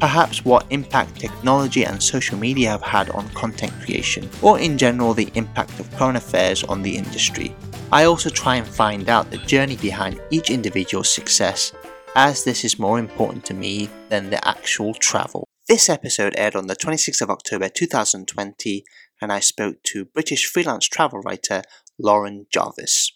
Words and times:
perhaps 0.00 0.44
what 0.44 0.66
impact 0.70 1.20
technology 1.20 1.84
and 1.84 2.02
social 2.02 2.38
media 2.38 2.70
have 2.70 2.82
had 2.82 3.10
on 3.10 3.28
content 3.30 3.72
creation, 3.82 4.28
or 4.42 4.58
in 4.58 4.78
general 4.78 5.14
the 5.14 5.30
impact 5.34 5.78
of 5.80 5.90
current 5.96 6.16
affairs 6.16 6.62
on 6.64 6.82
the 6.82 6.96
industry. 6.96 7.54
I 7.92 8.04
also 8.04 8.30
try 8.30 8.56
and 8.56 8.66
find 8.66 9.08
out 9.08 9.30
the 9.30 9.38
journey 9.38 9.76
behind 9.76 10.20
each 10.30 10.50
individual's 10.50 11.14
success, 11.14 11.72
as 12.16 12.44
this 12.44 12.64
is 12.64 12.78
more 12.78 12.98
important 12.98 13.44
to 13.46 13.54
me 13.54 13.88
than 14.08 14.30
the 14.30 14.46
actual 14.46 14.94
travel. 14.94 15.48
This 15.68 15.88
episode 15.88 16.34
aired 16.36 16.56
on 16.56 16.66
the 16.66 16.76
26th 16.76 17.22
of 17.22 17.30
October 17.30 17.68
2020, 17.68 18.84
and 19.22 19.32
I 19.32 19.40
spoke 19.40 19.82
to 19.84 20.04
British 20.04 20.46
freelance 20.46 20.86
travel 20.86 21.20
writer 21.20 21.62
Lauren 21.98 22.46
Jarvis. 22.52 23.12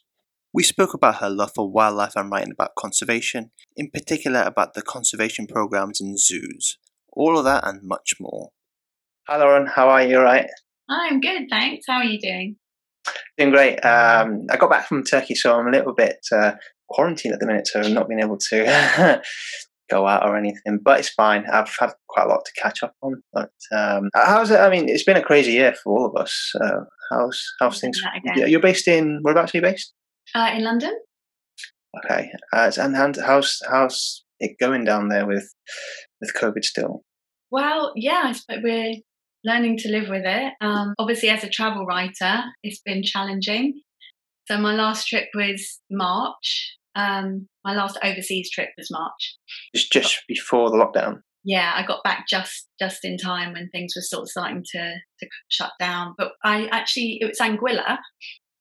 We 0.59 0.65
spoke 0.65 0.93
about 0.93 1.19
her 1.19 1.31
love 1.31 1.53
for 1.55 1.71
wildlife 1.71 2.17
and 2.17 2.33
writing 2.33 2.51
about 2.51 2.75
conservation, 2.77 3.53
in 3.77 3.91
particular 3.91 4.43
about 4.43 4.75
the 4.75 4.83
conservation 4.83 5.47
programs 5.47 6.01
in 6.01 6.17
zoos. 6.19 6.79
All 7.13 7.39
of 7.39 7.45
that 7.45 7.65
and 7.65 7.81
much 7.85 8.15
more. 8.19 8.49
Hi 9.29 9.37
Lauren, 9.37 9.69
how 9.69 9.89
are 9.89 10.03
you? 10.03 10.19
Right? 10.19 10.49
I'm 10.89 11.21
good, 11.21 11.47
thanks. 11.49 11.85
How 11.89 11.99
are 11.99 12.05
you 12.05 12.19
doing? 12.21 12.57
Doing 13.37 13.53
great. 13.53 13.79
Um, 13.85 14.47
I 14.51 14.57
got 14.57 14.69
back 14.69 14.89
from 14.89 15.05
Turkey, 15.05 15.37
so 15.37 15.57
I'm 15.57 15.69
a 15.69 15.71
little 15.71 15.95
bit 15.95 16.19
uh, 16.33 16.55
quarantined 16.89 17.35
at 17.35 17.39
the 17.39 17.47
minute, 17.47 17.69
so 17.69 17.79
I've 17.79 17.93
not 17.93 18.09
been 18.09 18.19
able 18.19 18.39
to 18.51 19.23
go 19.91 20.09
out 20.09 20.27
or 20.27 20.37
anything. 20.37 20.81
But 20.83 20.99
it's 20.99 21.11
fine. 21.11 21.45
I've 21.47 21.73
had 21.79 21.93
quite 22.09 22.27
a 22.27 22.31
lot 22.31 22.45
to 22.45 22.61
catch 22.61 22.83
up 22.83 22.95
on. 23.01 23.23
But 23.33 23.53
um, 23.71 24.11
how's 24.13 24.51
it? 24.51 24.59
I 24.59 24.71
mean, 24.71 24.89
it's 24.89 25.05
been 25.05 25.17
a 25.17 25.23
crazy 25.23 25.53
year 25.53 25.77
for 25.85 25.97
all 25.97 26.07
of 26.07 26.21
us. 26.21 26.51
Uh, 26.61 26.81
how's 27.13 27.41
how's 27.61 27.81
things? 27.81 28.01
You're 28.35 28.59
based 28.59 28.89
in 28.89 29.21
whereabouts 29.23 29.55
are 29.55 29.59
you 29.59 29.63
based? 29.63 29.95
Uh, 30.35 30.51
in 30.55 30.65
London. 30.65 30.99
Okay, 32.05 32.31
uh, 32.53 32.71
and, 32.77 33.17
how's 33.17 33.61
how's 33.69 34.25
it 34.41 34.57
going 34.61 34.85
down 34.85 35.09
there 35.09 35.27
with 35.27 35.53
with 36.21 36.35
COVID 36.35 36.65
still? 36.65 37.03
Well, 37.51 37.93
yeah, 37.97 38.35
but 38.47 38.59
we're 38.63 38.97
learning 39.45 39.79
to 39.79 39.89
live 39.89 40.09
with 40.09 40.25
it. 40.25 40.53
Um, 40.61 40.95
obviously, 40.99 41.31
as 41.31 41.45
a 41.45 41.49
travel 41.49 41.87
writer, 41.87 42.43
it's 42.63 42.81
been 42.81 43.03
challenging. 43.03 43.81
So 44.47 44.59
my 44.59 44.75
last 44.75 45.09
trip 45.09 45.29
was 45.35 45.81
March. 45.91 46.77
Um, 46.95 47.49
my 47.65 47.75
last 47.75 47.99
overseas 48.03 48.51
trip 48.51 48.71
was 48.77 48.91
March. 48.91 49.37
It's 49.73 49.89
just 49.89 50.23
before 50.27 50.71
the 50.71 50.77
lockdown. 50.77 51.21
Yeah, 51.45 51.73
I 51.75 51.87
got 51.87 52.03
back 52.03 52.27
just 52.29 52.67
just 52.81 53.05
in 53.05 53.17
time 53.17 53.53
when 53.53 53.71
things 53.71 53.95
were 53.97 54.03
sort 54.03 54.23
of 54.23 54.29
starting 54.29 54.65
to 54.73 54.95
to 55.21 55.29
shut 55.49 55.71
down. 55.79 56.15
But 56.19 56.33
I 56.45 56.67
actually 56.67 57.19
it 57.21 57.27
was 57.27 57.39
Anguilla, 57.39 57.99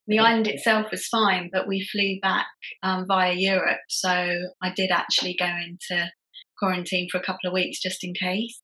the 0.07 0.19
island 0.19 0.47
itself 0.47 0.87
was 0.91 1.07
fine, 1.07 1.49
but 1.51 1.67
we 1.67 1.85
flew 1.91 2.19
back 2.21 2.47
um, 2.81 3.05
via 3.07 3.33
Europe. 3.33 3.81
So 3.89 4.09
I 4.09 4.71
did 4.75 4.89
actually 4.89 5.35
go 5.37 5.45
into 5.45 6.09
quarantine 6.57 7.07
for 7.11 7.17
a 7.17 7.23
couple 7.23 7.47
of 7.47 7.53
weeks 7.53 7.81
just 7.81 8.03
in 8.03 8.13
case. 8.13 8.61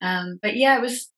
Um, 0.00 0.38
but 0.42 0.56
yeah, 0.56 0.76
it 0.78 0.82
was 0.82 1.10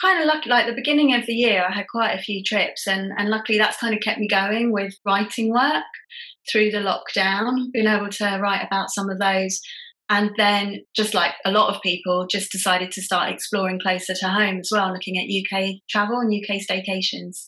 kind 0.00 0.20
of 0.20 0.26
lucky. 0.26 0.50
Like 0.50 0.66
the 0.66 0.74
beginning 0.74 1.14
of 1.14 1.26
the 1.26 1.34
year, 1.34 1.64
I 1.68 1.72
had 1.72 1.86
quite 1.90 2.12
a 2.12 2.22
few 2.22 2.42
trips, 2.42 2.86
and, 2.86 3.12
and 3.16 3.28
luckily 3.28 3.58
that's 3.58 3.78
kind 3.78 3.94
of 3.94 4.00
kept 4.00 4.20
me 4.20 4.28
going 4.28 4.72
with 4.72 4.94
writing 5.04 5.50
work 5.50 5.84
through 6.50 6.70
the 6.70 6.78
lockdown, 6.78 7.72
being 7.72 7.86
able 7.86 8.08
to 8.08 8.38
write 8.40 8.64
about 8.66 8.90
some 8.90 9.08
of 9.10 9.18
those. 9.18 9.60
And 10.08 10.30
then, 10.36 10.84
just 10.94 11.14
like 11.14 11.32
a 11.44 11.50
lot 11.50 11.74
of 11.74 11.82
people, 11.82 12.28
just 12.30 12.52
decided 12.52 12.92
to 12.92 13.02
start 13.02 13.32
exploring 13.32 13.80
closer 13.80 14.14
to 14.14 14.28
home 14.28 14.58
as 14.58 14.70
well, 14.72 14.92
looking 14.92 15.18
at 15.18 15.24
UK 15.24 15.80
travel 15.90 16.20
and 16.20 16.32
UK 16.32 16.60
staycations. 16.60 17.42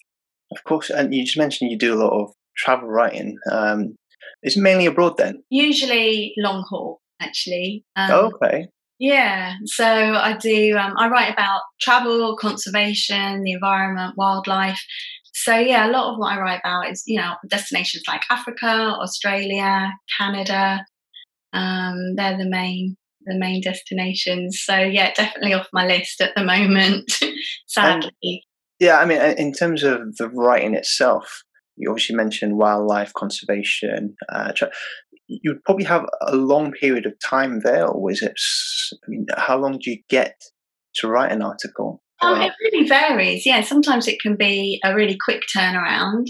Of 0.51 0.65
course, 0.65 0.91
and 0.91 1.15
you 1.15 1.25
just 1.25 1.39
mentioned 1.39 1.71
you 1.71 1.79
do 1.79 1.95
a 1.95 2.03
lot 2.03 2.13
of 2.13 2.33
travel 2.57 2.89
writing. 2.89 3.37
Um, 3.51 3.97
it's 4.43 4.57
mainly 4.57 4.87
abroad 4.87 5.17
then. 5.17 5.43
Usually 5.51 6.33
long 6.39 6.65
haul, 6.69 7.01
actually. 7.21 7.85
Um, 7.97 8.11
oh, 8.11 8.31
okay. 8.35 8.69
Yeah, 8.99 9.55
so 9.65 9.85
I 9.87 10.37
do. 10.37 10.77
Um, 10.77 10.95
I 10.97 11.09
write 11.09 11.33
about 11.33 11.63
travel, 11.81 12.37
conservation, 12.37 13.43
the 13.43 13.53
environment, 13.53 14.15
wildlife. 14.17 14.83
So 15.35 15.57
yeah, 15.57 15.89
a 15.89 15.93
lot 15.93 16.13
of 16.13 16.19
what 16.19 16.33
I 16.33 16.41
write 16.41 16.61
about 16.65 16.91
is 16.91 17.05
you 17.07 17.19
know 17.19 17.35
destinations 17.49 18.05
like 18.09 18.23
Africa, 18.29 18.67
Australia, 18.67 19.93
Canada. 20.19 20.85
Um, 21.53 22.17
they're 22.17 22.37
the 22.37 22.49
main 22.49 22.97
the 23.25 23.39
main 23.39 23.61
destinations. 23.61 24.61
So 24.65 24.77
yeah, 24.77 25.13
definitely 25.15 25.55
off 25.55 25.69
my 25.73 25.87
list 25.87 26.21
at 26.21 26.35
the 26.35 26.45
moment. 26.45 27.13
sadly, 27.69 28.48
yeah, 28.81 28.99
I 28.99 29.05
mean, 29.05 29.21
in 29.21 29.53
terms 29.53 29.83
of 29.83 30.17
the 30.17 30.29
writing 30.29 30.75
itself, 30.75 31.43
you 31.77 31.91
obviously 31.91 32.17
mentioned 32.17 32.57
wildlife 32.57 33.13
conservation. 33.15 34.17
Uh, 34.29 34.53
you'd 35.27 35.63
probably 35.65 35.85
have 35.85 36.07
a 36.23 36.37
long 36.37 36.73
period 36.73 37.07
of 37.07 37.15
time 37.25 37.61
there, 37.61 37.87
or 37.87 38.11
is 38.11 38.23
it? 38.23 38.39
I 38.93 39.11
mean, 39.11 39.27
how 39.37 39.59
long 39.59 39.79
do 39.79 39.91
you 39.91 39.99
get 40.09 40.41
to 40.97 41.09
write 41.09 41.33
an 41.33 41.43
article? 41.43 42.03
Um, 42.21 42.41
it 42.41 42.53
really 42.61 42.89
varies. 42.89 43.47
Yeah, 43.47 43.63
sometimes 43.63 44.09
it 44.09 44.21
can 44.21 44.37
be 44.37 44.81
a 44.85 44.95
really 44.95 45.17
quick 45.25 45.43
turnaround, 45.55 46.27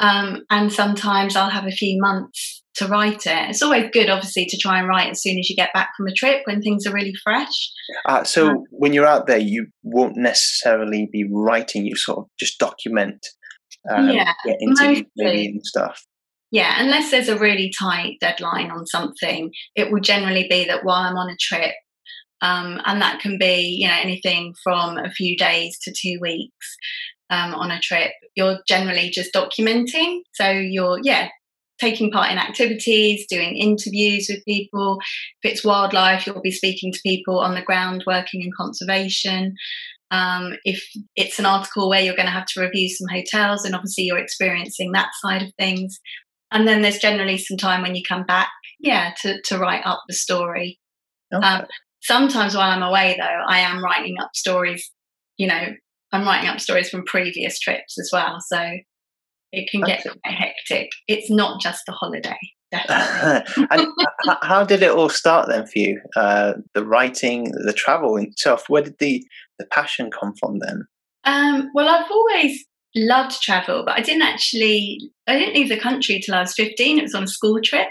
um, 0.00 0.42
and 0.50 0.72
sometimes 0.72 1.36
I'll 1.36 1.50
have 1.50 1.66
a 1.66 1.70
few 1.70 2.00
months 2.00 2.62
to 2.78 2.86
write 2.86 3.26
it. 3.26 3.50
It's 3.50 3.62
always 3.62 3.90
good, 3.92 4.08
obviously, 4.08 4.46
to 4.46 4.56
try 4.56 4.78
and 4.78 4.88
write 4.88 5.10
as 5.10 5.22
soon 5.22 5.38
as 5.38 5.50
you 5.50 5.56
get 5.56 5.72
back 5.72 5.90
from 5.96 6.06
a 6.06 6.12
trip 6.12 6.42
when 6.44 6.62
things 6.62 6.86
are 6.86 6.92
really 6.92 7.14
fresh. 7.22 7.72
Uh, 8.06 8.24
so 8.24 8.50
um, 8.50 8.64
when 8.70 8.92
you're 8.92 9.06
out 9.06 9.26
there, 9.26 9.38
you 9.38 9.66
won't 9.82 10.16
necessarily 10.16 11.08
be 11.10 11.28
writing. 11.30 11.84
You 11.84 11.96
sort 11.96 12.18
of 12.18 12.24
just 12.38 12.58
document, 12.58 13.26
um, 13.90 14.10
yeah, 14.10 14.32
get 14.44 14.58
interviews 14.60 15.06
and 15.16 15.66
stuff. 15.66 16.04
Yeah, 16.50 16.82
unless 16.82 17.10
there's 17.10 17.28
a 17.28 17.38
really 17.38 17.72
tight 17.78 18.16
deadline 18.20 18.70
on 18.70 18.86
something, 18.86 19.50
it 19.74 19.92
will 19.92 20.00
generally 20.00 20.46
be 20.48 20.64
that 20.64 20.84
while 20.84 21.02
I'm 21.02 21.16
on 21.16 21.28
a 21.28 21.36
trip, 21.38 21.74
um, 22.40 22.80
and 22.86 23.02
that 23.02 23.20
can 23.20 23.38
be 23.38 23.78
you 23.80 23.88
know 23.88 23.98
anything 24.00 24.54
from 24.62 24.98
a 24.98 25.10
few 25.10 25.36
days 25.36 25.78
to 25.82 25.92
two 25.92 26.18
weeks 26.20 26.76
um, 27.28 27.54
on 27.54 27.70
a 27.70 27.80
trip. 27.80 28.12
You're 28.36 28.60
generally 28.68 29.10
just 29.10 29.34
documenting, 29.34 30.20
so 30.32 30.48
you're 30.50 31.00
yeah 31.02 31.28
taking 31.80 32.10
part 32.10 32.30
in 32.30 32.38
activities, 32.38 33.26
doing 33.28 33.56
interviews 33.56 34.26
with 34.28 34.44
people. 34.44 34.98
If 35.42 35.52
it's 35.52 35.64
wildlife, 35.64 36.26
you'll 36.26 36.40
be 36.40 36.50
speaking 36.50 36.92
to 36.92 37.00
people 37.04 37.38
on 37.38 37.54
the 37.54 37.62
ground 37.62 38.04
working 38.06 38.42
in 38.42 38.50
conservation. 38.56 39.54
Um, 40.10 40.54
if 40.64 40.88
it's 41.16 41.38
an 41.38 41.46
article 41.46 41.88
where 41.88 42.00
you're 42.00 42.16
going 42.16 42.26
to 42.26 42.32
have 42.32 42.46
to 42.46 42.60
review 42.60 42.88
some 42.88 43.08
hotels, 43.08 43.64
and 43.64 43.74
obviously 43.74 44.04
you're 44.04 44.18
experiencing 44.18 44.92
that 44.92 45.10
side 45.22 45.42
of 45.42 45.52
things. 45.58 45.98
And 46.50 46.66
then 46.66 46.82
there's 46.82 46.98
generally 46.98 47.36
some 47.36 47.58
time 47.58 47.82
when 47.82 47.94
you 47.94 48.02
come 48.08 48.24
back, 48.24 48.48
yeah, 48.80 49.12
to, 49.22 49.40
to 49.42 49.58
write 49.58 49.84
up 49.84 50.02
the 50.08 50.14
story. 50.14 50.78
Okay. 51.32 51.46
Um, 51.46 51.66
sometimes 52.00 52.56
while 52.56 52.70
I'm 52.70 52.82
away, 52.82 53.16
though, 53.18 53.42
I 53.46 53.58
am 53.58 53.84
writing 53.84 54.16
up 54.18 54.30
stories. 54.34 54.90
You 55.36 55.48
know, 55.48 55.74
I'm 56.10 56.24
writing 56.24 56.48
up 56.48 56.58
stories 56.58 56.88
from 56.88 57.04
previous 57.04 57.58
trips 57.58 57.98
as 57.98 58.08
well. 58.10 58.38
So 58.40 58.78
it 59.52 59.70
can 59.70 59.80
get 59.82 60.02
quite 60.02 60.34
hectic. 60.34 60.90
It's 61.06 61.30
not 61.30 61.60
just 61.60 61.88
a 61.88 61.92
holiday. 61.92 62.38
Definitely. 62.70 63.66
and 63.70 63.86
how 64.42 64.64
did 64.64 64.82
it 64.82 64.90
all 64.90 65.08
start 65.08 65.48
then 65.48 65.66
for 65.66 65.78
you? 65.78 66.00
Uh, 66.16 66.54
the 66.74 66.84
writing, 66.84 67.52
the 67.64 67.72
travel 67.72 68.16
itself. 68.16 68.64
Where 68.68 68.82
did 68.82 68.98
the 68.98 69.24
the 69.58 69.66
passion 69.66 70.10
come 70.10 70.34
from 70.38 70.58
then? 70.58 70.84
Um, 71.24 71.70
well, 71.74 71.88
I've 71.88 72.10
always 72.10 72.64
loved 72.94 73.42
travel, 73.42 73.84
but 73.84 73.98
I 73.98 74.02
didn't 74.02 74.22
actually. 74.22 74.98
I 75.26 75.38
didn't 75.38 75.54
leave 75.54 75.68
the 75.68 75.80
country 75.80 76.20
till 76.24 76.34
I 76.34 76.40
was 76.40 76.54
fifteen. 76.54 76.98
It 76.98 77.02
was 77.02 77.14
on 77.14 77.24
a 77.24 77.28
school 77.28 77.60
trip. 77.62 77.88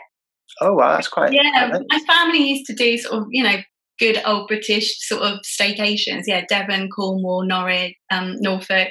Oh 0.62 0.74
wow, 0.74 0.94
that's 0.94 1.08
quite. 1.08 1.34
Yeah, 1.34 1.80
my 1.90 2.00
family 2.08 2.52
used 2.52 2.66
to 2.68 2.76
do 2.76 2.98
sort 2.98 3.22
of, 3.22 3.28
you 3.30 3.44
know, 3.44 3.58
good 4.00 4.22
old 4.26 4.48
British 4.48 5.00
sort 5.08 5.24
of 5.24 5.40
staycations. 5.40 6.24
Yeah, 6.26 6.46
Devon, 6.48 6.90
Cornwall, 6.90 7.46
Norwich, 7.46 7.96
um, 8.12 8.36
Norfolk, 8.40 8.90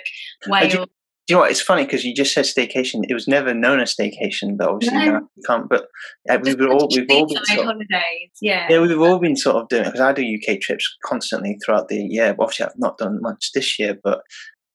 Wales 0.49 0.87
you 1.29 1.35
know 1.35 1.41
what? 1.41 1.51
It's 1.51 1.61
funny 1.61 1.85
because 1.85 2.05
you 2.05 2.15
just 2.15 2.33
said 2.33 2.45
staycation. 2.45 3.05
It 3.09 3.15
was 3.15 3.27
never 3.27 3.53
known 3.53 3.81
as 3.81 3.95
staycation, 3.95 4.57
but 4.57 4.69
obviously 4.69 4.99
no. 4.99 5.29
you 5.35 5.43
can't. 5.47 5.69
But 5.69 5.87
uh, 6.31 6.39
we've 6.41 6.61
all 6.61 6.89
we've 6.95 7.07
all 7.11 7.27
been 7.27 7.45
sort 7.45 7.59
of, 7.59 7.65
holidays. 7.65 8.31
Yeah, 8.41 8.67
yeah, 8.71 8.81
we've 8.81 9.01
all 9.01 9.19
been 9.19 9.37
sort 9.37 9.57
of 9.57 9.69
doing 9.69 9.83
it 9.83 9.87
because 9.87 10.01
I 10.01 10.13
do 10.13 10.23
UK 10.23 10.61
trips 10.61 10.89
constantly 11.05 11.59
throughout 11.65 11.89
the 11.89 11.97
year. 11.97 12.37
Obviously, 12.39 12.67
I've 12.67 12.79
not 12.79 12.99
done 12.99 13.19
much 13.21 13.51
this 13.55 13.79
year, 13.79 13.99
but 14.05 14.23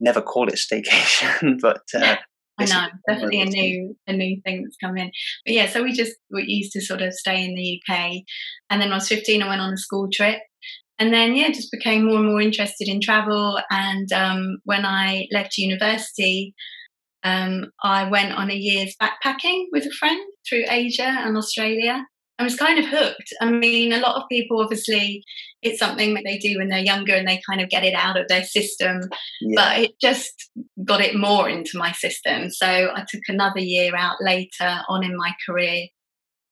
never 0.01 0.21
call 0.21 0.49
it 0.49 0.55
staycation. 0.55 1.57
but 1.61 1.83
uh, 1.95 2.17
I 2.59 2.65
know 2.65 2.87
definitely 3.07 3.41
a 3.41 3.45
new 3.45 3.97
a 4.07 4.13
new 4.13 4.41
thing 4.43 4.63
that's 4.63 4.77
come 4.83 4.97
in. 4.97 5.11
But 5.45 5.53
yeah, 5.53 5.69
so 5.69 5.83
we 5.83 5.93
just 5.93 6.13
we 6.31 6.43
used 6.47 6.73
to 6.73 6.81
sort 6.81 7.01
of 7.01 7.13
stay 7.13 7.45
in 7.45 7.55
the 7.55 7.81
UK, 7.81 8.23
and 8.69 8.81
then 8.81 8.89
when 8.89 8.93
I 8.93 8.95
was 8.95 9.07
fifteen, 9.07 9.41
I 9.41 9.47
went 9.47 9.61
on 9.61 9.73
a 9.73 9.77
school 9.77 10.09
trip 10.11 10.39
and 10.99 11.13
then 11.13 11.35
yeah 11.35 11.49
just 11.49 11.71
became 11.71 12.05
more 12.05 12.17
and 12.17 12.27
more 12.27 12.41
interested 12.41 12.87
in 12.87 13.01
travel 13.01 13.59
and 13.69 14.11
um, 14.11 14.57
when 14.65 14.85
i 14.85 15.27
left 15.31 15.57
university 15.57 16.53
um, 17.23 17.71
I 17.83 18.09
went 18.09 18.33
on 18.33 18.49
a 18.49 18.55
year's 18.55 18.95
backpacking 19.01 19.65
with 19.71 19.85
a 19.85 19.91
friend 19.91 20.19
through 20.47 20.63
Asia 20.69 21.03
and 21.05 21.37
Australia. 21.37 22.05
I 22.39 22.43
was 22.43 22.55
kind 22.55 22.79
of 22.79 22.85
hooked. 22.85 23.33
I 23.39 23.51
mean, 23.51 23.93
a 23.93 23.99
lot 23.99 24.15
of 24.15 24.27
people 24.27 24.61
obviously 24.61 25.23
it's 25.61 25.77
something 25.77 26.15
that 26.15 26.23
they 26.25 26.39
do 26.39 26.57
when 26.57 26.69
they're 26.69 26.79
younger 26.79 27.13
and 27.13 27.27
they 27.27 27.39
kind 27.47 27.61
of 27.61 27.69
get 27.69 27.83
it 27.83 27.93
out 27.93 28.17
of 28.17 28.27
their 28.27 28.43
system, 28.43 29.01
yeah. 29.41 29.55
but 29.55 29.79
it 29.79 29.91
just 30.01 30.49
got 30.83 31.01
it 31.01 31.15
more 31.15 31.47
into 31.47 31.77
my 31.77 31.91
system. 31.91 32.49
So 32.49 32.65
I 32.65 33.05
took 33.07 33.21
another 33.27 33.59
year 33.59 33.95
out 33.95 34.17
later 34.21 34.79
on 34.89 35.03
in 35.03 35.15
my 35.15 35.33
career 35.47 35.85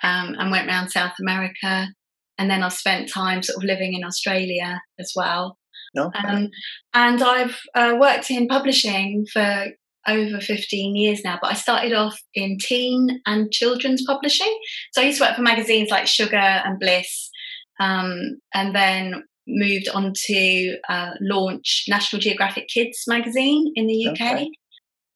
um, 0.04 0.36
and 0.38 0.52
went 0.52 0.68
around 0.68 0.90
South 0.90 1.14
America. 1.20 1.88
And 2.40 2.50
then 2.50 2.64
I've 2.64 2.74
spent 2.74 3.12
time 3.12 3.44
sort 3.44 3.58
of 3.58 3.64
living 3.64 3.94
in 3.94 4.04
Australia 4.04 4.82
as 4.98 5.12
well. 5.16 5.58
Okay. 5.98 6.20
Um, 6.20 6.50
and 6.94 7.22
I've 7.22 7.60
uh, 7.76 7.96
worked 8.00 8.32
in 8.32 8.48
publishing 8.48 9.26
for 9.32 9.68
over 10.08 10.40
15 10.40 10.96
years 10.96 11.22
now, 11.24 11.38
but 11.42 11.52
I 11.52 11.56
started 11.56 11.94
off 11.94 12.18
in 12.34 12.58
teen 12.58 13.22
and 13.26 13.52
children's 13.52 14.04
publishing. 14.06 14.58
So 14.94 15.02
I 15.02 15.06
used 15.06 15.20
to 15.20 15.26
work 15.26 15.36
for 15.36 15.42
magazines 15.42 15.90
like 15.90 16.08
Sugar 16.08 16.38
and 16.38 16.80
Bliss, 16.80 17.30
um, 17.80 18.40
and 18.54 18.74
then 18.74 19.24
moved 19.48 19.90
on 19.90 20.14
to 20.16 20.78
uh, 20.88 21.12
launch 21.20 21.86
National 21.90 22.22
Geographic 22.22 22.68
Kids 22.68 23.04
magazine 23.08 23.72
in 23.76 23.88
the 23.88 24.08
UK. 24.08 24.22
Okay. 24.22 24.50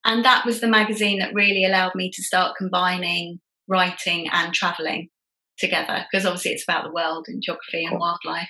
And 0.05 0.25
that 0.25 0.45
was 0.45 0.59
the 0.59 0.67
magazine 0.67 1.19
that 1.19 1.33
really 1.33 1.63
allowed 1.63 1.95
me 1.95 2.11
to 2.13 2.23
start 2.23 2.57
combining 2.57 3.39
writing 3.69 4.27
and 4.31 4.53
traveling 4.53 5.09
together 5.57 6.05
because 6.11 6.25
obviously 6.25 6.51
it's 6.51 6.63
about 6.63 6.83
the 6.83 6.93
world 6.93 7.25
and 7.27 7.41
geography 7.43 7.85
and 7.85 7.99
wildlife. 7.99 8.49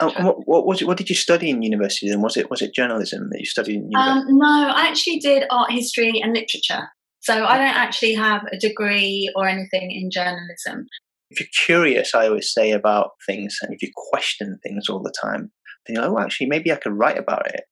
Oh, 0.00 0.10
what, 0.22 0.36
what, 0.46 0.66
was 0.66 0.80
it, 0.80 0.86
what 0.86 0.96
did 0.96 1.10
you 1.10 1.14
study 1.14 1.50
in 1.50 1.60
university 1.60 2.08
then? 2.08 2.22
Was 2.22 2.36
it 2.36 2.50
was 2.50 2.62
it 2.62 2.74
journalism 2.74 3.28
that 3.30 3.40
you 3.40 3.46
studied 3.46 3.76
in 3.76 3.90
university? 3.90 4.30
Um, 4.30 4.38
no, 4.38 4.72
I 4.74 4.86
actually 4.88 5.18
did 5.18 5.44
art 5.50 5.70
history 5.70 6.20
and 6.22 6.32
literature. 6.32 6.88
So 7.20 7.44
I 7.44 7.56
don't 7.56 7.76
actually 7.76 8.14
have 8.14 8.42
a 8.50 8.58
degree 8.58 9.30
or 9.36 9.46
anything 9.46 9.90
in 9.92 10.10
journalism. 10.10 10.86
If 11.30 11.40
you're 11.40 11.48
curious, 11.66 12.14
I 12.14 12.26
always 12.26 12.52
say 12.52 12.72
about 12.72 13.10
things, 13.26 13.58
and 13.62 13.72
if 13.72 13.82
you 13.82 13.90
question 14.10 14.58
things 14.62 14.88
all 14.88 15.02
the 15.02 15.14
time, 15.22 15.52
then 15.86 15.94
you're 15.94 16.02
like, 16.02 16.12
oh, 16.12 16.18
actually, 16.18 16.48
maybe 16.48 16.72
I 16.72 16.76
could 16.76 16.92
write 16.92 17.18
about 17.18 17.46
it. 17.54 17.64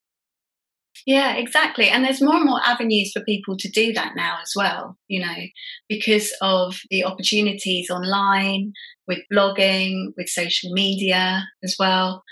Yeah, 1.05 1.35
exactly. 1.35 1.89
And 1.89 2.03
there's 2.03 2.21
more 2.21 2.35
and 2.35 2.45
more 2.45 2.61
avenues 2.63 3.11
for 3.11 3.23
people 3.23 3.57
to 3.57 3.69
do 3.69 3.91
that 3.93 4.13
now 4.15 4.37
as 4.41 4.51
well, 4.55 4.97
you 5.07 5.19
know, 5.19 5.35
because 5.89 6.33
of 6.41 6.77
the 6.89 7.03
opportunities 7.03 7.89
online, 7.89 8.73
with 9.07 9.19
blogging, 9.31 10.13
with 10.15 10.29
social 10.29 10.71
media 10.71 11.43
as 11.63 11.75
well. 11.79 12.23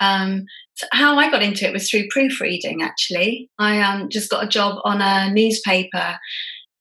Um, 0.00 0.44
so 0.74 0.86
how 0.92 1.18
I 1.18 1.30
got 1.30 1.42
into 1.42 1.66
it 1.66 1.72
was 1.72 1.88
through 1.88 2.08
proofreading, 2.10 2.82
actually. 2.82 3.48
I 3.58 3.80
um, 3.80 4.08
just 4.10 4.30
got 4.30 4.44
a 4.44 4.48
job 4.48 4.78
on 4.84 5.00
a 5.00 5.32
newspaper 5.32 6.18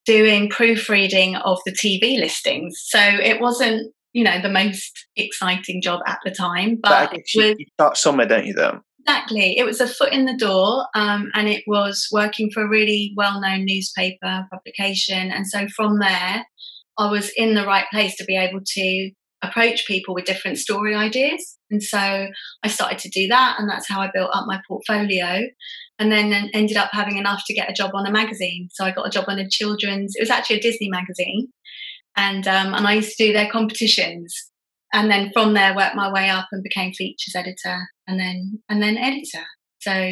doing 0.06 0.50
proofreading 0.50 1.36
of 1.38 1.60
the 1.66 1.72
TV 1.72 2.20
listings. 2.20 2.76
So 2.88 3.00
it 3.00 3.40
wasn't, 3.40 3.94
you 4.14 4.24
know, 4.24 4.42
the 4.42 4.50
most 4.50 5.08
exciting 5.16 5.82
job 5.82 6.02
at 6.06 6.20
the 6.26 6.32
time. 6.32 6.78
But, 6.82 7.12
but 7.12 7.34
you, 7.34 7.56
you 7.58 7.66
start 7.74 7.98
somewhere, 7.98 8.28
don't 8.28 8.46
you, 8.46 8.54
though? 8.54 8.82
Exactly. 9.08 9.58
It 9.58 9.66
was 9.66 9.82
a 9.82 9.88
foot 9.88 10.12
in 10.14 10.26
the 10.26 10.36
door, 10.36 10.88
um, 10.96 11.30
and 11.36 11.48
it 11.48 11.64
was 11.68 12.08
working 12.12 12.50
for 12.52 12.64
a 12.64 12.68
really 12.68 13.14
well 13.16 13.40
known 13.40 13.66
newspaper 13.66 14.48
publication. 14.52 15.32
And 15.32 15.46
so 15.48 15.68
from 15.76 16.00
there, 16.00 16.46
I 16.98 17.12
was 17.12 17.32
in 17.36 17.54
the 17.54 17.66
right 17.66 17.86
place 17.92 18.16
to 18.18 18.24
be 18.26 18.36
able 18.36 18.62
to 18.66 19.12
approach 19.44 19.86
people 19.86 20.16
with 20.16 20.26
different 20.26 20.58
story 20.58 20.96
ideas. 20.96 21.58
And 21.70 21.84
so 21.84 22.00
I 22.64 22.68
started 22.68 22.98
to 23.00 23.10
do 23.10 23.28
that, 23.28 23.58
and 23.60 23.70
that's 23.70 23.88
how 23.88 24.02
I 24.02 24.10
built 24.12 24.32
up 24.34 24.46
my 24.48 24.60
portfolio. 24.68 25.44
And 26.00 26.12
then 26.12 26.50
ended 26.54 26.78
up 26.78 26.90
having 26.92 27.18
enough 27.18 27.44
to 27.46 27.54
get 27.54 27.70
a 27.70 27.74
job 27.74 27.92
on 27.94 28.08
a 28.08 28.12
magazine. 28.12 28.70
So 28.72 28.86
I 28.86 28.92
got 28.92 29.08
a 29.08 29.12
job 29.12 29.26
on 29.28 29.40
a 29.40 29.48
children's, 29.48 30.14
it 30.16 30.22
was 30.22 30.30
actually 30.32 30.58
a 30.58 30.62
Disney 30.62 30.90
magazine. 30.90 31.48
And, 32.18 32.48
um, 32.48 32.74
and 32.74 32.88
I 32.88 32.96
used 32.96 33.16
to 33.18 33.28
do 33.28 33.34
their 33.34 33.50
competitions 33.50 34.52
and 34.94 35.12
then 35.12 35.32
from 35.34 35.54
there 35.54 35.76
worked 35.76 35.96
my 35.96 36.12
way 36.12 36.30
up 36.30 36.48
and 36.52 36.64
became 36.64 36.94
features 36.94 37.36
editor 37.36 37.88
and 38.08 38.20
then 38.20 38.62
and 38.70 38.82
then 38.82 38.98
editor 38.98 39.46
so 39.80 40.12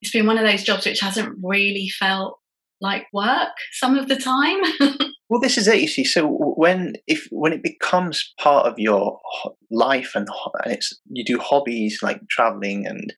it's 0.00 0.12
been 0.12 0.26
one 0.26 0.38
of 0.38 0.46
those 0.46 0.62
jobs 0.62 0.86
which 0.86 1.00
hasn't 1.00 1.36
really 1.42 1.88
felt 1.98 2.38
like 2.80 3.06
work 3.12 3.52
some 3.72 3.98
of 3.98 4.08
the 4.08 4.16
time 4.16 4.58
well 5.28 5.40
this 5.40 5.58
is 5.58 5.66
it 5.66 5.80
you 5.80 5.88
see 5.88 6.04
so 6.04 6.26
when 6.26 6.94
if 7.06 7.26
when 7.30 7.52
it 7.52 7.62
becomes 7.62 8.32
part 8.40 8.66
of 8.66 8.78
your 8.78 9.18
life 9.70 10.12
and, 10.14 10.28
and 10.64 10.72
it's 10.72 10.96
you 11.10 11.24
do 11.24 11.38
hobbies 11.38 11.98
like 12.02 12.20
traveling 12.28 12.86
and 12.86 13.12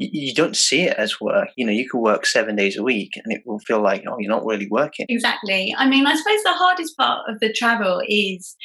you 0.00 0.34
don't 0.34 0.56
see 0.56 0.84
it 0.84 0.96
as 0.96 1.20
work. 1.20 1.48
You 1.56 1.66
know, 1.66 1.72
you 1.72 1.88
could 1.88 2.00
work 2.00 2.24
seven 2.24 2.56
days 2.56 2.76
a 2.76 2.82
week 2.82 3.12
and 3.16 3.32
it 3.32 3.42
will 3.44 3.58
feel 3.58 3.82
like, 3.82 4.02
oh, 4.08 4.16
you're 4.18 4.30
not 4.30 4.46
really 4.46 4.66
working. 4.70 5.06
Exactly. 5.08 5.74
I 5.76 5.88
mean, 5.88 6.06
I 6.06 6.14
suppose 6.14 6.42
the 6.42 6.54
hardest 6.54 6.96
part 6.96 7.28
of 7.28 7.38
the 7.40 7.52
travel 7.52 8.00
is 8.08 8.56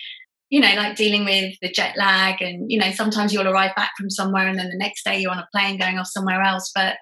you 0.49 0.59
know, 0.59 0.73
like 0.75 0.95
dealing 0.95 1.25
with 1.25 1.55
the 1.61 1.71
jet 1.71 1.95
lag, 1.97 2.41
and 2.41 2.71
you 2.71 2.79
know, 2.79 2.91
sometimes 2.91 3.33
you'll 3.33 3.47
arrive 3.47 3.75
back 3.75 3.91
from 3.97 4.09
somewhere, 4.09 4.47
and 4.47 4.57
then 4.57 4.69
the 4.69 4.77
next 4.77 5.03
day 5.03 5.19
you're 5.19 5.31
on 5.31 5.39
a 5.39 5.47
plane 5.53 5.79
going 5.79 5.97
off 5.97 6.07
somewhere 6.07 6.41
else. 6.41 6.71
But 6.73 6.97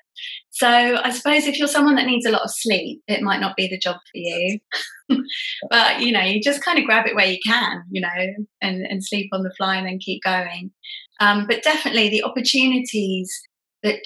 so 0.51 0.67
I 0.67 1.09
suppose 1.11 1.45
if 1.45 1.57
you're 1.57 1.67
someone 1.67 1.95
that 1.95 2.05
needs 2.05 2.25
a 2.25 2.31
lot 2.31 2.43
of 2.43 2.51
sleep, 2.51 3.01
it 3.07 3.21
might 3.21 3.41
not 3.41 3.55
be 3.55 3.67
the 3.67 3.77
job 3.77 3.95
for 3.95 4.17
you. 4.17 4.59
but 5.69 6.01
you 6.01 6.11
know, 6.11 6.21
you 6.21 6.41
just 6.41 6.63
kind 6.63 6.79
of 6.79 6.85
grab 6.85 7.07
it 7.07 7.15
where 7.15 7.27
you 7.27 7.39
can, 7.45 7.83
you 7.91 8.01
know, 8.01 8.45
and 8.61 8.85
and 8.85 9.03
sleep 9.03 9.29
on 9.33 9.43
the 9.43 9.53
fly 9.57 9.75
and 9.75 9.87
then 9.87 9.99
keep 9.99 10.23
going. 10.23 10.71
Um, 11.19 11.45
but 11.47 11.63
definitely 11.63 12.09
the 12.09 12.23
opportunities 12.23 13.41
that 13.83 13.99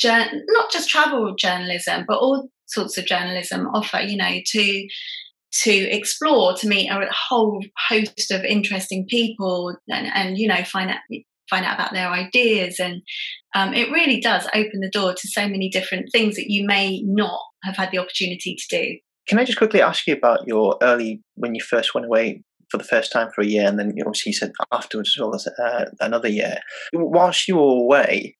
not 0.50 0.72
just 0.72 0.89
travel 0.89 1.36
journalism, 1.36 2.06
but 2.07 2.18
all 2.18 2.50
sorts 2.66 2.98
of 2.98 3.06
journalism 3.06 3.68
offer, 3.68 4.00
you 4.00 4.18
know, 4.18 4.39
to 4.45 4.88
to 5.63 5.71
explore, 5.71 6.54
to 6.56 6.68
meet 6.68 6.89
a 6.89 7.07
whole 7.12 7.63
host 7.89 8.31
of 8.31 8.44
interesting 8.44 9.06
people, 9.07 9.75
and, 9.88 10.07
and 10.13 10.38
you 10.38 10.48
know 10.48 10.63
find 10.63 10.89
out 10.89 11.00
find 11.50 11.65
out 11.65 11.75
about 11.75 11.94
their 11.94 12.09
ideas, 12.09 12.80
and 12.80 13.01
um, 13.56 13.74
it 13.74 13.92
really 13.92 14.19
does 14.19 14.48
open 14.54 14.80
the 14.81 14.89
door 14.89 15.13
to 15.13 15.27
so 15.27 15.48
many 15.48 15.69
different 15.69 16.09
things 16.12 16.36
that 16.36 16.50
you 16.50 16.65
may 16.65 17.01
not 17.06 17.42
have 17.63 17.77
had 17.77 17.92
the 17.92 17.98
opportunity 17.98 18.56
to 18.56 18.77
do. 18.77 18.98
Can 19.27 19.39
I 19.39 19.44
just 19.44 19.57
quickly 19.57 19.81
ask 19.81 20.07
you 20.07 20.13
about 20.13 20.48
your 20.48 20.77
early 20.81 21.21
when 21.36 21.53
you 21.53 21.62
first 21.62 21.93
went 21.93 22.08
away 22.08 22.43
for 22.70 22.77
the 22.77 22.84
first 22.84 23.12
time 23.12 23.29
for 23.34 23.41
a 23.41 23.48
year, 23.48 23.67
and 23.67 23.79
then 23.79 23.93
obviously 24.05 24.31
you 24.31 24.38
said 24.38 24.51
afterwards 24.72 25.13
as 25.15 25.22
well 25.22 25.36
as 25.36 25.48
uh, 25.48 25.86
another 26.00 26.29
year. 26.29 26.58
Whilst 26.93 27.48
you 27.48 27.55
were 27.55 27.62
away, 27.62 28.36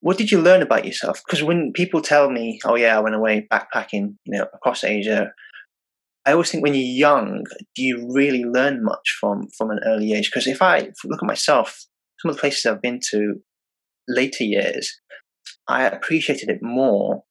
what 0.00 0.18
did 0.18 0.30
you 0.30 0.40
learn 0.40 0.62
about 0.62 0.84
yourself? 0.84 1.22
Because 1.26 1.42
when 1.42 1.72
people 1.72 2.00
tell 2.00 2.30
me, 2.30 2.60
"Oh 2.64 2.76
yeah, 2.76 2.96
I 2.96 3.00
went 3.00 3.14
away 3.14 3.46
backpacking, 3.50 4.16
you 4.24 4.38
know, 4.38 4.46
across 4.54 4.84
Asia," 4.84 5.32
I 6.26 6.32
always 6.32 6.50
think 6.50 6.64
when 6.64 6.74
you're 6.74 6.82
young, 6.82 7.44
do 7.76 7.82
you 7.82 8.08
really 8.12 8.44
learn 8.44 8.82
much 8.82 9.16
from 9.20 9.46
from 9.56 9.70
an 9.70 9.78
early 9.86 10.12
age? 10.12 10.28
Because 10.28 10.48
if 10.48 10.60
I 10.60 10.90
look 11.04 11.22
at 11.22 11.26
myself, 11.26 11.86
some 12.20 12.30
of 12.30 12.36
the 12.36 12.40
places 12.40 12.66
I've 12.66 12.82
been 12.82 13.00
to 13.10 13.36
later 14.08 14.42
years, 14.42 14.92
I 15.68 15.84
appreciated 15.84 16.48
it 16.48 16.58
more 16.62 17.22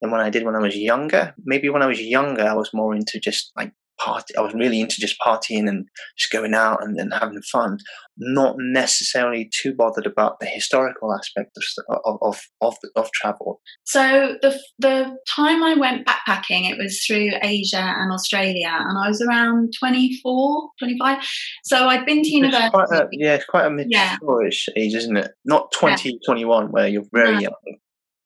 than 0.00 0.10
when 0.10 0.20
I 0.20 0.30
did 0.30 0.44
when 0.44 0.56
I 0.56 0.60
was 0.60 0.76
younger. 0.76 1.34
Maybe 1.44 1.68
when 1.68 1.82
I 1.82 1.86
was 1.86 2.00
younger, 2.00 2.42
I 2.42 2.54
was 2.54 2.70
more 2.72 2.94
into 2.94 3.20
just 3.20 3.52
like 3.54 3.72
party. 3.98 4.36
I 4.36 4.40
was 4.40 4.54
really 4.54 4.80
into 4.80 5.00
just 5.00 5.16
partying 5.24 5.68
and 5.68 5.86
just 6.16 6.32
going 6.32 6.54
out 6.54 6.82
and, 6.82 6.98
and 6.98 7.12
having 7.12 7.40
fun, 7.42 7.78
not 8.16 8.56
necessarily 8.58 9.50
too 9.62 9.74
bothered 9.74 10.06
about 10.06 10.40
the 10.40 10.46
historical 10.46 11.14
aspect 11.14 11.56
of 11.56 11.98
of 12.04 12.18
of, 12.22 12.40
of, 12.60 12.76
of 12.96 13.10
travel. 13.12 13.60
So 13.84 14.36
the 14.42 14.58
the 14.78 15.16
time 15.28 15.62
I 15.62 15.74
went 15.74 16.06
backpacking, 16.06 16.70
it 16.70 16.78
was 16.78 17.02
through 17.06 17.30
Asia 17.42 17.76
and 17.76 18.12
Australia, 18.12 18.70
and 18.70 18.98
I 18.98 19.08
was 19.08 19.22
around 19.22 19.72
24, 19.78 20.70
25. 20.78 21.18
So 21.64 21.88
I'd 21.88 22.06
been 22.06 22.22
to 22.22 22.28
university. 22.28 22.70
It's 22.74 22.92
a, 22.92 23.08
yeah, 23.12 23.34
it's 23.34 23.44
quite 23.44 23.66
a 23.66 23.70
mature-ish 23.70 24.68
yeah. 24.74 24.82
age, 24.82 24.94
isn't 24.94 25.16
it? 25.16 25.30
Not 25.44 25.72
20, 25.72 26.10
yeah. 26.10 26.16
21, 26.26 26.70
where 26.70 26.88
you're 26.88 27.04
very 27.12 27.34
no. 27.34 27.40
young. 27.40 27.78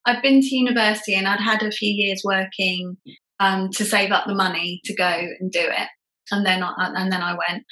I'd 0.05 0.23
been 0.23 0.41
to 0.41 0.57
university 0.57 1.15
and 1.15 1.29
I'd 1.29 1.41
had 1.41 1.63
a 1.63 1.71
few 1.71 1.93
years 1.93 2.23
working 2.25 2.97
um, 3.41 3.71
to 3.71 3.85
save 3.85 4.13
up 4.13 4.27
the 4.27 4.35
money 4.35 4.81
to 4.85 4.95
go 4.95 5.05
and 5.41 5.51
do 5.51 5.61
it. 5.61 5.89
And 6.31 6.47
then 6.47 6.63
I, 6.63 6.73
and 6.79 7.13
then 7.13 7.21
I 7.21 7.33
went, 7.33 7.65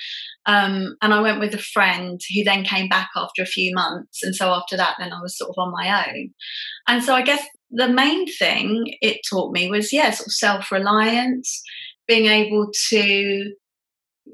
um, 0.46 0.96
and 1.00 1.14
I 1.14 1.20
went 1.20 1.40
with 1.40 1.54
a 1.54 1.58
friend 1.58 2.20
who 2.34 2.44
then 2.44 2.64
came 2.64 2.88
back 2.88 3.08
after 3.16 3.42
a 3.42 3.46
few 3.46 3.72
months, 3.74 4.22
and 4.22 4.34
so 4.34 4.52
after 4.52 4.76
that, 4.76 4.96
then 4.98 5.12
I 5.12 5.20
was 5.20 5.38
sort 5.38 5.50
of 5.50 5.54
on 5.56 5.72
my 5.72 6.06
own. 6.06 6.30
And 6.88 7.02
so 7.02 7.14
I 7.14 7.22
guess 7.22 7.42
the 7.70 7.88
main 7.88 8.26
thing 8.26 8.92
it 9.00 9.20
taught 9.30 9.52
me 9.52 9.70
was 9.70 9.92
yeah, 9.92 10.10
sort 10.10 10.26
of 10.26 10.32
self 10.32 10.72
reliance, 10.72 11.62
being 12.08 12.26
able 12.26 12.68
to, 12.90 13.52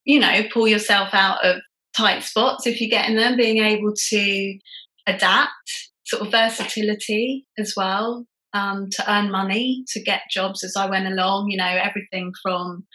you 0.05 0.19
know, 0.19 0.43
pull 0.53 0.67
yourself 0.67 1.11
out 1.13 1.45
of 1.45 1.61
tight 1.97 2.23
spots 2.23 2.67
if 2.67 2.81
you 2.81 2.89
get 2.89 3.09
in 3.09 3.17
them, 3.17 3.37
being 3.37 3.63
able 3.63 3.93
to 4.09 4.59
adapt, 5.07 5.91
sort 6.07 6.23
of 6.23 6.33
versatility 6.33 7.47
as 7.59 7.75
well 7.77 8.27
um, 8.53 8.89
to 8.91 9.13
earn 9.13 9.31
money, 9.31 9.85
to 9.89 10.03
get 10.03 10.23
jobs 10.31 10.65
as 10.65 10.77
I 10.77 10.89
went 10.89 11.07
along, 11.07 11.49
you 11.51 11.57
know, 11.57 11.65
everything 11.65 12.33
from 12.43 12.87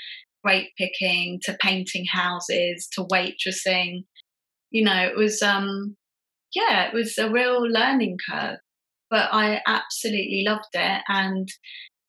grape 0.44 0.70
picking 0.78 1.40
to 1.44 1.58
painting 1.62 2.06
houses 2.12 2.88
to 2.94 3.06
waitressing. 3.06 4.04
You 4.72 4.86
know, 4.86 5.04
it 5.04 5.16
was, 5.16 5.42
um, 5.42 5.96
yeah, 6.56 6.88
it 6.88 6.94
was 6.94 7.18
a 7.18 7.30
real 7.30 7.62
learning 7.62 8.18
curve, 8.30 8.58
but 9.10 9.30
I 9.32 9.62
absolutely 9.68 10.44
loved 10.48 10.70
it. 10.74 11.02
And 11.08 11.48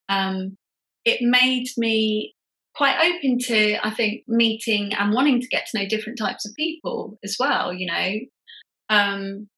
um, 0.08 0.56
it 1.04 1.18
made 1.20 1.66
me 1.76 2.34
quite 2.74 2.96
open 2.96 3.38
to, 3.38 3.86
I 3.86 3.90
think, 3.90 4.22
meeting 4.26 4.94
and 4.94 5.12
wanting 5.12 5.40
to 5.40 5.48
get 5.48 5.66
to 5.66 5.78
know 5.78 5.88
different 5.88 6.18
types 6.18 6.46
of 6.46 6.54
people 6.56 7.18
as 7.22 7.36
well, 7.38 7.72
you 7.72 7.86
know, 7.86 8.12
um, 8.88 9.48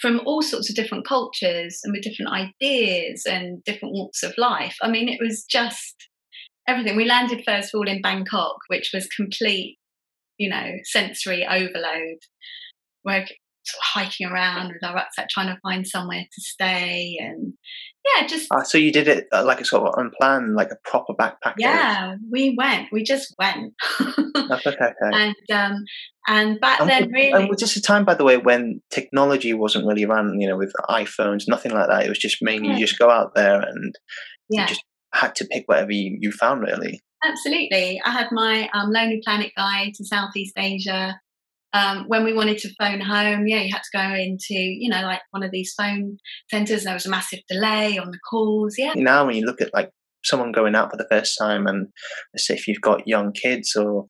from 0.00 0.20
all 0.24 0.42
sorts 0.42 0.70
of 0.70 0.76
different 0.76 1.06
cultures 1.06 1.80
and 1.84 1.92
with 1.92 2.02
different 2.02 2.32
ideas 2.32 3.24
and 3.26 3.62
different 3.64 3.94
walks 3.94 4.22
of 4.22 4.32
life. 4.38 4.76
I 4.82 4.90
mean, 4.90 5.08
it 5.08 5.20
was 5.20 5.44
just 5.44 6.08
everything. 6.66 6.96
We 6.96 7.04
landed 7.04 7.42
first 7.46 7.74
of 7.74 7.78
all 7.78 7.88
in 7.88 8.00
Bangkok, 8.00 8.56
which 8.68 8.90
was 8.94 9.06
complete, 9.08 9.78
you 10.38 10.48
know, 10.48 10.72
sensory 10.84 11.46
overload. 11.46 12.18
We're 13.04 13.26
sort 13.64 13.80
of 13.80 13.82
hiking 13.82 14.26
around 14.28 14.68
with 14.68 14.82
our 14.82 14.94
rucksack 14.94 15.28
trying 15.28 15.54
to 15.54 15.60
find 15.62 15.86
somewhere 15.86 16.22
to 16.22 16.40
stay 16.40 17.18
and 17.20 17.52
yeah 18.04 18.26
just 18.26 18.46
ah, 18.52 18.62
so 18.62 18.78
you 18.78 18.92
did 18.92 19.08
it 19.08 19.26
uh, 19.32 19.44
like 19.44 19.60
a 19.60 19.64
sort 19.64 19.86
of 19.86 19.94
unplanned 19.98 20.54
like 20.54 20.70
a 20.70 20.76
proper 20.88 21.12
backpack 21.14 21.54
yeah 21.58 22.16
we 22.30 22.54
went 22.56 22.88
we 22.92 23.02
just 23.02 23.34
went 23.38 23.74
okay, 24.00 24.70
okay. 24.70 24.92
and 25.02 25.34
um 25.52 25.84
and 26.28 26.60
back 26.60 26.80
and 26.80 26.88
then 26.88 27.04
was, 27.04 27.12
really 27.12 27.32
and 27.32 27.48
was 27.48 27.60
this 27.60 27.76
a 27.76 27.82
time 27.82 28.04
by 28.04 28.14
the 28.14 28.24
way 28.24 28.36
when 28.36 28.80
technology 28.90 29.52
wasn't 29.52 29.86
really 29.86 30.04
around 30.04 30.40
you 30.40 30.48
know 30.48 30.56
with 30.56 30.72
iphones 30.88 31.44
nothing 31.48 31.72
like 31.72 31.88
that 31.88 32.04
it 32.04 32.08
was 32.08 32.18
just 32.18 32.38
mainly 32.40 32.68
yeah. 32.68 32.74
you 32.74 32.86
just 32.86 32.98
go 32.98 33.10
out 33.10 33.34
there 33.34 33.60
and 33.60 33.94
yeah. 34.48 34.62
you 34.62 34.68
just 34.68 34.84
had 35.12 35.34
to 35.34 35.44
pick 35.46 35.64
whatever 35.66 35.92
you, 35.92 36.16
you 36.20 36.30
found 36.32 36.62
really 36.62 37.00
absolutely 37.24 38.00
i 38.04 38.10
had 38.10 38.28
my 38.32 38.68
um, 38.72 38.90
lonely 38.90 39.20
planet 39.24 39.52
guide 39.56 39.92
to 39.94 40.04
southeast 40.04 40.54
asia 40.56 41.20
um, 41.72 42.04
when 42.08 42.24
we 42.24 42.32
wanted 42.32 42.58
to 42.58 42.74
phone 42.78 43.00
home, 43.00 43.46
yeah, 43.46 43.60
you 43.60 43.72
had 43.72 43.82
to 43.82 43.96
go 43.96 44.14
into, 44.14 44.54
you 44.54 44.88
know, 44.88 45.02
like 45.02 45.20
one 45.30 45.42
of 45.42 45.50
these 45.50 45.72
phone 45.76 46.18
centres. 46.50 46.84
There 46.84 46.94
was 46.94 47.06
a 47.06 47.10
massive 47.10 47.40
delay 47.48 47.98
on 47.98 48.10
the 48.10 48.18
calls. 48.28 48.74
Yeah. 48.76 48.92
Now, 48.96 49.26
when 49.26 49.36
you 49.36 49.46
look 49.46 49.60
at 49.60 49.72
like 49.72 49.90
someone 50.24 50.52
going 50.52 50.74
out 50.74 50.90
for 50.90 50.96
the 50.96 51.06
first 51.10 51.36
time, 51.38 51.66
and 51.66 51.88
let's 52.34 52.46
say 52.46 52.54
if 52.54 52.66
you've 52.66 52.80
got 52.80 53.06
young 53.06 53.32
kids 53.32 53.76
or, 53.76 54.06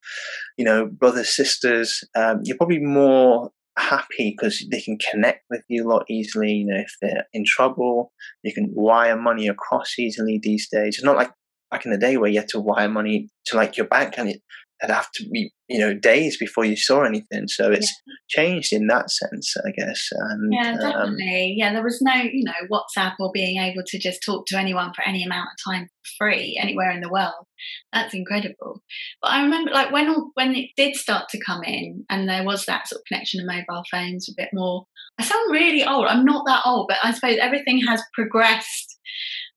you 0.57 0.65
know, 0.65 0.87
brothers, 0.87 1.35
sisters, 1.35 2.03
um, 2.17 2.41
you're 2.45 2.57
probably 2.57 2.81
more 2.81 3.51
happy 3.79 4.35
because 4.37 4.65
they 4.71 4.81
can 4.81 4.99
connect 5.11 5.45
with 5.51 5.63
you 5.69 5.87
a 5.87 5.89
lot 5.89 6.05
easily. 6.09 6.53
You 6.53 6.67
know, 6.67 6.81
if 6.81 6.95
they're 7.01 7.27
in 7.33 7.45
trouble, 7.47 8.13
you 8.43 8.55
can 8.55 8.71
wire 8.73 9.21
money 9.21 9.49
across 9.49 9.99
easily 9.99 10.41
these 10.43 10.69
days. 10.71 10.97
It's 10.97 11.05
not 11.05 11.17
like 11.17 11.31
back 11.71 11.85
in 11.85 11.93
the 11.93 11.99
day 11.99 12.17
where 12.17 12.31
you 12.31 12.41
had 12.41 12.49
to 12.49 12.61
wire 12.61 12.89
money 12.89 13.29
to 13.47 13.57
like 13.57 13.77
your 13.77 13.87
bank 13.87 14.15
and 14.17 14.31
it, 14.31 14.41
it'd 14.83 14.95
have 14.95 15.11
to 15.13 15.29
be 15.29 15.53
you 15.69 15.79
know 15.79 15.95
days 15.95 16.37
before 16.37 16.65
you 16.65 16.77
saw 16.77 17.03
anything. 17.03 17.49
So 17.49 17.71
it's 17.71 17.93
yeah. 18.07 18.15
changed 18.29 18.73
in 18.73 18.87
that 18.89 19.11
sense 19.11 19.55
i 19.67 19.71
guess. 19.71 20.09
And 20.13 20.53
yeah 20.53 20.73
um, 20.73 20.79
definitely. 20.79 21.53
Um, 21.53 21.55
yeah 21.57 21.73
there 21.73 21.83
was 21.83 22.01
no 22.01 22.15
you 22.15 22.45
know 22.45 22.53
whatsapp 22.71 23.15
or 23.21 23.31
being 23.33 23.61
able 23.61 23.83
to 23.87 23.99
just 23.99 24.23
talk 24.25 24.47
to 24.47 24.59
anyone 24.59 24.93
for 24.95 25.07
any 25.07 25.25
amount 25.25 25.49
of 25.53 25.73
time 25.73 25.89
free 26.19 26.59
anywhere 26.61 26.91
in 26.91 27.01
the 27.01 27.11
world. 27.11 27.47
That's 27.93 28.15
incredible. 28.15 28.83
But 29.23 29.31
i 29.33 29.43
remember 29.43 29.71
like 29.71 29.93
when 29.93 30.15
when 30.35 30.55
it 30.55 30.71
did 30.77 30.97
start 30.97 31.29
to 31.31 31.45
come 31.45 31.63
in 31.65 32.05
and 32.11 32.29
there 32.29 32.45
was 32.45 32.67
that 32.67 32.89
sort 32.89 33.01
of 33.01 33.05
connection 33.07 33.41
to 33.41 33.47
mobile 33.47 33.85
phones 33.91 34.29
a 34.29 34.33
bit 34.37 34.51
more 34.53 34.87
i 35.19 35.25
sound 35.25 35.53
really 35.53 35.85
old. 35.85 36.07
I'm 36.07 36.25
not 36.25 36.45
that 36.47 36.63
old 36.65 36.87
but 36.89 36.99
i 37.03 37.13
suppose 37.13 37.39
everything 37.41 37.81
has 37.87 38.03
progressed 38.15 38.99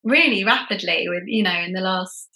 really 0.04 0.44
rapidly 0.44 1.06
with 1.08 1.24
you 1.28 1.44
know 1.44 1.58
in 1.60 1.74
the 1.74 1.82
last 1.82 2.30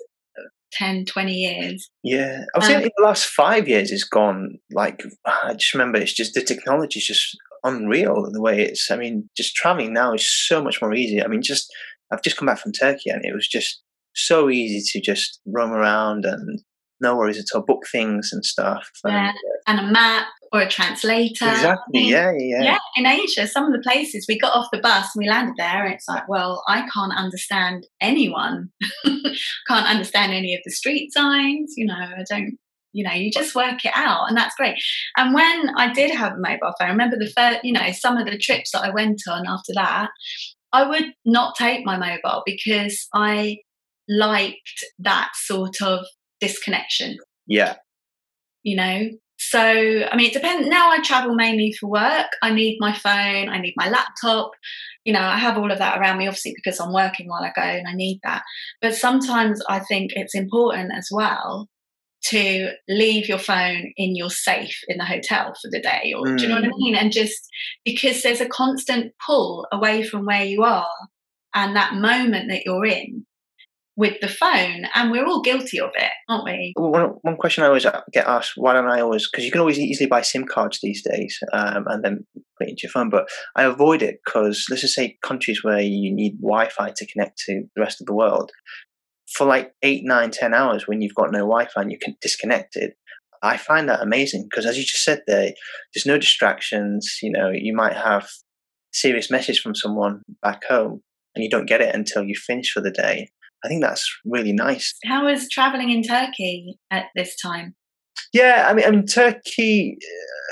10, 0.74 1.06
20 1.06 1.32
years. 1.32 1.90
Yeah. 2.04 2.44
I 2.54 2.58
was 2.58 2.66
um, 2.66 2.72
saying 2.72 2.84
in 2.84 2.92
the 2.98 3.04
last 3.04 3.26
five 3.26 3.68
years 3.68 3.92
it's 3.92 4.04
gone 4.04 4.58
like 4.72 5.04
I 5.26 5.54
just 5.54 5.74
remember 5.74 5.98
it's 5.98 6.14
just 6.14 6.34
the 6.34 6.42
technology 6.42 7.00
is 7.00 7.08
just 7.08 7.38
unreal 7.64 8.30
the 8.32 8.42
way 8.42 8.62
it's 8.62 8.90
I 8.92 8.98
mean, 8.98 9.30
just 9.36 9.56
traveling 9.56 9.94
now 9.94 10.14
is 10.14 10.30
so 10.30 10.64
much 10.64 10.82
more 10.82 10.94
easy. 10.94 11.24
I 11.24 11.28
mean 11.28 11.42
just 11.42 11.72
I've 12.12 12.24
just 12.24 12.38
come 12.38 12.48
back 12.48 12.60
from 12.60 12.72
Turkey 12.72 13.10
and 13.10 13.26
it 13.26 13.34
was 13.34 13.48
just 13.48 13.82
so 14.16 14.50
easy 14.50 14.82
to 14.92 15.02
just 15.02 15.40
roam 15.46 15.72
around 15.72 16.26
and 16.26 16.60
no 17.00 17.16
worries 17.16 17.38
at 17.38 17.46
all, 17.54 17.64
book 17.64 17.84
things 17.92 18.30
and 18.32 18.44
stuff. 18.44 18.90
Yeah. 19.06 19.30
And, 19.30 19.80
and 19.80 19.88
a 19.88 19.92
map 19.92 20.28
or 20.52 20.62
a 20.62 20.70
translator. 20.70 21.50
Exactly. 21.50 22.10
yeah, 22.10 22.32
yeah, 22.38 22.64
yeah. 22.64 22.78
In 22.96 23.06
Asia, 23.06 23.48
some 23.48 23.66
of 23.66 23.74
the 23.74 23.88
places 23.88 24.26
we 24.28 24.40
got 24.40 24.56
off 24.56 24.70
the 24.72 24.80
bus 24.80 25.10
and 25.14 25.24
we 25.24 25.30
landed 25.30 25.56
there, 25.58 25.86
and 25.86 25.94
it's 25.94 26.08
like, 26.08 26.28
well, 26.28 26.64
I 26.68 26.88
can't 26.94 27.14
understand 27.16 27.86
anyone. 28.02 28.70
can't 29.06 29.88
understand 29.88 30.34
any 30.34 30.56
of 30.56 30.62
the 30.66 30.72
street 30.72 31.14
signs. 31.14 31.74
You 31.78 31.88
know, 31.88 31.96
I 31.96 32.24
don't. 32.30 32.58
You 32.94 33.04
know, 33.04 33.14
you 33.14 33.30
just 33.30 33.54
work 33.54 33.86
it 33.86 33.92
out, 33.94 34.28
and 34.28 34.38
that's 34.38 34.56
great. 34.56 34.76
And 35.18 35.34
when 35.34 35.70
I 35.76 35.92
did 35.94 36.10
have 36.12 36.34
a 36.34 36.38
mobile 36.38 36.74
phone, 36.80 36.88
I 36.88 36.92
remember 36.92 37.18
the 37.18 37.32
first, 37.38 37.60
you 37.64 37.74
know, 37.74 37.92
some 37.92 38.18
of 38.18 38.26
the 38.26 38.38
trips 38.40 38.72
that 38.72 38.84
I 38.84 38.90
went 38.90 39.22
on 39.30 39.46
after 39.46 39.74
that, 39.76 40.10
I 40.74 40.88
would 40.88 41.06
not 41.24 41.56
take 41.56 41.86
my 41.86 41.98
mobile 41.98 42.42
because 42.46 43.08
I 43.14 43.58
liked 44.10 44.84
that 45.00 45.30
sort 45.36 45.82
of 45.82 46.06
disconnection. 46.40 47.18
Yeah. 47.48 47.76
You 48.64 48.76
know, 48.76 49.10
so, 49.40 49.60
I 49.60 50.16
mean, 50.16 50.30
it 50.30 50.34
depends. 50.34 50.68
Now 50.68 50.90
I 50.92 51.00
travel 51.02 51.36
mainly 51.36 51.72
for 51.72 51.90
work. 51.90 52.28
I 52.42 52.52
need 52.52 52.78
my 52.80 52.94
phone, 52.94 53.50
I 53.50 53.60
need 53.60 53.76
my 53.78 53.88
laptop. 53.88 54.52
You 55.06 55.14
know, 55.14 55.22
I 55.22 55.38
have 55.38 55.58
all 55.58 55.72
of 55.72 55.78
that 55.78 56.00
around 56.00 56.18
me, 56.18 56.28
obviously, 56.28 56.54
because 56.56 56.80
I'm 56.80 56.92
working 56.92 57.30
while 57.30 57.44
I 57.44 57.52
go 57.56 57.62
and 57.62 57.88
I 57.88 57.94
need 57.94 58.20
that. 58.24 58.42
But 58.82 58.96
sometimes 58.96 59.62
I 59.70 59.80
think 59.80 60.12
it's 60.16 60.36
important 60.36 60.92
as 60.94 61.08
well 61.12 61.70
to 62.26 62.72
leave 62.90 63.30
your 63.30 63.38
phone 63.38 63.94
in 63.96 64.16
your 64.16 64.32
safe 64.32 64.80
in 64.88 64.98
the 64.98 65.06
hotel 65.06 65.54
for 65.62 65.70
the 65.72 65.80
day, 65.80 66.14
or 66.18 66.26
mm. 66.26 66.38
do 66.38 66.44
you 66.44 66.50
know 66.50 66.56
what 66.56 66.66
I 66.66 66.70
mm. 66.70 66.78
mean? 66.78 66.96
And 66.96 67.12
just 67.12 67.48
because 67.86 68.24
there's 68.24 68.42
a 68.42 68.50
constant 68.50 69.14
pull 69.26 69.68
away 69.72 70.04
from 70.04 70.26
where 70.26 70.44
you 70.44 70.64
are 70.64 70.90
and 71.54 71.76
that 71.76 71.94
moment 71.94 72.50
that 72.50 72.66
you're 72.66 72.86
in 72.86 73.27
with 73.98 74.22
the 74.22 74.28
phone, 74.28 74.86
and 74.94 75.12
we're 75.12 75.26
all 75.26 75.42
guilty 75.42 75.80
of 75.80 75.90
it, 75.96 76.12
aren't 76.30 76.46
we? 76.46 76.74
One, 76.78 77.16
one 77.24 77.36
question 77.36 77.64
I 77.64 77.68
always 77.68 77.86
get 78.14 78.28
asked: 78.28 78.54
Why 78.56 78.74
don't 78.74 78.88
I 78.88 79.02
always? 79.02 79.28
Because 79.30 79.44
you 79.44 79.52
can 79.52 79.60
always 79.60 79.80
easily 79.80 80.08
buy 80.08 80.22
SIM 80.22 80.46
cards 80.46 80.80
these 80.82 81.04
days, 81.04 81.38
um, 81.52 81.86
and 81.88 82.06
then 82.06 82.26
put 82.58 82.68
it 82.68 82.70
into 82.70 82.84
your 82.84 82.92
phone. 82.92 83.10
But 83.10 83.28
I 83.56 83.64
avoid 83.64 84.04
it 84.04 84.20
because 84.24 84.68
let's 84.70 84.84
just 84.84 84.94
say 84.94 85.18
countries 85.24 85.64
where 85.64 85.82
you 85.82 86.14
need 86.14 86.40
Wi-Fi 86.40 86.94
to 86.96 87.08
connect 87.08 87.40
to 87.40 87.64
the 87.76 87.82
rest 87.82 88.00
of 88.00 88.06
the 88.06 88.14
world 88.14 88.52
for 89.28 89.46
like 89.46 89.74
eight, 89.82 90.04
nine, 90.06 90.30
ten 90.30 90.54
hours 90.54 90.88
when 90.88 91.02
you've 91.02 91.16
got 91.16 91.32
no 91.32 91.40
Wi-Fi 91.40 91.82
and 91.82 91.92
you 91.92 91.98
can 92.00 92.16
disconnected. 92.22 92.92
I 93.42 93.58
find 93.58 93.90
that 93.90 94.02
amazing 94.02 94.48
because, 94.50 94.66
as 94.66 94.78
you 94.78 94.84
just 94.84 95.04
said, 95.04 95.22
there, 95.28 95.54
there's 95.94 96.06
no 96.06 96.20
distractions. 96.20 97.18
You 97.24 97.32
know, 97.32 97.50
you 97.52 97.74
might 97.74 97.96
have 97.96 98.30
serious 98.94 99.32
message 99.32 99.60
from 99.60 99.74
someone 99.74 100.22
back 100.44 100.66
home, 100.66 101.02
and 101.34 101.44
you 101.44 101.50
don't 101.50 101.66
get 101.66 101.82
it 101.82 101.96
until 101.96 102.24
you 102.24 102.36
finish 102.36 102.72
for 102.72 102.82
the 102.82 102.92
day 102.92 103.30
I 103.68 103.70
think 103.70 103.84
that's 103.84 104.10
really 104.24 104.54
nice. 104.54 104.94
How 105.04 105.26
was 105.26 105.50
traveling 105.50 105.90
in 105.90 106.02
Turkey 106.02 106.78
at 106.90 107.08
this 107.18 107.36
time? 107.36 107.76
Yeah, 108.32 108.66
I 108.70 108.74
mean, 108.74 108.86
I 108.86 108.92
mean, 108.92 109.06
Turkey 109.06 109.98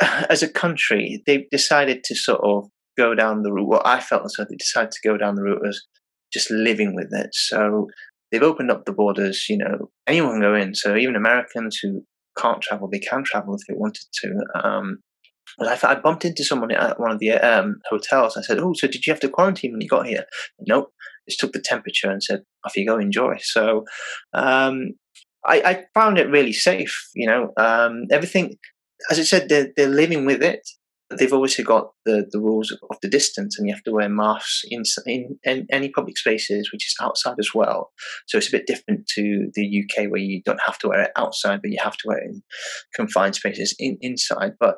uh, 0.01 0.25
as 0.29 0.43
a 0.43 0.49
country, 0.51 1.23
they've 1.25 1.49
decided 1.49 2.03
to 2.03 2.15
sort 2.15 2.41
of 2.43 2.65
go 2.97 3.15
down 3.15 3.43
the 3.43 3.53
route. 3.53 3.69
What 3.69 3.87
I 3.87 4.01
felt 4.01 4.25
as 4.25 4.33
though 4.37 4.45
they 4.49 4.57
decided 4.57 4.91
to 4.91 5.07
go 5.07 5.15
down 5.15 5.35
the 5.35 5.43
route 5.43 5.65
as 5.65 5.81
just 6.33 6.51
living 6.51 6.93
with 6.93 7.07
it. 7.13 7.29
So 7.31 7.87
they've 8.31 8.43
opened 8.43 8.69
up 8.69 8.83
the 8.83 8.91
borders. 8.91 9.45
You 9.47 9.59
know, 9.59 9.89
anyone 10.07 10.33
can 10.33 10.41
go 10.41 10.53
in. 10.53 10.75
So 10.75 10.97
even 10.97 11.15
Americans 11.15 11.79
who 11.81 12.03
can't 12.37 12.61
travel, 12.61 12.89
they 12.91 12.99
can 12.99 13.23
travel 13.23 13.55
if 13.55 13.61
they 13.65 13.75
wanted 13.75 14.07
to. 14.23 14.61
Um, 14.61 14.97
I, 15.61 15.79
I 15.83 15.95
bumped 15.95 16.25
into 16.25 16.43
someone 16.43 16.71
at 16.71 16.99
one 16.99 17.11
of 17.11 17.19
the 17.19 17.31
um, 17.31 17.77
hotels. 17.89 18.35
I 18.35 18.41
said, 18.41 18.59
"Oh, 18.59 18.73
so 18.73 18.87
did 18.87 19.07
you 19.07 19.13
have 19.13 19.21
to 19.21 19.29
quarantine 19.29 19.71
when 19.71 19.79
you 19.79 19.87
got 19.87 20.05
here?" 20.05 20.25
Nope. 20.67 20.91
Just 21.27 21.39
took 21.39 21.53
the 21.53 21.61
temperature 21.63 22.09
and 22.09 22.23
said, 22.23 22.41
"Off 22.65 22.75
you 22.75 22.87
go, 22.87 22.97
enjoy." 22.97 23.37
So 23.39 23.85
um, 24.33 24.91
I, 25.45 25.61
I, 25.61 25.85
found 25.93 26.17
it 26.17 26.29
really 26.29 26.53
safe. 26.53 27.09
You 27.13 27.27
know, 27.27 27.51
um, 27.57 28.05
everything, 28.11 28.55
as 29.09 29.19
I 29.19 29.23
said, 29.23 29.49
they're, 29.49 29.71
they're 29.75 29.87
living 29.87 30.25
with 30.25 30.41
it. 30.41 30.67
They've 31.15 31.31
obviously 31.31 31.63
got 31.63 31.91
the, 32.05 32.25
the 32.31 32.39
rules 32.39 32.71
of 32.71 32.97
the 33.01 33.07
distance, 33.07 33.57
and 33.57 33.67
you 33.67 33.73
have 33.75 33.83
to 33.83 33.91
wear 33.91 34.09
masks 34.09 34.63
in, 34.69 34.83
in, 35.05 35.37
in 35.43 35.67
any 35.71 35.89
public 35.89 36.17
spaces, 36.17 36.71
which 36.73 36.87
is 36.87 36.95
outside 36.99 37.35
as 37.37 37.51
well. 37.53 37.91
So 38.27 38.39
it's 38.39 38.47
a 38.47 38.51
bit 38.51 38.65
different 38.65 39.07
to 39.15 39.51
the 39.53 39.83
UK, 39.83 40.09
where 40.09 40.19
you 40.19 40.41
don't 40.43 40.61
have 40.65 40.79
to 40.79 40.87
wear 40.87 41.03
it 41.03 41.11
outside, 41.15 41.61
but 41.61 41.69
you 41.69 41.77
have 41.83 41.95
to 41.97 42.07
wear 42.07 42.17
it 42.17 42.29
in 42.29 42.43
confined 42.95 43.35
spaces 43.35 43.75
in, 43.77 43.97
inside. 44.01 44.53
But 44.59 44.77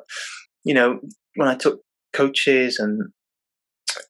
you 0.64 0.74
know, 0.74 1.00
when 1.36 1.48
I 1.48 1.54
took 1.54 1.80
coaches 2.12 2.78
and 2.78 3.10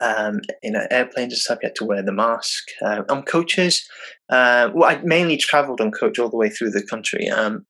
um, 0.01 0.41
you 0.63 0.71
know 0.71 0.87
airplanes 0.91 1.33
and 1.33 1.41
stuff, 1.41 1.59
you 1.63 1.69
had 1.69 1.77
to 1.77 1.85
wear 1.85 2.03
the 2.03 2.13
mask. 2.13 2.65
Uh, 2.83 3.03
on 3.09 3.23
coaches, 3.23 3.89
uh, 4.31 4.71
well, 4.75 4.91
I 4.91 5.01
mainly 5.03 5.37
travelled 5.37 5.81
on 5.81 5.91
coach 5.91 6.19
all 6.19 6.31
the 6.31 6.37
way 6.37 6.51
through 6.51 6.71
the 6.71 6.87
country. 6.89 7.29
Um, 7.29 7.67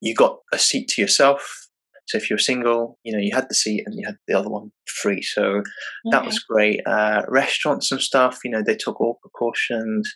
you 0.00 0.14
got 0.14 0.38
a 0.52 0.58
seat 0.58 0.88
to 0.88 1.02
yourself. 1.02 1.66
So 2.06 2.16
if 2.16 2.30
you're 2.30 2.38
single, 2.38 2.98
you 3.04 3.12
know 3.12 3.18
you 3.18 3.34
had 3.34 3.48
the 3.48 3.54
seat 3.54 3.82
and 3.84 3.94
you 3.98 4.06
had 4.06 4.16
the 4.26 4.38
other 4.38 4.48
one 4.48 4.72
free. 4.86 5.22
So 5.22 5.42
okay. 5.44 5.62
that 6.10 6.24
was 6.24 6.38
great. 6.38 6.80
Uh, 6.86 7.22
restaurants 7.28 7.92
and 7.92 8.00
stuff, 8.00 8.38
you 8.44 8.50
know, 8.50 8.62
they 8.64 8.76
took 8.76 9.00
all 9.00 9.18
precautions. 9.20 10.10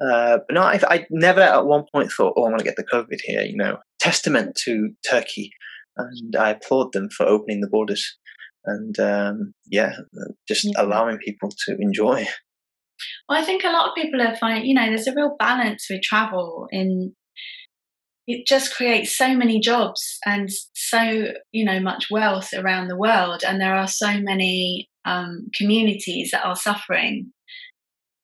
Uh, 0.00 0.38
but 0.48 0.54
no, 0.54 0.62
I, 0.62 0.80
I 0.88 1.06
never 1.10 1.42
at 1.42 1.66
one 1.66 1.84
point 1.94 2.10
thought, 2.10 2.34
oh, 2.36 2.44
I'm 2.44 2.52
going 2.52 2.60
to 2.60 2.64
get 2.64 2.76
the 2.76 2.84
COVID 2.84 3.18
here. 3.22 3.42
You 3.42 3.56
know, 3.56 3.76
testament 4.00 4.58
to 4.64 4.92
Turkey 5.08 5.52
and 5.96 6.36
I 6.36 6.50
applaud 6.50 6.92
them 6.92 7.08
for 7.10 7.26
opening 7.26 7.60
the 7.60 7.68
borders 7.68 8.16
and 8.66 8.98
um, 8.98 9.54
yeah, 9.66 9.94
just 10.48 10.64
yeah. 10.64 10.72
allowing 10.76 11.18
people 11.18 11.50
to 11.66 11.76
enjoy. 11.78 12.26
Well, 13.28 13.40
I 13.40 13.44
think 13.44 13.64
a 13.64 13.70
lot 13.70 13.88
of 13.88 13.94
people 13.94 14.20
are 14.22 14.36
finding, 14.36 14.66
you 14.66 14.74
know, 14.74 14.86
there's 14.86 15.06
a 15.06 15.14
real 15.14 15.36
balance 15.38 15.86
with 15.90 16.02
travel 16.02 16.66
in 16.70 17.14
it 18.26 18.46
just 18.46 18.74
creates 18.74 19.16
so 19.16 19.36
many 19.36 19.60
jobs 19.60 20.18
and 20.26 20.48
so 20.74 21.26
you 21.52 21.64
know 21.64 21.78
much 21.80 22.08
wealth 22.10 22.52
around 22.54 22.88
the 22.88 22.96
world 22.96 23.42
and 23.46 23.60
there 23.60 23.76
are 23.76 23.86
so 23.86 24.20
many 24.20 24.88
um, 25.04 25.46
communities 25.54 26.30
that 26.32 26.44
are 26.44 26.56
suffering 26.56 27.32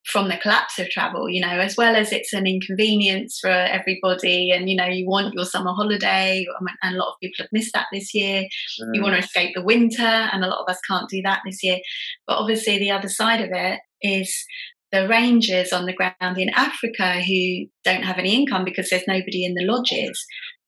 from 0.05 0.29
the 0.29 0.37
collapse 0.39 0.79
of 0.79 0.89
travel 0.89 1.29
you 1.29 1.41
know 1.41 1.59
as 1.61 1.77
well 1.77 1.95
as 1.95 2.13
it's 2.13 2.33
an 2.33 2.47
inconvenience 2.47 3.39
for 3.41 3.51
everybody 3.51 4.51
and 4.51 4.69
you 4.69 4.77
know 4.77 4.87
you 4.87 5.07
want 5.07 5.35
your 5.35 5.45
summer 5.45 5.73
holiday 5.73 6.45
and 6.83 6.95
a 6.95 6.99
lot 6.99 7.09
of 7.09 7.15
people 7.23 7.45
have 7.45 7.53
missed 7.53 7.73
that 7.73 7.87
this 7.93 8.13
year 8.15 8.43
mm. 8.43 8.91
you 8.93 9.03
want 9.03 9.15
to 9.15 9.21
escape 9.21 9.53
the 9.55 9.63
winter 9.63 10.03
and 10.03 10.45
a 10.45 10.49
lot 10.49 10.61
of 10.61 10.69
us 10.69 10.81
can't 10.89 11.09
do 11.09 11.23
that 11.23 11.41
this 11.47 11.63
year 11.63 11.79
but 12.27 12.37
obviously 12.37 12.79
the 12.79 12.91
other 12.91 13.09
side 13.09 13.41
of 13.41 13.51
it 13.53 13.81
is 14.03 14.45
the 14.93 15.09
rangers 15.09 15.73
on 15.73 15.87
the 15.87 15.95
ground 15.95 16.37
in 16.37 16.51
Africa 16.51 17.23
who 17.23 17.67
don't 17.83 18.05
have 18.05 18.19
any 18.19 18.35
income 18.35 18.65
because 18.65 18.91
there's 18.91 19.09
nobody 19.09 19.45
in 19.45 19.55
the 19.55 19.65
lodges. 19.65 20.25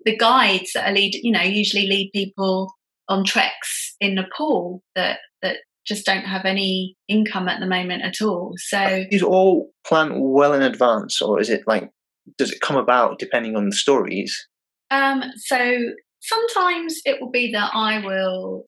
The 0.06 0.16
guides 0.16 0.72
that 0.74 0.88
are 0.88 0.94
lead, 0.94 1.20
you 1.22 1.30
know, 1.30 1.42
usually 1.42 1.86
lead 1.86 2.10
people 2.14 2.72
on 3.06 3.24
treks 3.24 3.94
in 4.00 4.14
Nepal 4.14 4.82
that 4.96 5.18
that 5.42 5.58
just 5.86 6.06
don't 6.06 6.24
have 6.24 6.44
any 6.44 6.96
income 7.08 7.48
at 7.48 7.60
the 7.60 7.66
moment 7.66 8.02
at 8.02 8.22
all. 8.22 8.54
So 8.56 9.04
these 9.10 9.22
all 9.22 9.70
planned 9.86 10.14
well 10.16 10.54
in 10.54 10.62
advance, 10.62 11.20
or 11.20 11.40
is 11.40 11.50
it 11.50 11.62
like 11.66 11.90
does 12.38 12.50
it 12.50 12.60
come 12.60 12.76
about 12.76 13.18
depending 13.18 13.56
on 13.56 13.66
the 13.66 13.76
stories? 13.76 14.48
Um, 14.90 15.22
so 15.36 15.78
sometimes 16.20 17.00
it 17.04 17.20
will 17.20 17.30
be 17.30 17.52
that 17.52 17.70
I 17.74 18.04
will 18.04 18.64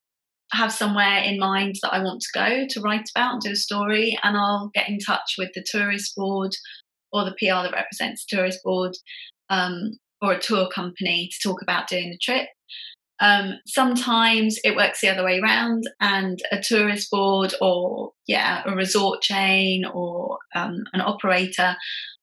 have 0.53 0.73
somewhere 0.73 1.19
in 1.19 1.39
mind 1.39 1.75
that 1.83 1.93
I 1.93 1.99
want 1.99 2.21
to 2.21 2.39
go 2.39 2.67
to 2.69 2.81
write 2.81 3.09
about 3.15 3.33
and 3.35 3.43
do 3.43 3.51
a 3.53 3.57
story, 3.57 4.19
and 4.23 4.37
I'll 4.37 4.71
get 4.75 4.89
in 4.89 4.99
touch 4.99 5.35
with 5.39 5.51
the 5.55 5.65
tourist 5.69 6.15
board 6.17 6.53
or 7.13 7.25
the 7.25 7.33
PR 7.39 7.63
that 7.63 7.73
represents 7.73 8.25
the 8.25 8.37
tourist 8.37 8.61
board 8.63 8.93
um, 9.49 9.93
or 10.21 10.33
a 10.33 10.41
tour 10.41 10.69
company 10.69 11.31
to 11.33 11.49
talk 11.49 11.63
about 11.63 11.89
doing 11.89 12.11
the 12.11 12.19
trip. 12.19 12.49
Um, 13.21 13.55
sometimes 13.67 14.59
it 14.63 14.77
works 14.77 15.01
the 15.01 15.09
other 15.09 15.25
way 15.25 15.41
around, 15.41 15.85
and 16.01 16.39
a 16.53 16.61
tourist 16.61 17.11
board 17.11 17.55
or 17.61 18.13
yeah, 18.27 18.63
a 18.67 18.75
resort 18.75 19.23
chain 19.23 19.85
or 19.85 20.39
um, 20.55 20.85
an 20.93 21.01
operator 21.01 21.77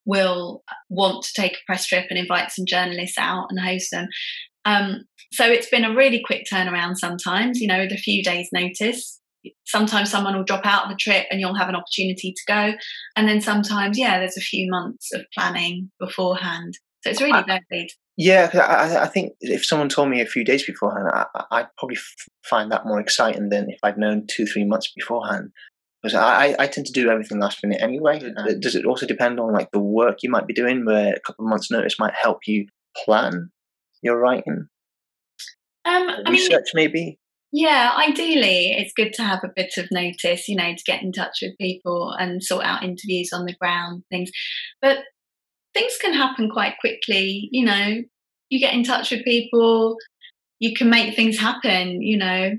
will 0.05 0.63
want 0.89 1.23
to 1.23 1.41
take 1.41 1.53
a 1.53 1.65
press 1.65 1.87
trip 1.87 2.05
and 2.09 2.19
invite 2.19 2.51
some 2.51 2.65
journalists 2.67 3.17
out 3.17 3.47
and 3.49 3.59
host 3.59 3.89
them. 3.91 4.07
Um, 4.65 5.05
so 5.31 5.45
it's 5.45 5.69
been 5.69 5.85
a 5.85 5.95
really 5.95 6.21
quick 6.23 6.45
turnaround 6.51 6.97
sometimes, 6.97 7.59
you 7.59 7.67
know, 7.67 7.79
with 7.79 7.91
a 7.91 7.97
few 7.97 8.23
days' 8.23 8.49
notice. 8.53 9.19
Sometimes 9.65 10.09
someone 10.09 10.37
will 10.37 10.43
drop 10.43 10.65
out 10.65 10.83
of 10.83 10.89
the 10.89 10.97
trip 10.97 11.25
and 11.29 11.39
you'll 11.39 11.57
have 11.57 11.69
an 11.69 11.75
opportunity 11.75 12.33
to 12.33 12.43
go. 12.47 12.73
And 13.15 13.27
then 13.27 13.41
sometimes, 13.41 13.97
yeah, 13.97 14.19
there's 14.19 14.37
a 14.37 14.41
few 14.41 14.69
months 14.69 15.11
of 15.13 15.25
planning 15.33 15.91
beforehand. 15.99 16.77
So 17.03 17.09
it's 17.09 17.21
really 17.21 17.43
varied. 17.43 17.89
Yeah, 18.15 18.49
I, 18.53 19.05
I, 19.05 19.07
think 19.07 19.33
if 19.41 19.65
someone 19.65 19.89
told 19.89 20.09
me 20.09 20.21
a 20.21 20.27
few 20.27 20.43
days 20.43 20.63
beforehand, 20.63 21.07
I, 21.11 21.61
would 21.61 21.67
probably 21.79 21.97
find 22.45 22.71
that 22.71 22.85
more 22.85 22.99
exciting 22.99 23.49
than 23.49 23.71
if 23.71 23.79
I'd 23.81 23.97
known 23.97 24.27
two, 24.27 24.45
three 24.45 24.65
months 24.65 24.91
beforehand. 24.95 25.49
Because 26.01 26.15
I, 26.15 26.55
I 26.59 26.67
tend 26.67 26.85
to 26.87 26.93
do 26.93 27.09
everything 27.09 27.39
last 27.39 27.63
minute 27.63 27.81
anyway. 27.81 28.19
Mm-hmm. 28.19 28.59
Does 28.59 28.75
it 28.75 28.85
also 28.85 29.07
depend 29.07 29.39
on 29.39 29.51
like 29.53 29.71
the 29.71 29.79
work 29.79 30.17
you 30.21 30.29
might 30.29 30.45
be 30.45 30.53
doing, 30.53 30.85
where 30.85 31.13
a 31.13 31.19
couple 31.21 31.45
of 31.45 31.49
months' 31.49 31.71
notice 31.71 31.97
might 31.97 32.13
help 32.13 32.39
you 32.45 32.67
plan 33.03 33.49
your 34.03 34.19
writing? 34.19 34.67
Um, 35.85 36.09
I 36.25 36.29
research, 36.29 36.69
mean, 36.75 36.85
maybe. 36.85 37.19
Yeah, 37.51 37.93
ideally, 37.97 38.73
it's 38.77 38.93
good 38.95 39.13
to 39.13 39.23
have 39.23 39.43
a 39.43 39.51
bit 39.55 39.73
of 39.77 39.87
notice, 39.91 40.47
you 40.47 40.55
know, 40.55 40.73
to 40.75 40.83
get 40.85 41.01
in 41.01 41.11
touch 41.11 41.39
with 41.41 41.57
people 41.59 42.11
and 42.19 42.43
sort 42.43 42.65
out 42.65 42.83
interviews 42.83 43.29
on 43.33 43.45
the 43.45 43.55
ground, 43.59 44.03
things. 44.09 44.29
But 44.81 44.99
things 45.73 45.93
can 46.01 46.13
happen 46.13 46.49
quite 46.49 46.75
quickly, 46.79 47.49
you 47.51 47.65
know. 47.65 48.01
You 48.49 48.59
get 48.59 48.73
in 48.73 48.83
touch 48.83 49.11
with 49.11 49.25
people, 49.25 49.97
you 50.59 50.75
can 50.75 50.89
make 50.89 51.15
things 51.15 51.39
happen, 51.39 52.01
you 52.01 52.17
know, 52.17 52.51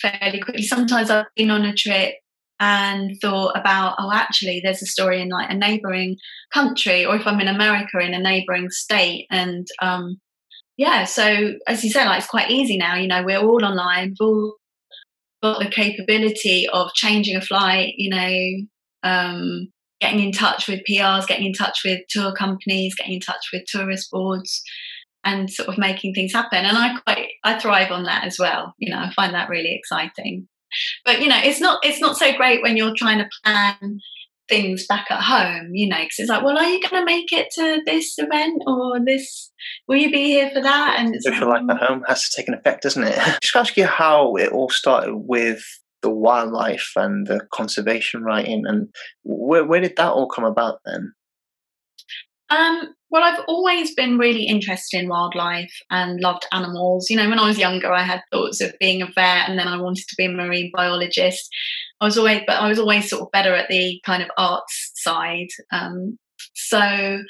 fairly 0.00 0.40
quickly. 0.40 0.62
Sometimes 0.62 1.10
I've 1.10 1.26
been 1.34 1.50
on 1.50 1.64
a 1.64 1.74
trip 1.74 2.14
and 2.58 3.16
thought 3.20 3.52
about, 3.56 3.96
oh, 3.98 4.10
actually, 4.12 4.60
there's 4.62 4.82
a 4.82 4.86
story 4.86 5.20
in 5.20 5.28
like 5.28 5.50
a 5.50 5.54
neighboring 5.54 6.16
country, 6.52 7.04
or 7.04 7.16
if 7.16 7.26
I'm 7.26 7.40
in 7.40 7.48
America, 7.48 7.98
in 8.00 8.14
a 8.14 8.18
neighboring 8.18 8.70
state, 8.70 9.26
and 9.30 9.66
um, 9.82 10.18
yeah, 10.76 11.04
so 11.04 11.54
as 11.66 11.84
you 11.84 11.90
say, 11.90 12.04
like 12.06 12.18
it's 12.18 12.30
quite 12.30 12.50
easy 12.50 12.76
now. 12.76 12.96
You 12.96 13.08
know, 13.08 13.22
we're 13.22 13.40
all 13.40 13.64
online. 13.64 14.14
We've 14.20 14.26
all 14.26 14.54
got 15.42 15.58
the 15.58 15.70
capability 15.70 16.66
of 16.72 16.92
changing 16.94 17.36
a 17.36 17.40
flight. 17.40 17.94
You 17.96 18.10
know, 18.10 19.10
um, 19.10 19.68
getting 20.00 20.20
in 20.20 20.32
touch 20.32 20.68
with 20.68 20.82
PRs, 20.88 21.26
getting 21.26 21.46
in 21.46 21.52
touch 21.52 21.80
with 21.84 22.00
tour 22.08 22.32
companies, 22.32 22.94
getting 22.94 23.14
in 23.14 23.20
touch 23.20 23.48
with 23.52 23.64
tourist 23.66 24.10
boards, 24.10 24.62
and 25.24 25.50
sort 25.50 25.68
of 25.68 25.78
making 25.78 26.14
things 26.14 26.32
happen. 26.32 26.64
And 26.64 26.76
I 26.76 26.98
quite 27.00 27.28
I 27.44 27.58
thrive 27.58 27.90
on 27.90 28.04
that 28.04 28.24
as 28.24 28.38
well. 28.38 28.74
You 28.78 28.92
know, 28.92 29.00
I 29.00 29.12
find 29.12 29.34
that 29.34 29.48
really 29.48 29.74
exciting. 29.74 30.48
But 31.04 31.20
you 31.20 31.28
know, 31.28 31.40
it's 31.42 31.60
not 31.60 31.80
it's 31.84 32.00
not 32.00 32.16
so 32.16 32.32
great 32.36 32.62
when 32.62 32.76
you're 32.76 32.94
trying 32.96 33.18
to 33.18 33.28
plan 33.44 34.00
things 34.48 34.86
back 34.86 35.06
at 35.10 35.22
home, 35.22 35.70
you 35.72 35.88
know, 35.88 35.96
because 35.96 36.18
it's 36.18 36.30
like, 36.30 36.44
well, 36.44 36.56
are 36.56 36.68
you 36.68 36.80
going 36.80 37.02
to 37.02 37.04
make 37.04 37.32
it 37.32 37.48
to 37.52 37.82
this 37.84 38.14
event 38.18 38.62
or 38.66 39.00
this? 39.04 39.50
Will 39.88 39.96
you 39.96 40.10
be 40.10 40.24
here 40.24 40.50
for 40.50 40.60
that? 40.62 40.96
And 40.98 41.14
social 41.20 41.48
life 41.48 41.64
at 41.68 41.78
home 41.78 42.04
has 42.06 42.28
to 42.28 42.36
take 42.36 42.48
an 42.48 42.54
effect, 42.54 42.82
doesn't 42.82 43.02
it? 43.02 43.18
Just 43.42 43.56
ask 43.56 43.76
you 43.76 43.86
how 43.86 44.36
it 44.36 44.52
all 44.52 44.68
started 44.68 45.14
with 45.16 45.64
the 46.02 46.10
wildlife 46.10 46.92
and 46.96 47.26
the 47.26 47.40
conservation 47.52 48.22
writing, 48.22 48.64
and 48.66 48.88
where 49.24 49.64
where 49.64 49.80
did 49.80 49.96
that 49.96 50.12
all 50.12 50.28
come 50.28 50.44
about 50.44 50.80
then? 50.84 51.12
Um, 52.48 52.94
well, 53.10 53.24
I've 53.24 53.44
always 53.48 53.94
been 53.94 54.18
really 54.18 54.44
interested 54.44 55.00
in 55.00 55.08
wildlife 55.08 55.72
and 55.90 56.20
loved 56.20 56.46
animals. 56.52 57.08
You 57.08 57.16
know, 57.16 57.28
when 57.28 57.38
I 57.38 57.46
was 57.46 57.58
younger, 57.58 57.92
I 57.92 58.02
had 58.02 58.22
thoughts 58.32 58.60
of 58.60 58.74
being 58.78 59.02
a 59.02 59.06
vet, 59.06 59.48
and 59.48 59.58
then 59.58 59.68
I 59.68 59.80
wanted 59.80 60.06
to 60.08 60.14
be 60.16 60.26
a 60.26 60.30
marine 60.30 60.70
biologist. 60.74 61.48
I 62.00 62.04
was 62.04 62.18
always, 62.18 62.42
but 62.46 62.60
I 62.60 62.68
was 62.68 62.78
always 62.78 63.08
sort 63.08 63.22
of 63.22 63.32
better 63.32 63.54
at 63.54 63.68
the 63.68 64.00
kind 64.04 64.22
of 64.22 64.30
arts 64.36 64.92
side. 64.96 65.48
Um, 65.72 66.18
so, 66.54 67.20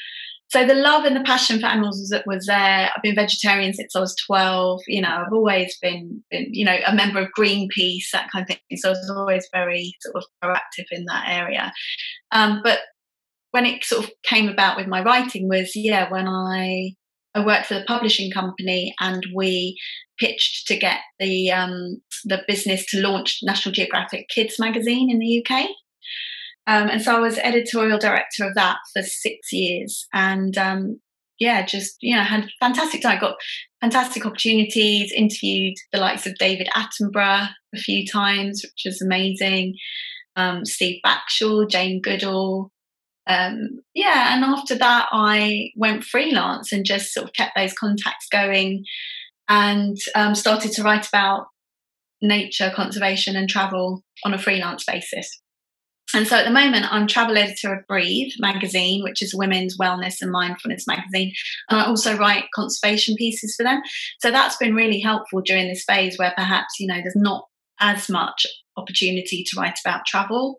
so 0.49 0.65
the 0.65 0.75
love 0.75 1.05
and 1.05 1.17
the 1.17 1.25
passion 1.25 1.59
for 1.59 1.67
animals 1.67 1.99
was, 1.99 2.23
was 2.27 2.47
there. 2.47 2.91
I've 2.95 3.03
been 3.03 3.17
vegetarian 3.17 3.75
since 3.75 3.97
I 3.97 4.01
was 4.01 4.15
twelve. 4.27 4.81
You 4.87 5.03
know, 5.03 5.09
I've 5.09 5.33
always 5.33 5.77
been, 5.83 6.23
been, 6.31 6.49
you 6.53 6.65
know, 6.65 6.77
a 6.87 6.95
member 6.95 7.21
of 7.21 7.29
Greenpeace, 7.37 8.11
that 8.13 8.31
kind 8.31 8.43
of 8.43 8.49
thing. 8.49 8.77
So 8.77 8.91
I 8.91 8.93
was 8.93 9.11
always 9.11 9.49
very 9.53 9.95
sort 10.01 10.17
of 10.17 10.25
proactive 10.43 10.87
in 10.93 11.05
that 11.07 11.25
area. 11.29 11.73
Um, 12.33 12.61
but 12.63 12.81
when 13.51 13.67
it 13.67 13.85
sort 13.85 14.05
of 14.05 14.11
came 14.23 14.49
about 14.49 14.77
with 14.77 14.87
my 14.87 15.03
writing 15.03 15.49
was, 15.49 15.73
yeah, 15.75 16.11
when 16.11 16.29
I 16.29 16.95
I 17.35 17.45
worked 17.45 17.67
for 17.67 17.75
the 17.75 17.85
publishing 17.85 18.31
company, 18.31 18.95
and 19.01 19.27
we 19.35 19.77
pitched 20.19 20.67
to 20.69 20.77
get 20.77 21.01
the 21.19 21.51
um, 21.51 22.01
the 22.25 22.43
business 22.47 22.87
to 22.87 23.01
launch 23.01 23.41
National 23.43 23.73
Geographic 23.73 24.29
Kids 24.29 24.59
magazine 24.59 25.11
in 25.11 25.19
the 25.19 25.45
UK. 25.45 25.67
Um, 26.67 26.89
and 26.89 27.01
so 27.01 27.17
I 27.17 27.21
was 27.21 27.39
editorial 27.39 27.99
director 27.99 28.45
of 28.45 28.55
that 28.55 28.79
for 28.93 29.03
six 29.03 29.53
years, 29.53 30.07
and 30.13 30.57
um, 30.59 31.01
yeah, 31.39 31.65
just 31.65 31.97
you 32.01 32.17
know 32.17 32.23
had 32.23 32.49
fantastic 32.61 33.03
time. 33.03 33.21
Got 33.21 33.37
fantastic 33.81 34.27
opportunities. 34.27 35.13
Interviewed 35.13 35.75
the 35.93 36.01
likes 36.01 36.27
of 36.27 36.37
David 36.39 36.69
Attenborough 36.75 37.49
a 37.75 37.79
few 37.79 38.07
times, 38.07 38.63
which 38.65 38.83
was 38.85 39.01
amazing. 39.01 39.75
Um, 40.35 40.65
Steve 40.65 41.01
Backshall, 41.05 41.71
Jane 41.71 42.03
Goodall, 42.03 42.71
um, 43.27 43.81
yeah, 43.95 44.35
and 44.35 44.45
after 44.45 44.77
that, 44.77 45.09
I 45.11 45.71
went 45.77 46.05
freelance 46.05 46.73
and 46.73 46.85
just 46.85 47.13
sort 47.13 47.27
of 47.27 47.33
kept 47.33 47.57
those 47.57 47.73
contacts 47.73 48.29
going 48.31 48.85
and 49.49 49.97
um, 50.15 50.35
started 50.35 50.73
to 50.73 50.83
write 50.83 51.09
about 51.09 51.47
nature, 52.23 52.73
conservation, 52.75 53.37
and 53.37 53.49
travel 53.49 54.03
on 54.25 54.33
a 54.33 54.39
freelance 54.39 54.85
basis. 54.85 55.41
And 56.17 56.27
so 56.27 56.37
at 56.37 56.47
the 56.47 56.51
moment, 56.51 56.91
I'm 56.91 57.07
travel 57.07 57.37
editor 57.37 57.75
of 57.75 57.87
Breathe 57.87 58.33
magazine, 58.39 59.03
which 59.03 59.21
is 59.21 59.35
women's 59.35 59.77
wellness 59.77 60.23
and 60.23 60.31
mindfulness 60.31 60.87
magazine. 60.87 61.35
And 61.69 61.79
I 61.79 61.85
also 61.85 62.17
write 62.17 62.47
conservation 62.55 63.17
pieces 63.17 63.55
for 63.55 63.65
them. 63.65 63.83
So 64.21 64.31
that's 64.31 64.57
been 64.57 64.75
really 64.75 64.99
helpful 64.99 65.43
during 65.43 65.69
this 65.69 65.85
phase 65.85 66.19
where 66.19 66.33
perhaps, 66.35 66.81
you 66.81 66.87
know, 66.87 67.03
there's 67.03 67.15
not 67.17 67.45
as 67.81 68.09
much 68.09 68.47
opportunity 68.79 69.45
to 69.45 69.61
write 69.61 69.79
about 69.85 70.07
travel. 70.07 70.57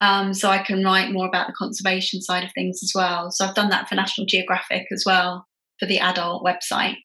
Um, 0.00 0.34
so 0.34 0.50
I 0.50 0.58
can 0.58 0.82
write 0.82 1.12
more 1.12 1.28
about 1.28 1.46
the 1.46 1.52
conservation 1.56 2.20
side 2.20 2.42
of 2.42 2.50
things 2.52 2.80
as 2.82 2.90
well. 2.92 3.30
So 3.30 3.44
I've 3.44 3.54
done 3.54 3.70
that 3.70 3.88
for 3.88 3.94
National 3.94 4.26
Geographic 4.26 4.88
as 4.92 5.04
well 5.06 5.46
for 5.78 5.86
the 5.86 6.00
adult 6.00 6.44
website. 6.44 6.96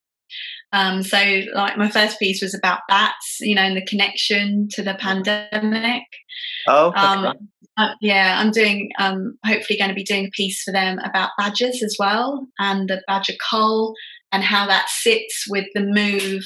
Um, 0.74 1.04
so, 1.04 1.42
like 1.54 1.78
my 1.78 1.90
first 1.90 2.20
piece 2.20 2.42
was 2.42 2.56
about 2.56 2.80
bats, 2.90 3.38
you 3.40 3.54
know, 3.54 3.62
and 3.62 3.78
the 3.78 3.86
connection 3.86 4.68
to 4.72 4.82
the 4.82 4.96
pandemic. 4.96 6.04
Oh, 6.68 6.92
um, 6.96 7.24
right. 7.24 7.38
uh, 7.78 7.94
yeah, 8.02 8.38
I'm 8.40 8.52
doing. 8.52 8.90
Um, 9.00 9.38
hopefully, 9.46 9.78
going 9.78 9.92
to 9.92 9.96
be 9.96 10.04
doing 10.04 10.26
a 10.26 10.32
piece 10.32 10.64
for 10.64 10.72
them 10.72 10.98
about 11.00 11.30
badgers 11.38 11.84
as 11.84 11.96
well, 12.00 12.48
and 12.58 12.90
the 12.90 13.04
badger 13.08 13.34
cull, 13.50 13.94
and 14.32 14.44
how 14.44 14.66
that 14.66 14.90
sits 14.90 15.46
with 15.48 15.68
the 15.76 15.82
move 15.82 16.44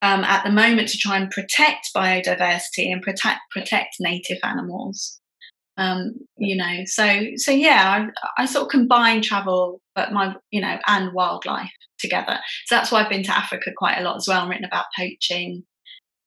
um, 0.00 0.24
at 0.24 0.44
the 0.44 0.52
moment 0.52 0.88
to 0.88 0.98
try 0.98 1.16
and 1.16 1.30
protect 1.30 1.90
biodiversity 1.94 2.90
and 2.90 3.02
protect 3.02 3.40
protect 3.50 3.96
native 3.98 4.38
animals. 4.44 5.19
Um, 5.80 6.12
you 6.36 6.56
know, 6.56 6.84
so 6.84 7.22
so 7.36 7.52
yeah, 7.52 8.06
I, 8.36 8.42
I 8.42 8.46
sort 8.46 8.64
of 8.64 8.70
combine 8.70 9.22
travel, 9.22 9.80
but 9.94 10.12
my 10.12 10.34
you 10.50 10.60
know, 10.60 10.78
and 10.86 11.12
wildlife 11.14 11.72
together. 11.98 12.38
So 12.66 12.74
that's 12.74 12.92
why 12.92 13.02
I've 13.02 13.10
been 13.10 13.22
to 13.24 13.36
Africa 13.36 13.70
quite 13.76 13.98
a 13.98 14.02
lot 14.02 14.16
as 14.16 14.28
well, 14.28 14.42
and 14.42 14.50
written 14.50 14.66
about 14.66 14.86
poaching. 14.96 15.64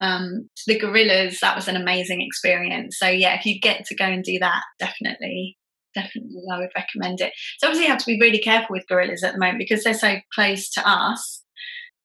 Um, 0.01 0.49
the 0.67 0.77
gorillas, 0.77 1.39
that 1.41 1.55
was 1.55 1.67
an 1.67 1.77
amazing 1.77 2.21
experience. 2.21 2.97
So 2.99 3.07
yeah, 3.07 3.37
if 3.37 3.45
you 3.45 3.59
get 3.61 3.85
to 3.85 3.95
go 3.95 4.05
and 4.05 4.23
do 4.23 4.39
that, 4.39 4.63
definitely, 4.79 5.57
definitely, 5.93 6.41
I 6.51 6.57
would 6.57 6.71
recommend 6.75 7.21
it. 7.21 7.31
So 7.59 7.67
obviously, 7.67 7.85
you 7.85 7.91
have 7.91 8.03
to 8.03 8.11
be 8.11 8.19
really 8.19 8.39
careful 8.39 8.69
with 8.71 8.87
gorillas 8.89 9.23
at 9.23 9.33
the 9.33 9.39
moment 9.39 9.59
because 9.59 9.83
they're 9.83 9.93
so 9.93 10.15
close 10.33 10.69
to 10.71 10.89
us 10.89 11.43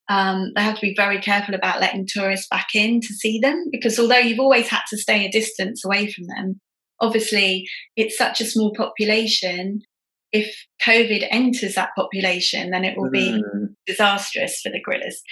um, 0.09 0.53
they 0.57 0.63
have 0.63 0.77
to 0.77 0.81
be 0.81 0.95
very 0.97 1.21
careful 1.21 1.55
about 1.55 1.81
letting 1.81 2.07
tourists 2.07 2.49
back 2.51 2.69
in 2.75 3.01
to 3.01 3.09
see 3.09 3.39
them 3.39 3.67
because 3.71 3.99
although 3.99 4.17
you've 4.17 4.41
always 4.41 4.69
had 4.69 4.83
to 4.89 4.97
stay 4.97 5.27
a 5.27 5.31
distance 5.31 5.85
away 5.85 6.11
from 6.11 6.25
them, 6.27 6.61
obviously 7.01 7.69
it's 7.97 8.17
such 8.17 8.41
a 8.41 8.47
small 8.47 8.73
population. 8.75 9.81
If 10.31 10.55
COVID 10.87 11.27
enters 11.31 11.75
that 11.75 11.91
population, 11.97 12.71
then 12.71 12.85
it 12.85 12.99
will 12.99 13.11
be 13.11 13.43
mm. 13.43 13.69
disastrous 13.87 14.61
for 14.61 14.71
the 14.71 14.81
gorillas. 14.85 15.23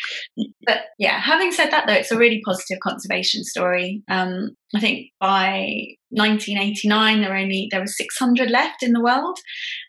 But 0.64 0.84
yeah, 0.98 1.20
having 1.20 1.52
said 1.52 1.70
that, 1.70 1.86
though, 1.86 1.92
it's 1.92 2.10
a 2.10 2.16
really 2.16 2.40
positive 2.46 2.78
conservation 2.82 3.44
story. 3.44 4.02
Um, 4.08 4.56
I 4.74 4.80
think 4.80 5.08
by 5.20 5.96
1989 6.10 7.20
there 7.20 7.28
were 7.28 7.36
only 7.36 7.68
there 7.70 7.80
were 7.80 7.86
600 7.86 8.50
left 8.50 8.82
in 8.82 8.92
the 8.92 9.02
world, 9.02 9.38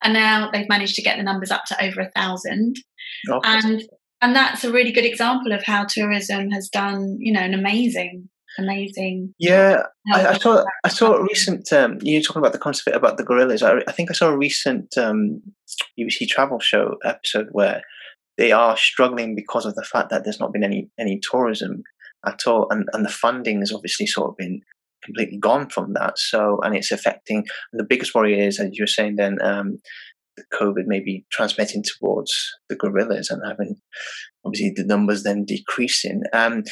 and 0.04 0.14
now 0.14 0.50
they've 0.52 0.68
managed 0.68 0.96
to 0.96 1.02
get 1.02 1.18
the 1.18 1.24
numbers 1.24 1.52
up 1.52 1.64
to 1.68 1.86
over 1.86 2.02
a 2.02 2.12
thousand. 2.12 2.76
And 3.46 3.84
and 4.22 4.36
that's 4.36 4.64
a 4.64 4.72
really 4.72 4.92
good 4.92 5.06
example 5.06 5.54
of 5.54 5.64
how 5.64 5.86
tourism 5.86 6.50
has 6.52 6.70
done 6.70 7.18
you 7.20 7.32
know 7.32 7.42
an 7.42 7.54
amazing 7.54 8.30
amazing. 8.58 9.34
Yeah 9.40 9.84
I, 10.14 10.28
I, 10.28 10.38
saw 10.38 10.64
i 10.84 10.90
saw 10.90 11.14
a 11.14 11.24
recent 11.24 11.72
um, 11.74 11.98
you 12.02 12.22
talking 12.22 12.42
about 12.42 12.54
the 12.54 12.60
concept 12.60 12.96
about 12.96 13.18
the 13.18 13.24
gorillas 13.24 13.64
I, 13.64 13.80
I, 13.88 13.92
think 13.92 14.10
i 14.10 14.14
saw 14.14 14.30
a 14.30 14.38
recent 14.38 14.98
um, 14.98 15.42
bbc 16.00 16.28
travel 16.28 16.60
show 16.60 16.96
episode 17.04 17.48
where 17.52 17.82
they 18.38 18.52
are 18.52 18.78
struggling 18.78 19.36
because 19.36 19.66
of 19.66 19.76
the 19.76 19.84
fact 19.84 20.10
that 20.10 20.24
there's 20.24 20.40
not 20.40 20.54
been 20.54 20.64
any 20.64 20.90
any 21.00 21.20
tourism 21.20 21.84
at 22.26 22.48
all 22.48 22.68
and 22.70 22.88
and 22.94 23.06
the 23.06 23.10
funding 23.10 23.60
has 23.60 23.72
obviously 23.72 24.08
sort 24.08 24.30
of 24.30 24.38
been 24.38 24.62
completely 25.04 25.38
gone 25.38 25.70
from 25.70 25.94
that 25.94 26.18
so 26.18 26.60
and 26.64 26.76
it's 26.76 26.92
affecting 26.92 27.46
the 27.74 27.84
biggest 27.84 28.16
worry 28.16 28.40
is 28.40 28.60
as 28.60 28.70
you 28.74 28.84
were 28.84 28.88
saying 28.88 29.16
then 29.16 29.38
um, 29.42 29.78
COVID 30.54 30.86
maybe 30.86 31.26
transmitting 31.32 31.84
towards 31.84 32.32
the 32.70 32.76
gorillas 32.76 33.30
and 33.30 33.42
having 33.46 33.76
obviously 34.46 34.72
the 34.76 34.84
numbers 34.84 35.24
then 35.24 35.46
decreasing. 35.46 36.24
Um, 36.34 36.64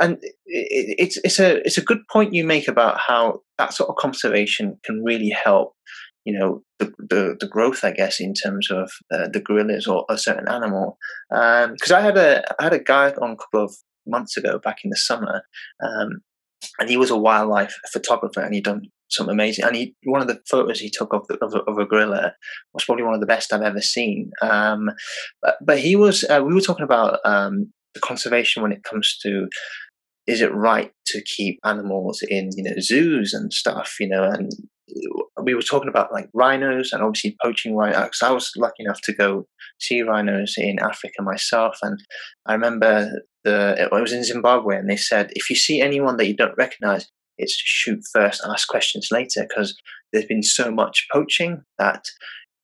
and 0.00 0.18
it's 0.46 1.18
it's 1.24 1.38
a 1.38 1.56
it's 1.66 1.78
a 1.78 1.84
good 1.84 2.00
point 2.10 2.34
you 2.34 2.44
make 2.44 2.68
about 2.68 2.98
how 2.98 3.40
that 3.58 3.74
sort 3.74 3.90
of 3.90 3.96
conservation 3.96 4.78
can 4.84 5.02
really 5.02 5.30
help. 5.30 5.74
You 6.24 6.38
know 6.38 6.62
the, 6.78 6.92
the, 6.98 7.36
the 7.40 7.48
growth, 7.48 7.82
I 7.82 7.90
guess, 7.90 8.20
in 8.20 8.32
terms 8.32 8.70
of 8.70 8.90
uh, 9.12 9.28
the 9.32 9.40
gorillas 9.40 9.88
or 9.88 10.04
a 10.08 10.16
certain 10.16 10.48
animal. 10.48 10.96
Because 11.28 11.90
um, 11.90 11.96
I 11.96 12.00
had 12.00 12.16
a 12.16 12.44
I 12.60 12.64
had 12.64 12.72
a 12.72 12.78
guy 12.78 13.10
on 13.20 13.32
a 13.32 13.36
couple 13.36 13.64
of 13.64 13.74
months 14.06 14.36
ago, 14.36 14.60
back 14.62 14.78
in 14.84 14.90
the 14.90 14.96
summer, 14.96 15.42
um, 15.82 16.20
and 16.78 16.88
he 16.88 16.96
was 16.96 17.10
a 17.10 17.16
wildlife 17.16 17.74
photographer, 17.92 18.40
and 18.40 18.54
he'd 18.54 18.64
done 18.64 18.82
some 19.12 19.28
amazing. 19.28 19.64
And 19.64 19.76
he, 19.76 19.94
one 20.04 20.22
of 20.22 20.28
the 20.28 20.40
photos 20.50 20.80
he 20.80 20.90
took 20.90 21.12
of, 21.12 21.26
the, 21.28 21.36
of, 21.44 21.54
of, 21.54 21.78
a 21.78 21.84
gorilla 21.84 22.34
was 22.72 22.84
probably 22.84 23.04
one 23.04 23.14
of 23.14 23.20
the 23.20 23.26
best 23.26 23.52
I've 23.52 23.62
ever 23.62 23.80
seen. 23.80 24.30
Um, 24.40 24.90
but, 25.40 25.56
but, 25.60 25.78
he 25.78 25.96
was. 25.96 26.24
Uh, 26.24 26.42
we 26.44 26.54
were 26.54 26.60
talking 26.60 26.84
about 26.84 27.18
um, 27.24 27.72
the 27.94 28.00
conservation 28.00 28.62
when 28.62 28.72
it 28.72 28.84
comes 28.84 29.18
to 29.22 29.48
is 30.26 30.40
it 30.40 30.54
right 30.54 30.92
to 31.06 31.22
keep 31.22 31.58
animals 31.64 32.22
in 32.28 32.50
you 32.56 32.62
know 32.62 32.74
zoos 32.78 33.32
and 33.34 33.52
stuff 33.52 33.96
you 33.98 34.08
know 34.08 34.24
and 34.24 34.52
we 35.42 35.54
were 35.54 35.62
talking 35.62 35.88
about 35.88 36.12
like 36.12 36.28
rhinos 36.32 36.92
and 36.92 37.02
obviously 37.02 37.36
poaching 37.42 37.74
rhinos 37.74 38.20
i 38.22 38.30
was 38.30 38.52
lucky 38.56 38.84
enough 38.84 39.00
to 39.00 39.12
go 39.12 39.46
see 39.80 40.02
rhinos 40.02 40.54
in 40.56 40.78
africa 40.78 41.22
myself 41.22 41.76
and 41.82 41.98
i 42.46 42.52
remember 42.52 43.10
the 43.44 43.74
it 43.78 43.90
was 43.90 44.12
in 44.12 44.22
zimbabwe 44.22 44.76
and 44.76 44.88
they 44.88 44.96
said 44.96 45.30
if 45.32 45.50
you 45.50 45.56
see 45.56 45.80
anyone 45.80 46.16
that 46.16 46.26
you 46.26 46.36
don't 46.36 46.56
recognize 46.56 47.10
it's 47.38 47.54
shoot 47.54 48.00
first, 48.12 48.42
ask 48.46 48.68
questions 48.68 49.08
later 49.10 49.46
because 49.48 49.74
there's 50.12 50.26
been 50.26 50.42
so 50.42 50.70
much 50.70 51.06
poaching 51.12 51.62
that 51.78 52.04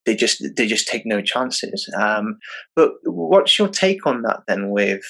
they 0.07 0.15
just 0.15 0.43
they 0.57 0.67
just 0.67 0.89
take 0.89 1.03
no 1.05 1.21
chances. 1.21 1.89
Um, 1.99 2.39
but 2.75 2.93
what's 3.05 3.59
your 3.59 3.69
take 3.69 4.07
on 4.07 4.23
that 4.23 4.41
then? 4.47 4.71
With 4.71 5.05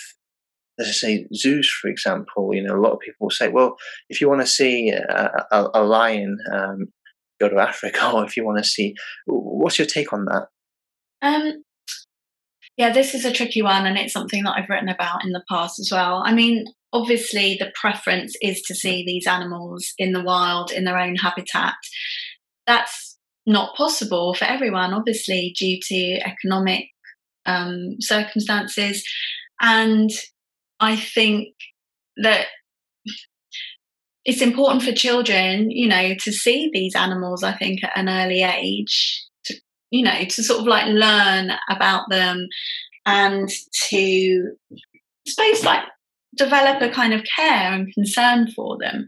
let's 0.79 1.01
say 1.01 1.27
zoos, 1.35 1.71
for 1.71 1.89
example, 1.89 2.55
you 2.55 2.63
know 2.63 2.77
a 2.77 2.81
lot 2.81 2.93
of 2.93 3.01
people 3.01 3.27
will 3.27 3.31
say, 3.31 3.49
well, 3.49 3.77
if 4.09 4.21
you 4.21 4.29
want 4.29 4.41
to 4.41 4.47
see 4.47 4.91
a, 4.91 5.47
a, 5.51 5.69
a 5.75 5.83
lion, 5.83 6.39
um, 6.53 6.87
go 7.41 7.49
to 7.49 7.59
Africa, 7.59 8.11
or 8.15 8.25
if 8.25 8.37
you 8.37 8.45
want 8.45 8.59
to 8.59 8.65
see, 8.65 8.95
what's 9.27 9.79
your 9.79 9.87
take 9.87 10.13
on 10.13 10.25
that? 10.27 10.47
Um, 11.23 11.65
yeah, 12.79 12.93
this 12.93 13.13
is 13.13 13.25
a 13.25 13.33
tricky 13.33 13.61
one, 13.61 13.87
and 13.87 13.99
it's 13.99 14.13
something 14.13 14.45
that 14.45 14.55
I've 14.57 14.69
written 14.69 14.89
about 14.89 15.25
in 15.25 15.33
the 15.33 15.43
past 15.51 15.81
as 15.81 15.91
well. 15.93 16.23
I 16.25 16.33
mean, 16.33 16.65
obviously 16.93 17.57
the 17.59 17.73
preference 17.75 18.37
is 18.41 18.63
to 18.63 18.75
see 18.75 19.05
these 19.05 19.27
animals 19.27 19.93
in 19.99 20.13
the 20.13 20.23
wild 20.23 20.71
in 20.71 20.85
their 20.85 20.97
own 20.97 21.17
habitat. 21.17 21.75
That's 22.69 23.19
not 23.47 23.75
possible 23.75 24.33
for 24.33 24.45
everyone, 24.45 24.95
obviously, 24.95 25.55
due 25.59 25.81
to 25.83 26.21
economic 26.25 26.85
um, 27.47 27.97
circumstances. 27.99 29.03
And 29.61 30.11
I 30.79 30.95
think 30.95 31.49
that 32.19 32.47
it's 34.25 34.43
important 34.43 34.85
for 34.85 34.93
children, 34.93 35.73
you 35.73 35.89
know, 35.89 36.15
to 36.21 36.31
see 36.31 36.71
these 36.73 36.95
animals, 36.95 37.43
I 37.43 37.57
think, 37.57 37.83
at 37.83 37.97
an 37.97 38.09
early 38.09 38.43
age, 38.43 39.25
you 39.91 40.05
know, 40.05 40.25
to 40.25 40.43
sort 40.43 40.61
of 40.61 40.67
like 40.67 40.87
learn 40.87 41.53
about 41.71 42.09
them 42.11 42.47
and 43.07 43.49
to 43.89 44.53
suppose 45.27 45.65
like 45.65 45.85
develop 46.37 46.81
a 46.81 46.91
kind 46.91 47.13
of 47.13 47.25
care 47.25 47.73
and 47.73 47.93
concern 47.93 48.51
for 48.53 48.79
them. 48.79 49.05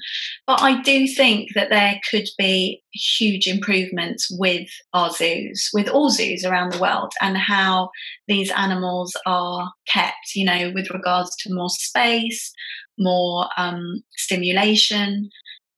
But 0.47 0.61
I 0.61 0.83
do 0.83 1.07
think 1.07 1.51
that 1.55 1.71
there 1.71 2.01
could 2.11 2.27
be 2.37 2.83
huge 2.93 3.47
improvements 3.47 4.29
with 4.31 4.69
our 4.93 5.11
zoos, 5.11 5.71
with 5.73 5.89
all 5.89 6.11
zoos 6.11 6.45
around 6.45 6.73
the 6.73 6.81
world, 6.81 7.13
and 7.21 7.37
how 7.37 7.91
these 8.27 8.51
animals 8.51 9.15
are 9.27 9.73
kept, 9.89 10.35
you 10.35 10.45
know, 10.45 10.73
with 10.75 10.91
regards 10.91 11.35
to 11.41 11.55
more 11.55 11.71
space, 11.71 12.53
more 12.99 13.49
um, 13.57 14.03
stimulation. 14.17 15.31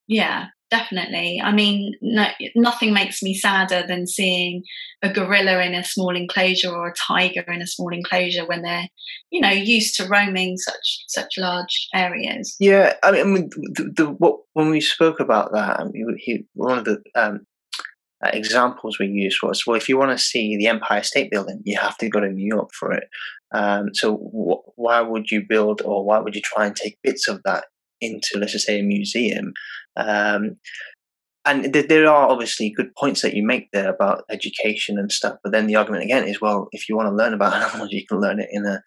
Yeah, 0.08 0.46
definitely. 0.72 1.38
I 1.44 1.52
mean, 1.52 1.94
no, 2.00 2.26
nothing 2.56 2.94
makes 2.94 3.22
me 3.22 3.34
sadder 3.34 3.84
than 3.86 4.06
seeing 4.06 4.64
a 5.02 5.12
gorilla 5.12 5.62
in 5.62 5.74
a 5.74 5.84
small 5.84 6.16
enclosure 6.16 6.70
or 6.70 6.88
a 6.88 6.94
tiger 6.94 7.44
in 7.48 7.60
a 7.60 7.66
small 7.66 7.92
enclosure 7.92 8.46
when 8.46 8.62
they're, 8.62 8.88
you 9.30 9.42
know, 9.42 9.50
used 9.50 9.94
to 9.96 10.08
roaming 10.08 10.56
such 10.56 11.04
such 11.08 11.34
large 11.36 11.88
areas. 11.94 12.56
Yeah, 12.58 12.94
I 13.02 13.22
mean, 13.22 13.50
the, 13.74 13.92
the 13.94 14.06
what 14.06 14.38
when 14.54 14.70
we 14.70 14.80
spoke 14.80 15.20
about 15.20 15.52
that, 15.52 15.78
I 15.78 15.84
mean, 15.84 16.16
he, 16.18 16.46
one 16.54 16.78
of 16.78 16.84
the 16.86 17.02
um, 17.14 17.40
uh, 18.24 18.30
examples 18.32 18.98
we 18.98 19.08
used 19.08 19.42
was, 19.42 19.66
well, 19.66 19.76
if 19.76 19.90
you 19.90 19.98
want 19.98 20.16
to 20.16 20.24
see 20.24 20.56
the 20.56 20.68
Empire 20.68 21.02
State 21.02 21.30
Building, 21.30 21.60
you 21.64 21.78
have 21.78 21.98
to 21.98 22.08
go 22.08 22.20
to 22.20 22.30
New 22.30 22.46
York 22.46 22.70
for 22.72 22.92
it. 22.92 23.04
Um, 23.54 23.90
so 23.92 24.16
wh- 24.16 24.78
why 24.78 25.02
would 25.02 25.30
you 25.30 25.44
build 25.46 25.82
or 25.84 26.02
why 26.02 26.18
would 26.18 26.34
you 26.34 26.40
try 26.40 26.64
and 26.64 26.74
take 26.74 26.98
bits 27.02 27.28
of 27.28 27.42
that 27.44 27.64
into, 28.02 28.38
let's 28.38 28.52
just 28.52 28.66
say, 28.66 28.80
a 28.80 28.82
museum. 28.82 29.52
Um, 29.96 30.56
and 31.44 31.72
th- 31.72 31.88
there 31.88 32.08
are 32.08 32.28
obviously 32.28 32.70
good 32.70 32.94
points 32.94 33.22
that 33.22 33.34
you 33.34 33.44
make 33.44 33.68
there 33.72 33.90
about 33.90 34.24
education 34.30 34.98
and 34.98 35.10
stuff. 35.10 35.38
But 35.42 35.52
then 35.52 35.66
the 35.66 35.74
argument 35.74 36.04
again 36.04 36.26
is, 36.26 36.40
well, 36.40 36.68
if 36.70 36.88
you 36.88 36.96
want 36.96 37.08
to 37.08 37.14
learn 37.14 37.34
about 37.34 37.54
animals, 37.70 37.90
you 37.90 38.06
can 38.06 38.20
learn 38.20 38.40
it 38.40 38.48
in 38.52 38.64
a 38.64 38.82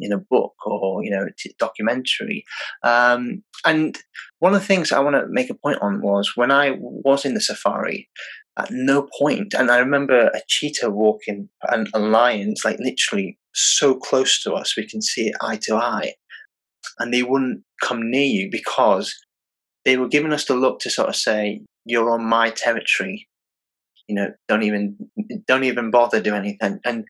in 0.00 0.12
a 0.12 0.18
book 0.18 0.54
or 0.66 1.02
you 1.02 1.10
know 1.10 1.26
t- 1.38 1.54
documentary. 1.58 2.44
Um, 2.82 3.42
and 3.64 3.98
one 4.40 4.54
of 4.54 4.60
the 4.60 4.66
things 4.66 4.92
I 4.92 5.00
want 5.00 5.16
to 5.16 5.26
make 5.28 5.48
a 5.48 5.54
point 5.54 5.78
on 5.80 6.02
was 6.02 6.32
when 6.34 6.50
I 6.50 6.76
was 6.78 7.24
in 7.24 7.34
the 7.34 7.40
safari. 7.40 8.08
At 8.56 8.70
no 8.70 9.08
point, 9.18 9.52
and 9.52 9.68
I 9.68 9.78
remember 9.78 10.28
a 10.28 10.40
cheetah 10.46 10.88
walking 10.88 11.48
and, 11.62 11.88
and 11.92 12.12
lions 12.12 12.62
like 12.64 12.78
literally 12.78 13.36
so 13.52 13.96
close 13.96 14.40
to 14.44 14.52
us, 14.52 14.76
we 14.76 14.86
can 14.86 15.02
see 15.02 15.26
it 15.26 15.34
eye 15.40 15.58
to 15.62 15.74
eye 15.74 16.14
and 16.98 17.12
they 17.12 17.22
wouldn't 17.22 17.62
come 17.82 18.10
near 18.10 18.26
you 18.26 18.48
because 18.50 19.14
they 19.84 19.96
were 19.96 20.08
giving 20.08 20.32
us 20.32 20.44
the 20.44 20.54
look 20.54 20.80
to 20.80 20.90
sort 20.90 21.08
of 21.08 21.16
say, 21.16 21.62
"You're 21.84 22.10
on 22.10 22.24
my 22.24 22.50
territory." 22.50 23.28
You 24.08 24.16
know, 24.16 24.32
don't 24.48 24.62
even 24.62 24.96
don't 25.46 25.64
even 25.64 25.90
bother 25.90 26.20
do 26.20 26.34
anything. 26.34 26.80
And 26.84 27.06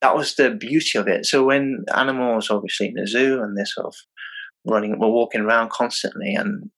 that 0.00 0.16
was 0.16 0.34
the 0.34 0.50
beauty 0.50 0.98
of 0.98 1.08
it. 1.08 1.26
So 1.26 1.44
when 1.44 1.84
animals, 1.94 2.50
obviously 2.50 2.88
in 2.88 2.98
a 2.98 3.06
zoo, 3.06 3.42
and 3.42 3.56
they're 3.56 3.66
sort 3.66 3.86
of 3.86 3.96
running, 4.64 4.98
we're 4.98 5.08
walking 5.08 5.40
around 5.40 5.70
constantly, 5.70 6.34
and 6.34 6.70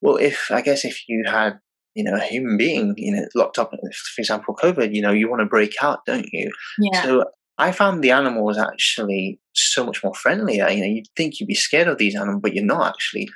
well, 0.00 0.16
if 0.16 0.50
I 0.50 0.60
guess 0.60 0.84
if 0.84 1.08
you 1.08 1.24
had 1.26 1.60
you 1.94 2.02
know, 2.02 2.16
a 2.16 2.20
human 2.20 2.56
being, 2.56 2.94
you 2.96 3.14
know, 3.14 3.26
locked 3.34 3.58
up, 3.58 3.70
for 3.70 4.20
example, 4.20 4.54
COVID, 4.54 4.94
you 4.94 5.00
know, 5.00 5.12
you 5.12 5.30
want 5.30 5.40
to 5.40 5.46
break 5.46 5.74
out, 5.80 6.00
don't 6.06 6.26
you? 6.32 6.50
Yeah. 6.78 7.02
So 7.02 7.24
I 7.58 7.70
found 7.72 8.02
the 8.02 8.10
animals 8.10 8.58
actually 8.58 9.38
so 9.54 9.84
much 9.84 10.02
more 10.02 10.14
friendlier. 10.14 10.68
You 10.68 10.80
know, 10.80 10.86
you'd 10.86 11.06
think 11.16 11.38
you'd 11.38 11.46
be 11.46 11.54
scared 11.54 11.88
of 11.88 11.98
these 11.98 12.16
animals, 12.16 12.40
but 12.42 12.54
you're 12.54 12.64
not 12.64 12.88
actually. 12.88 13.28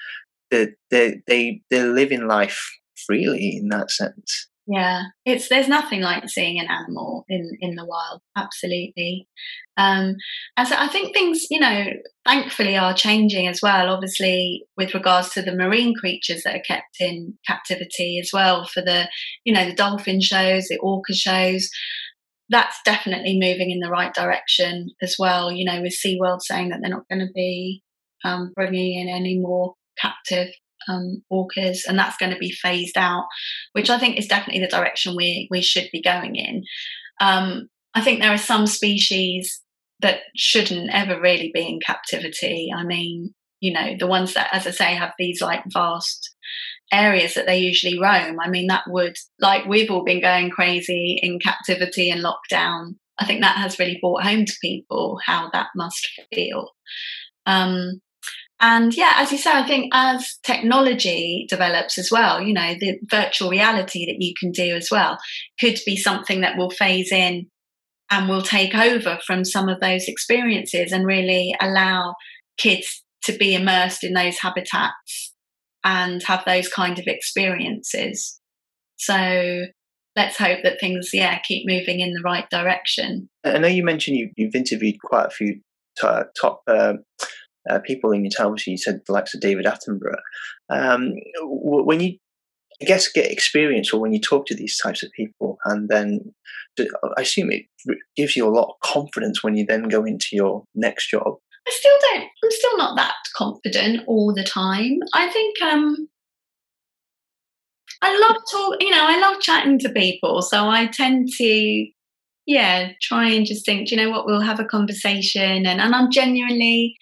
They 0.50 0.68
they 0.90 1.22
they 1.26 1.62
they 1.70 1.82
live 1.82 2.12
in 2.12 2.26
life 2.28 2.60
freely 3.06 3.56
in 3.56 3.68
that 3.68 3.90
sense. 3.90 4.48
yeah. 4.66 5.02
It's 5.24 5.48
there's 5.48 5.68
nothing 5.68 6.00
like 6.02 6.28
seeing 6.28 6.58
an 6.60 6.68
animal 6.68 7.24
in 7.28 7.50
in 7.60 7.74
the 7.74 7.86
wild. 7.86 8.20
Absolutely. 8.36 9.28
Um 9.76 10.16
and 10.56 10.66
so 10.68 10.74
i 10.76 10.88
think 10.88 11.14
things 11.14 11.46
you 11.50 11.60
know 11.60 11.86
thankfully 12.26 12.76
are 12.76 12.92
changing 12.94 13.46
as 13.46 13.60
well 13.62 13.88
obviously 13.94 14.64
with 14.76 14.92
regards 14.92 15.30
to 15.30 15.42
the 15.42 15.54
marine 15.54 15.94
creatures 15.94 16.42
that 16.42 16.56
are 16.56 16.60
kept 16.66 16.96
in 17.00 17.38
captivity 17.46 18.18
as 18.20 18.30
well 18.32 18.66
for 18.66 18.82
the 18.82 19.08
you 19.44 19.54
know 19.54 19.64
the 19.64 19.74
dolphin 19.74 20.20
shows 20.20 20.66
the 20.68 20.78
orca 20.78 21.14
shows. 21.14 21.70
That's 22.50 22.76
definitely 22.84 23.38
moving 23.38 23.70
in 23.70 23.80
the 23.80 23.90
right 23.90 24.12
direction 24.14 24.90
as 25.02 25.16
well. 25.18 25.52
You 25.52 25.64
know 25.64 25.80
with 25.82 25.96
seaworld 26.04 26.42
saying 26.42 26.70
that 26.70 26.80
they're 26.82 26.90
not 26.90 27.08
going 27.08 27.26
to 27.26 27.32
be 27.34 27.82
um, 28.24 28.52
bringing 28.54 28.98
in 29.00 29.08
any 29.08 29.38
more 29.38 29.74
captive 30.00 30.48
um, 30.88 31.22
orcas, 31.30 31.80
and 31.86 31.98
that's 31.98 32.16
going 32.16 32.32
to 32.32 32.38
be 32.38 32.52
phased 32.52 32.96
out, 32.96 33.26
which 33.72 33.90
I 33.90 33.98
think 33.98 34.18
is 34.18 34.26
definitely 34.26 34.62
the 34.62 34.68
direction 34.68 35.14
we 35.16 35.48
we 35.50 35.60
should 35.60 35.88
be 35.92 36.02
going 36.02 36.36
in. 36.36 36.64
Um, 37.20 37.68
I 37.94 38.00
think 38.00 38.20
there 38.20 38.32
are 38.32 38.38
some 38.38 38.66
species 38.66 39.60
that 40.00 40.20
shouldn't 40.36 40.90
ever 40.92 41.20
really 41.20 41.50
be 41.52 41.66
in 41.66 41.80
captivity. 41.84 42.70
I 42.74 42.84
mean, 42.84 43.34
you 43.60 43.72
know, 43.72 43.96
the 43.98 44.06
ones 44.06 44.34
that, 44.34 44.48
as 44.52 44.66
I 44.66 44.70
say, 44.70 44.94
have 44.94 45.12
these 45.18 45.40
like 45.40 45.62
vast 45.66 46.34
areas 46.92 47.34
that 47.34 47.46
they 47.46 47.58
usually 47.58 47.98
roam. 47.98 48.38
I 48.40 48.48
mean, 48.48 48.68
that 48.68 48.84
would, 48.86 49.16
like, 49.40 49.66
we've 49.66 49.90
all 49.90 50.04
been 50.04 50.20
going 50.20 50.50
crazy 50.50 51.18
in 51.20 51.38
captivity 51.38 52.10
and 52.10 52.24
lockdown. 52.24 52.94
I 53.18 53.26
think 53.26 53.42
that 53.42 53.58
has 53.58 53.78
really 53.78 53.98
brought 54.00 54.22
home 54.22 54.44
to 54.44 54.54
people 54.62 55.18
how 55.24 55.50
that 55.52 55.66
must 55.74 56.08
feel. 56.32 56.70
Um, 57.46 58.00
and 58.60 58.96
yeah, 58.96 59.14
as 59.16 59.30
you 59.30 59.38
say, 59.38 59.52
I 59.52 59.66
think 59.66 59.90
as 59.94 60.38
technology 60.42 61.46
develops 61.48 61.96
as 61.96 62.10
well, 62.10 62.40
you 62.40 62.52
know, 62.52 62.74
the 62.80 62.98
virtual 63.08 63.50
reality 63.50 64.06
that 64.06 64.20
you 64.20 64.34
can 64.38 64.50
do 64.50 64.74
as 64.74 64.88
well 64.90 65.18
could 65.60 65.78
be 65.86 65.96
something 65.96 66.40
that 66.40 66.56
will 66.56 66.70
phase 66.70 67.12
in 67.12 67.46
and 68.10 68.28
will 68.28 68.42
take 68.42 68.74
over 68.74 69.18
from 69.24 69.44
some 69.44 69.68
of 69.68 69.80
those 69.80 70.08
experiences 70.08 70.92
and 70.92 71.06
really 71.06 71.54
allow 71.60 72.14
kids 72.56 73.04
to 73.24 73.32
be 73.32 73.54
immersed 73.54 74.02
in 74.02 74.14
those 74.14 74.38
habitats 74.38 75.34
and 75.84 76.22
have 76.24 76.44
those 76.44 76.68
kind 76.68 76.98
of 76.98 77.06
experiences. 77.06 78.40
So 78.96 79.66
let's 80.16 80.36
hope 80.36 80.60
that 80.64 80.80
things, 80.80 81.10
yeah, 81.12 81.38
keep 81.38 81.68
moving 81.68 82.00
in 82.00 82.12
the 82.12 82.22
right 82.24 82.48
direction. 82.50 83.28
I 83.44 83.58
know 83.58 83.68
you 83.68 83.84
mentioned 83.84 84.16
you, 84.16 84.46
have 84.46 84.54
interviewed 84.54 85.00
quite 85.00 85.26
a 85.26 85.30
few 85.30 85.60
t- 86.00 86.08
top 86.40 86.62
uh, 86.66 86.94
uh, 87.68 87.78
people 87.80 88.12
in 88.12 88.24
your 88.24 88.30
time. 88.30 88.48
Obviously, 88.48 88.72
you 88.72 88.78
said 88.78 89.00
the 89.06 89.12
likes 89.12 89.34
of 89.34 89.40
David 89.40 89.66
Attenborough. 89.66 90.20
Um, 90.70 91.14
when 91.42 92.00
you, 92.00 92.18
I 92.82 92.84
guess, 92.84 93.08
get 93.08 93.30
experience, 93.30 93.92
or 93.92 94.00
when 94.00 94.12
you 94.12 94.20
talk 94.20 94.46
to 94.46 94.54
these 94.54 94.78
types 94.78 95.02
of 95.02 95.10
people, 95.12 95.58
and 95.64 95.88
then 95.88 96.34
I 97.16 97.22
assume 97.22 97.50
it 97.50 97.64
gives 98.16 98.36
you 98.36 98.46
a 98.46 98.54
lot 98.54 98.68
of 98.68 98.80
confidence 98.82 99.42
when 99.42 99.56
you 99.56 99.66
then 99.66 99.88
go 99.88 100.04
into 100.04 100.28
your 100.32 100.64
next 100.74 101.10
job. 101.10 101.36
I 101.66 101.70
still 101.70 101.96
don't. 102.12 102.28
I'm 102.44 102.50
still 102.50 102.78
not 102.78 102.96
that 102.96 103.14
confident 103.36 104.02
all 104.06 104.32
the 104.34 104.44
time. 104.44 104.98
I 105.14 105.28
think 105.28 105.60
um, 105.62 106.08
I 108.00 108.18
love 108.18 108.36
talk. 108.50 108.76
You 108.80 108.90
know, 108.90 109.04
I 109.06 109.20
love 109.20 109.40
chatting 109.40 109.78
to 109.80 109.90
people, 109.90 110.42
so 110.42 110.68
I 110.68 110.86
tend 110.86 111.28
to 111.36 111.86
yeah, 112.48 112.92
try 113.02 113.28
and 113.28 113.44
just 113.44 113.66
think, 113.66 113.88
Do 113.88 113.94
you 113.94 114.00
know 114.00 114.10
what, 114.10 114.24
we'll 114.24 114.40
have 114.40 114.58
a 114.58 114.64
conversation. 114.64 115.66
And, 115.66 115.82
and 115.82 115.94
I'm 115.94 116.10
genuinely 116.10 116.96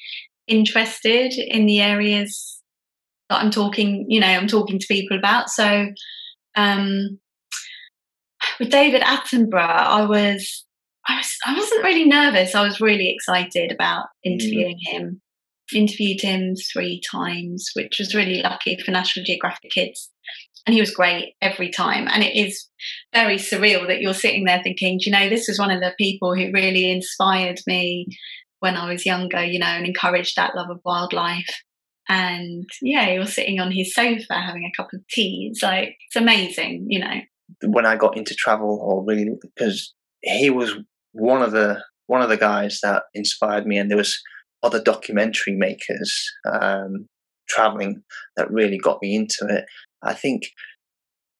interested 0.46 1.34
in 1.36 1.66
the 1.66 1.80
areas 1.80 2.60
that 3.28 3.42
I'm 3.42 3.50
talking, 3.50 4.06
you 4.08 4.20
know, 4.20 4.26
I'm 4.26 4.48
talking 4.48 4.78
to 4.78 4.86
people 4.86 5.18
about. 5.18 5.50
So 5.50 5.88
um, 6.56 7.18
with 8.58 8.70
David 8.70 9.02
Attenborough, 9.02 9.68
I 9.68 10.04
was, 10.04 10.64
I 11.08 11.16
was, 11.16 11.36
I 11.46 11.54
wasn't 11.54 11.84
really 11.84 12.04
nervous. 12.04 12.54
I 12.54 12.62
was 12.62 12.80
really 12.80 13.12
excited 13.12 13.72
about 13.72 14.06
interviewing 14.24 14.78
mm. 14.88 14.92
him. 14.92 15.20
Interviewed 15.74 16.20
him 16.20 16.54
three 16.72 17.00
times, 17.10 17.70
which 17.74 17.98
was 17.98 18.14
really 18.14 18.40
lucky 18.40 18.78
for 18.84 18.92
National 18.92 19.24
Geographic 19.24 19.70
Kids. 19.72 20.10
And 20.64 20.74
he 20.74 20.80
was 20.80 20.94
great 20.94 21.34
every 21.40 21.70
time. 21.70 22.08
And 22.08 22.22
it 22.22 22.36
is 22.36 22.68
very 23.12 23.36
surreal 23.36 23.86
that 23.88 24.00
you're 24.00 24.14
sitting 24.14 24.44
there 24.44 24.60
thinking, 24.62 24.98
you 25.00 25.12
know, 25.12 25.28
this 25.28 25.48
is 25.48 25.58
one 25.58 25.70
of 25.70 25.80
the 25.80 25.94
people 25.98 26.34
who 26.34 26.52
really 26.52 26.90
inspired 26.90 27.60
me 27.66 28.06
when 28.60 28.76
I 28.76 28.90
was 28.90 29.06
younger, 29.06 29.44
you 29.44 29.58
know, 29.58 29.66
and 29.66 29.86
encouraged 29.86 30.36
that 30.36 30.54
love 30.54 30.70
of 30.70 30.80
wildlife. 30.84 31.62
And 32.08 32.68
yeah, 32.80 33.06
he 33.06 33.18
was 33.18 33.34
sitting 33.34 33.58
on 33.58 33.72
his 33.72 33.92
sofa 33.92 34.34
having 34.34 34.64
a 34.64 34.76
cup 34.76 34.88
of 34.92 35.00
tea. 35.10 35.48
It's 35.50 35.62
like, 35.62 35.96
it's 36.06 36.16
amazing, 36.16 36.86
you 36.88 37.00
know. 37.00 37.20
When 37.64 37.86
I 37.86 37.96
got 37.96 38.16
into 38.16 38.34
travel, 38.34 38.78
or 38.82 39.04
really, 39.04 39.30
because 39.42 39.94
he 40.22 40.50
was 40.50 40.74
one 41.12 41.42
of 41.42 41.52
the 41.52 41.82
one 42.06 42.22
of 42.22 42.28
the 42.28 42.36
guys 42.36 42.80
that 42.82 43.04
inspired 43.14 43.66
me, 43.66 43.78
and 43.78 43.90
there 43.90 43.96
was 43.96 44.20
other 44.62 44.82
documentary 44.82 45.54
makers 45.54 46.30
um, 46.50 47.06
traveling 47.48 48.02
that 48.36 48.50
really 48.50 48.78
got 48.78 48.98
me 49.02 49.14
into 49.14 49.46
it. 49.48 49.64
I 50.02 50.14
think 50.14 50.42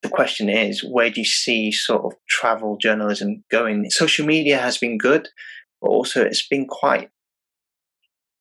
the 0.02 0.08
question 0.08 0.48
is, 0.48 0.84
where 0.84 1.10
do 1.10 1.20
you 1.20 1.26
see 1.26 1.72
sort 1.72 2.04
of 2.04 2.12
travel 2.28 2.76
journalism 2.80 3.44
going? 3.50 3.90
Social 3.90 4.26
media 4.26 4.58
has 4.58 4.78
been 4.78 4.98
good, 4.98 5.28
but 5.80 5.88
also 5.88 6.24
it's 6.24 6.46
been 6.46 6.66
quite 6.66 7.10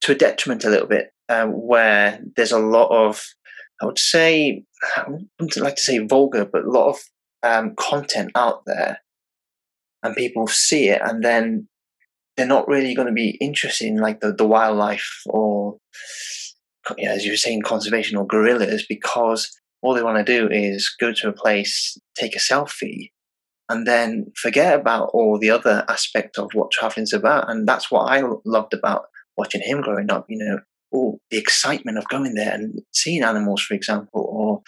to 0.01 0.11
a 0.11 0.15
detriment 0.15 0.63
a 0.63 0.69
little 0.69 0.87
bit, 0.87 1.11
um, 1.29 1.49
where 1.49 2.19
there's 2.35 2.51
a 2.51 2.59
lot 2.59 2.89
of, 2.91 3.25
I 3.81 3.85
would 3.85 3.99
say, 3.99 4.63
I 4.97 5.05
wouldn't 5.07 5.57
like 5.57 5.75
to 5.75 5.81
say 5.81 5.99
vulgar, 5.99 6.45
but 6.45 6.65
a 6.65 6.69
lot 6.69 6.89
of 6.89 6.99
um, 7.43 7.73
content 7.77 8.31
out 8.35 8.63
there, 8.65 8.99
and 10.03 10.15
people 10.15 10.47
see 10.47 10.89
it, 10.89 11.01
and 11.03 11.23
then 11.23 11.67
they're 12.37 12.45
not 12.45 12.67
really 12.67 12.93
going 12.93 13.07
to 13.07 13.13
be 13.13 13.37
interested 13.41 13.87
in 13.87 13.97
like 13.97 14.19
the, 14.19 14.33
the 14.33 14.45
wildlife 14.45 15.21
or, 15.25 15.77
yeah, 16.97 17.11
as 17.11 17.25
you 17.25 17.31
were 17.31 17.37
saying, 17.37 17.61
conservation 17.61 18.17
or 18.17 18.27
gorillas, 18.27 18.85
because 18.87 19.49
all 19.81 19.93
they 19.93 20.03
want 20.03 20.23
to 20.23 20.39
do 20.39 20.47
is 20.51 20.93
go 20.99 21.13
to 21.13 21.29
a 21.29 21.33
place, 21.33 21.97
take 22.15 22.35
a 22.35 22.39
selfie, 22.39 23.11
and 23.69 23.87
then 23.87 24.31
forget 24.35 24.79
about 24.79 25.09
all 25.13 25.39
the 25.39 25.49
other 25.49 25.85
aspect 25.89 26.37
of 26.37 26.51
what 26.53 26.71
traveling's 26.71 27.13
about. 27.13 27.49
And 27.49 27.67
that's 27.67 27.89
what 27.89 28.11
I 28.11 28.23
loved 28.45 28.73
about 28.73 29.05
watching 29.37 29.61
him 29.61 29.81
growing 29.81 30.11
up. 30.11 30.25
You 30.29 30.37
know, 30.37 30.59
all 30.91 31.19
the 31.31 31.37
excitement 31.37 31.97
of 31.97 32.07
going 32.07 32.35
there 32.35 32.53
and 32.53 32.81
seeing 32.93 33.23
animals, 33.23 33.61
for 33.61 33.73
example. 33.73 34.27
Or 34.29 34.61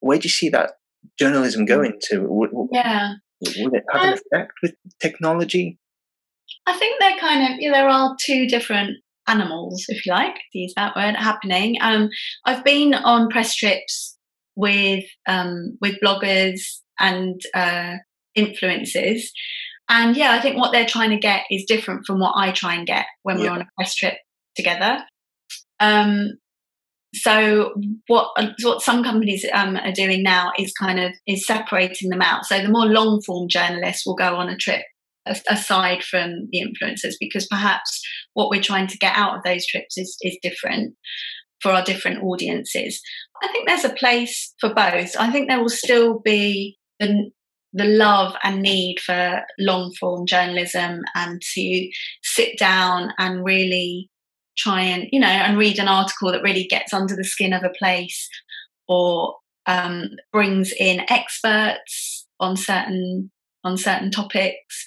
where 0.00 0.18
do 0.18 0.24
you 0.24 0.30
see 0.30 0.48
that 0.50 0.72
journalism 1.18 1.64
going 1.64 1.98
to? 2.10 2.26
Would, 2.28 2.50
yeah, 2.70 3.14
would 3.40 3.74
it 3.74 3.84
have 3.92 4.02
um, 4.02 4.08
an 4.08 4.14
effect 4.14 4.52
with 4.62 4.74
technology? 5.00 5.78
I 6.66 6.76
think 6.78 7.00
they're 7.00 7.18
kind 7.18 7.52
of 7.52 7.60
yeah, 7.60 7.72
there 7.72 7.88
are 7.88 8.16
two 8.20 8.46
different 8.46 8.98
animals, 9.26 9.84
if 9.88 10.06
you 10.06 10.12
like, 10.12 10.34
to 10.34 10.58
use 10.58 10.74
that 10.76 10.94
word, 10.96 11.16
happening. 11.16 11.76
Um, 11.80 12.08
I've 12.44 12.64
been 12.64 12.94
on 12.94 13.28
press 13.28 13.54
trips 13.54 14.16
with 14.54 15.04
um, 15.26 15.78
with 15.80 15.98
bloggers 16.04 16.60
and 16.98 17.40
uh, 17.54 17.96
influences. 18.34 19.32
And 19.88 20.16
yeah, 20.16 20.32
I 20.32 20.40
think 20.40 20.56
what 20.56 20.72
they're 20.72 20.86
trying 20.86 21.10
to 21.10 21.18
get 21.18 21.44
is 21.50 21.64
different 21.66 22.06
from 22.06 22.18
what 22.18 22.34
I 22.36 22.52
try 22.52 22.74
and 22.74 22.86
get 22.86 23.06
when 23.22 23.38
yeah. 23.38 23.44
we're 23.44 23.50
on 23.50 23.62
a 23.62 23.68
press 23.76 23.94
trip 23.94 24.14
together. 24.56 25.04
Um, 25.80 26.38
so 27.14 27.74
what 28.06 28.30
what 28.62 28.80
some 28.80 29.04
companies 29.04 29.44
um, 29.52 29.76
are 29.76 29.92
doing 29.92 30.22
now 30.22 30.52
is 30.58 30.72
kind 30.72 30.98
of 30.98 31.12
is 31.26 31.46
separating 31.46 32.08
them 32.08 32.22
out. 32.22 32.46
So 32.46 32.62
the 32.62 32.70
more 32.70 32.86
long 32.86 33.20
form 33.26 33.48
journalists 33.48 34.06
will 34.06 34.14
go 34.14 34.36
on 34.36 34.48
a 34.48 34.56
trip 34.56 34.82
aside 35.26 36.02
from 36.02 36.48
the 36.50 36.60
influencers 36.60 37.14
because 37.20 37.46
perhaps 37.46 38.02
what 38.34 38.50
we're 38.50 38.62
trying 38.62 38.88
to 38.88 38.98
get 38.98 39.14
out 39.14 39.36
of 39.36 39.44
those 39.44 39.66
trips 39.66 39.98
is 39.98 40.16
is 40.22 40.38
different 40.42 40.94
for 41.60 41.70
our 41.70 41.84
different 41.84 42.22
audiences. 42.22 43.00
I 43.42 43.48
think 43.48 43.68
there's 43.68 43.84
a 43.84 43.90
place 43.90 44.54
for 44.58 44.72
both. 44.72 45.14
I 45.18 45.30
think 45.30 45.48
there 45.48 45.60
will 45.60 45.68
still 45.68 46.20
be 46.24 46.78
the 46.98 47.30
the 47.72 47.84
love 47.84 48.34
and 48.42 48.60
need 48.60 49.00
for 49.00 49.42
long 49.58 49.92
form 49.98 50.26
journalism 50.26 51.02
and 51.14 51.40
to 51.54 51.90
sit 52.22 52.58
down 52.58 53.12
and 53.18 53.44
really 53.44 54.10
try 54.56 54.82
and 54.82 55.08
you 55.10 55.18
know 55.18 55.26
and 55.26 55.58
read 55.58 55.78
an 55.78 55.88
article 55.88 56.30
that 56.30 56.42
really 56.42 56.64
gets 56.64 56.92
under 56.92 57.16
the 57.16 57.24
skin 57.24 57.52
of 57.52 57.62
a 57.62 57.72
place 57.78 58.28
or 58.88 59.36
um, 59.66 60.08
brings 60.32 60.72
in 60.78 61.00
experts 61.08 62.26
on 62.40 62.56
certain 62.56 63.30
on 63.64 63.76
certain 63.76 64.10
topics. 64.10 64.84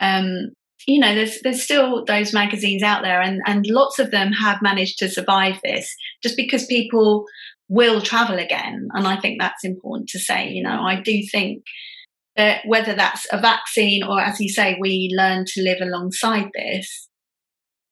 Um, 0.00 0.50
you 0.86 1.00
know 1.00 1.14
there's 1.14 1.40
there's 1.42 1.62
still 1.62 2.04
those 2.04 2.32
magazines 2.32 2.82
out 2.82 3.02
there 3.02 3.20
and 3.20 3.40
and 3.46 3.66
lots 3.68 3.98
of 3.98 4.10
them 4.10 4.32
have 4.32 4.62
managed 4.62 4.98
to 4.98 5.08
survive 5.08 5.58
this 5.62 5.94
just 6.22 6.36
because 6.36 6.66
people 6.66 7.24
will 7.68 8.00
travel 8.00 8.38
again. 8.38 8.88
And 8.92 9.06
i 9.06 9.16
think 9.18 9.40
that's 9.40 9.64
important 9.64 10.08
to 10.10 10.20
say 10.20 10.48
you 10.48 10.62
know 10.62 10.82
i 10.82 11.00
do 11.00 11.22
think 11.32 11.64
that 12.36 12.60
whether 12.66 12.94
that's 12.94 13.26
a 13.32 13.40
vaccine 13.40 14.02
or, 14.02 14.20
as 14.20 14.40
you 14.40 14.48
say, 14.48 14.76
we 14.80 15.14
learn 15.16 15.44
to 15.46 15.62
live 15.62 15.80
alongside 15.80 16.50
this, 16.54 17.08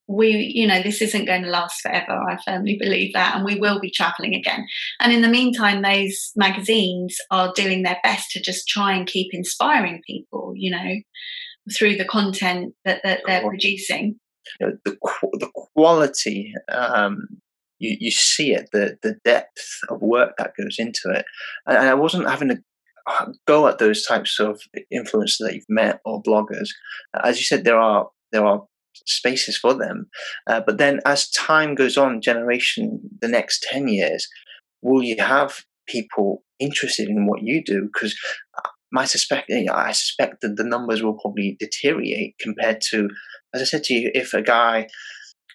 we, 0.06 0.52
you 0.54 0.66
know, 0.66 0.82
this 0.82 1.00
isn't 1.00 1.24
going 1.24 1.42
to 1.42 1.48
last 1.48 1.80
forever. 1.80 2.12
I 2.12 2.36
firmly 2.44 2.76
believe 2.78 3.14
that, 3.14 3.36
and 3.36 3.44
we 3.44 3.56
will 3.56 3.80
be 3.80 3.90
traveling 3.90 4.34
again. 4.34 4.66
And 5.00 5.12
in 5.12 5.22
the 5.22 5.28
meantime, 5.28 5.80
those 5.80 6.30
magazines 6.36 7.16
are 7.30 7.52
doing 7.54 7.82
their 7.82 7.98
best 8.02 8.30
to 8.32 8.42
just 8.42 8.68
try 8.68 8.92
and 8.94 9.06
keep 9.06 9.32
inspiring 9.32 10.02
people, 10.06 10.52
you 10.54 10.70
know, 10.70 10.94
through 11.76 11.96
the 11.96 12.04
content 12.04 12.74
that, 12.84 13.00
that 13.02 13.20
they're 13.26 13.40
producing. 13.40 14.16
You 14.60 14.66
know, 14.66 14.76
the 14.84 14.98
the 15.38 15.50
quality, 15.74 16.52
um, 16.70 17.26
you 17.78 17.96
you 17.98 18.10
see 18.10 18.52
it, 18.52 18.68
the 18.72 18.98
the 19.02 19.16
depth 19.24 19.80
of 19.88 20.02
work 20.02 20.34
that 20.36 20.52
goes 20.60 20.76
into 20.78 21.10
it, 21.14 21.24
and, 21.66 21.78
I 21.78 21.94
wasn't 21.94 22.28
having 22.28 22.50
uh, 22.50 22.56
go 23.46 23.68
at 23.68 23.78
those 23.78 24.04
types 24.04 24.38
of 24.40 24.60
influencers 24.92 25.38
that 25.40 25.54
you've 25.54 25.64
met 25.68 26.00
or 26.04 26.22
bloggers. 26.22 26.68
As 27.22 27.38
you 27.38 27.44
said, 27.44 27.64
there 27.64 27.78
are 27.78 28.08
there 28.32 28.44
are 28.44 28.64
spaces 29.06 29.56
for 29.56 29.74
them. 29.74 30.06
Uh, 30.46 30.60
but 30.64 30.78
then 30.78 31.00
as 31.04 31.30
time 31.30 31.74
goes 31.74 31.96
on, 31.96 32.20
generation, 32.20 33.00
the 33.20 33.28
next 33.28 33.66
10 33.70 33.88
years, 33.88 34.28
will 34.82 35.02
you 35.02 35.16
have 35.18 35.64
people 35.86 36.42
interested 36.58 37.08
in 37.08 37.26
what 37.26 37.42
you 37.42 37.62
do? 37.62 37.88
Because 37.92 38.16
I 38.96 39.04
suspect, 39.04 39.50
I 39.50 39.92
suspect 39.92 40.40
that 40.42 40.56
the 40.56 40.64
numbers 40.64 41.02
will 41.02 41.18
probably 41.18 41.56
deteriorate 41.58 42.36
compared 42.40 42.80
to, 42.90 43.08
as 43.52 43.62
I 43.62 43.64
said 43.64 43.84
to 43.84 43.94
you, 43.94 44.10
if 44.14 44.32
a 44.32 44.42
guy 44.42 44.88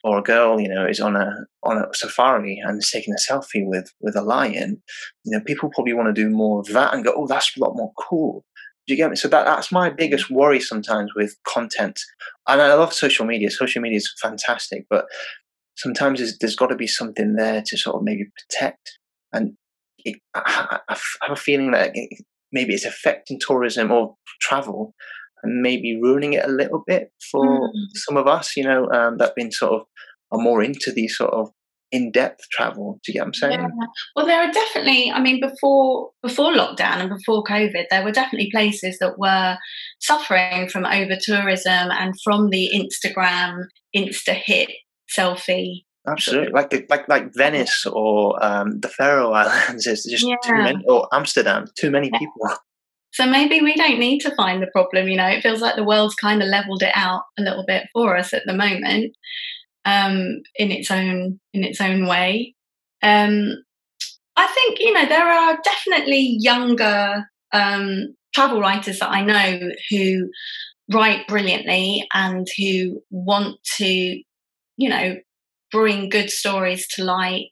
or 0.04 0.18
a 0.18 0.24
girl, 0.24 0.60
you 0.60 0.70
know, 0.70 0.86
is 0.86 1.00
on 1.00 1.16
a 1.16 1.46
on 1.64 1.78
a 1.78 1.86
safari 1.94 2.62
and 2.64 2.80
is 2.80 2.90
taking 2.92 3.14
a 3.14 3.32
selfie 3.32 3.66
with 3.66 3.94
with 4.02 4.16
a 4.16 4.22
lion, 4.22 4.82
you 5.24 5.38
know, 5.38 5.44
people 5.44 5.70
probably 5.74 5.94
want 5.94 6.14
to 6.14 6.22
do 6.22 6.30
more 6.30 6.60
of 6.60 6.68
that 6.68 6.94
and 6.94 7.04
go, 7.04 7.14
oh, 7.16 7.28
that's 7.28 7.56
a 7.58 7.60
lot 7.60 7.76
more 7.76 7.92
cool. 7.98 8.46
Do 8.88 8.94
you 8.94 8.98
get 8.98 9.10
me? 9.12 9.16
So 9.16 9.28
that, 9.28 9.46
that's 9.46 9.72
my 9.72 9.90
biggest 9.90 10.32
worry 10.32 10.60
sometimes 10.60 11.12
with 11.16 11.36
content. 11.48 12.00
And 12.48 12.62
I 12.62 12.74
love 12.74 12.94
social 12.94 13.26
media. 13.26 13.52
Social 13.52 13.82
media 13.82 13.98
is 13.98 14.12
fantastic, 14.22 14.86
but 14.90 15.06
sometimes 15.76 16.20
there's, 16.20 16.38
there's 16.40 16.56
got 16.56 16.68
to 16.68 16.76
be 16.76 16.88
something 16.88 17.36
there 17.36 17.62
to 17.66 17.78
sort 17.78 17.98
of 17.98 18.04
maybe 18.04 18.26
protect. 18.36 18.98
And 19.32 19.54
it, 20.00 20.20
I, 20.34 20.80
I 20.90 20.98
have 21.22 21.32
a 21.32 21.36
feeling 21.36 21.72
that 21.72 21.92
it, 21.94 22.26
maybe 22.52 22.74
it's 22.74 22.86
affecting 22.86 23.40
tourism 23.40 23.92
or 23.92 24.16
travel 24.42 24.96
and 25.44 25.62
maybe 25.62 26.00
ruining 26.02 26.34
it 26.34 26.46
a 26.46 26.52
little 26.52 26.84
bit 26.86 27.12
for 27.32 27.46
mm-hmm. 27.46 27.78
some 27.96 28.18
of 28.18 28.28
us, 28.28 28.56
you 28.56 28.64
know, 28.64 28.90
um, 28.90 29.18
that 29.18 29.36
been 29.36 29.52
sort 29.52 29.74
of 29.74 29.82
are 30.32 30.42
more 30.42 30.62
into 30.62 30.92
these 30.92 31.18
sort 31.18 31.34
of 31.34 31.50
in-depth 31.92 32.42
travel. 32.52 33.00
Do 33.04 33.12
you 33.12 33.14
get 33.14 33.22
what 33.22 33.28
I'm 33.28 33.34
saying? 33.34 33.60
Yeah. 33.62 33.88
Well, 34.16 34.26
there 34.26 34.42
are 34.42 34.52
definitely. 34.52 35.12
I 35.12 35.22
mean, 35.22 35.40
before 35.40 36.12
before 36.22 36.54
lockdown 36.54 36.98
and 36.98 37.10
before 37.10 37.44
COVID, 37.44 37.86
there 37.90 38.04
were 38.04 38.12
definitely 38.12 38.52
places 38.52 38.98
that 39.00 39.18
were 39.18 39.58
suffering 40.00 40.70
from 40.70 40.86
over 40.86 41.18
tourism 41.20 41.90
and 41.92 42.14
from 42.24 42.50
the 42.50 42.70
Instagram 42.76 43.64
insta 43.96 44.34
hit 44.34 44.70
selfie. 45.18 45.86
Absolutely, 46.08 46.54
like 46.54 46.86
like 46.90 47.10
like 47.10 47.34
Venice 47.36 47.86
or 47.86 48.44
um, 48.44 48.80
the 48.80 48.90
Faroe 48.90 49.34
Islands. 49.34 49.86
is 49.88 50.04
just 50.10 50.28
yeah. 50.28 50.36
too 50.44 50.56
many, 50.56 50.84
or 50.88 51.08
Amsterdam. 51.12 51.66
Too 51.78 51.92
many 51.92 52.10
yeah. 52.12 52.20
people. 52.20 52.58
So 53.12 53.26
maybe 53.26 53.62
we 53.62 53.76
don't 53.76 54.00
need 54.00 54.20
to 54.20 54.36
find 54.36 54.62
the 54.62 54.68
problem. 54.68 55.08
You 55.08 55.18
know, 55.18 55.28
it 55.28 55.42
feels 55.42 55.62
like 55.62 55.76
the 55.76 55.84
world's 55.84 56.16
kind 56.16 56.42
of 56.42 56.50
leveled 56.50 56.84
it 56.84 56.92
out 56.96 57.24
a 57.38 57.42
little 57.42 57.66
bit 57.66 57.88
for 57.94 58.16
us 58.16 58.34
at 58.34 58.44
the 58.46 58.54
moment 58.54 59.16
um, 59.86 60.42
in 60.56 60.72
its 60.72 60.92
own 60.92 61.40
in 61.54 61.64
its 61.64 61.82
own 61.82 62.08
way. 62.08 62.56
Um, 63.02 63.64
I 64.36 64.48
think 64.48 64.80
you 64.80 64.94
know 64.94 65.06
there 65.06 65.28
are 65.28 65.58
definitely 65.64 66.38
younger 66.40 67.26
um, 67.52 68.16
travel 68.34 68.62
writers 68.62 69.00
that 69.00 69.10
I 69.10 69.24
know 69.24 69.72
who 69.90 70.30
write 70.92 71.28
brilliantly 71.28 72.08
and 72.14 72.48
who 72.58 73.02
want 73.12 73.58
to, 73.78 73.86
you 73.86 74.90
know, 74.90 75.18
bring 75.72 76.10
good 76.10 76.30
stories 76.30 76.88
to 76.88 77.04
light. 77.04 77.52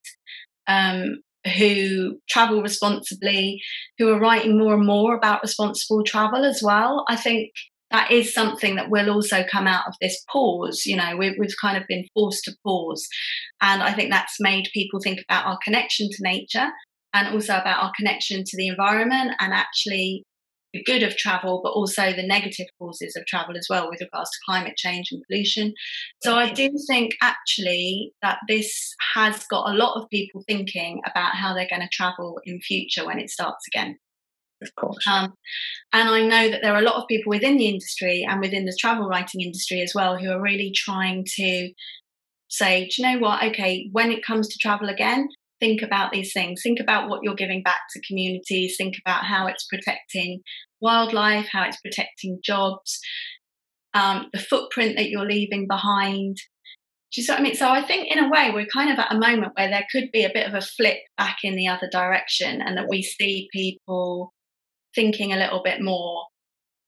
Um, 0.67 1.21
who 1.47 2.19
travel 2.29 2.61
responsibly, 2.61 3.61
who 3.97 4.09
are 4.09 4.19
writing 4.19 4.57
more 4.57 4.73
and 4.73 4.85
more 4.85 5.15
about 5.15 5.41
responsible 5.41 6.03
travel 6.03 6.45
as 6.45 6.61
well. 6.63 7.05
I 7.09 7.15
think 7.15 7.51
that 7.91 8.11
is 8.11 8.33
something 8.33 8.75
that 8.75 8.89
will 8.89 9.09
also 9.09 9.43
come 9.49 9.65
out 9.65 9.87
of 9.87 9.93
this 10.01 10.23
pause. 10.31 10.85
You 10.85 10.97
know, 10.97 11.15
we've, 11.17 11.35
we've 11.39 11.55
kind 11.61 11.77
of 11.77 11.87
been 11.87 12.05
forced 12.13 12.43
to 12.45 12.55
pause. 12.65 13.07
And 13.61 13.81
I 13.81 13.93
think 13.93 14.11
that's 14.11 14.39
made 14.39 14.69
people 14.73 14.99
think 14.99 15.19
about 15.27 15.45
our 15.45 15.57
connection 15.63 16.09
to 16.09 16.17
nature 16.21 16.67
and 17.13 17.33
also 17.33 17.55
about 17.55 17.83
our 17.83 17.91
connection 17.95 18.43
to 18.45 18.57
the 18.57 18.67
environment 18.67 19.31
and 19.39 19.53
actually 19.53 20.23
the 20.77 20.83
good 20.83 21.03
of 21.03 21.17
travel, 21.17 21.61
but 21.63 21.71
also 21.71 22.13
the 22.13 22.25
negative 22.25 22.67
causes 22.79 23.15
of 23.15 23.25
travel 23.25 23.57
as 23.57 23.67
well 23.69 23.89
with 23.89 24.01
regards 24.01 24.29
to 24.29 24.37
climate 24.45 24.77
change 24.77 25.07
and 25.11 25.23
pollution. 25.29 25.73
So 26.23 26.35
I 26.35 26.51
do 26.51 26.69
think 26.87 27.13
actually 27.21 28.13
that 28.21 28.39
this 28.47 28.93
has 29.15 29.45
got 29.49 29.69
a 29.69 29.75
lot 29.75 29.99
of 29.99 30.09
people 30.09 30.43
thinking 30.47 31.01
about 31.09 31.35
how 31.35 31.53
they're 31.53 31.67
going 31.69 31.81
to 31.81 31.89
travel 31.91 32.39
in 32.45 32.59
future 32.61 33.05
when 33.05 33.19
it 33.19 33.29
starts 33.29 33.65
again 33.73 33.97
of 34.61 34.73
course. 34.75 35.05
Um, 35.07 35.33
and 35.93 36.09
I 36.09 36.21
know 36.21 36.49
that 36.49 36.61
there 36.63 36.73
are 36.73 36.79
a 36.79 36.85
lot 36.85 36.95
of 36.95 37.07
people 37.07 37.29
within 37.29 37.57
the 37.57 37.67
industry 37.67 38.25
and 38.27 38.41
within 38.41 38.65
the 38.65 38.75
travel 38.79 39.07
writing 39.07 39.41
industry 39.41 39.81
as 39.81 39.93
well 39.93 40.17
who 40.17 40.31
are 40.31 40.41
really 40.41 40.71
trying 40.75 41.25
to 41.35 41.71
say, 42.49 42.85
do 42.85 43.01
you 43.01 43.07
know 43.07 43.19
what? 43.19 43.43
Okay, 43.43 43.87
when 43.91 44.11
it 44.11 44.25
comes 44.25 44.47
to 44.47 44.57
travel 44.59 44.89
again, 44.89 45.27
think 45.59 45.81
about 45.81 46.11
these 46.11 46.33
things. 46.33 46.61
Think 46.63 46.79
about 46.79 47.09
what 47.09 47.21
you're 47.23 47.35
giving 47.35 47.63
back 47.63 47.81
to 47.91 48.01
communities. 48.07 48.75
Think 48.77 48.95
about 49.05 49.25
how 49.25 49.47
it's 49.47 49.65
protecting 49.65 50.41
wildlife, 50.81 51.47
how 51.51 51.63
it's 51.63 51.81
protecting 51.81 52.39
jobs, 52.43 52.99
um, 53.93 54.27
the 54.33 54.39
footprint 54.39 54.95
that 54.97 55.09
you're 55.09 55.25
leaving 55.25 55.67
behind. 55.67 56.37
Do 57.11 57.21
you 57.21 57.23
see 57.23 57.31
what 57.31 57.39
I 57.39 57.43
mean? 57.43 57.55
So 57.55 57.69
I 57.69 57.81
think 57.81 58.09
in 58.11 58.23
a 58.23 58.29
way 58.29 58.51
we're 58.53 58.65
kind 58.65 58.91
of 58.91 58.99
at 58.99 59.13
a 59.13 59.19
moment 59.19 59.53
where 59.55 59.69
there 59.69 59.87
could 59.91 60.11
be 60.11 60.23
a 60.23 60.31
bit 60.33 60.47
of 60.47 60.53
a 60.53 60.61
flip 60.61 60.97
back 61.17 61.37
in 61.43 61.55
the 61.55 61.67
other 61.67 61.89
direction 61.91 62.61
and 62.61 62.77
that 62.77 62.89
we 62.89 63.01
see 63.01 63.47
people 63.53 64.33
thinking 64.93 65.31
a 65.31 65.37
little 65.37 65.61
bit 65.63 65.81
more 65.81 66.25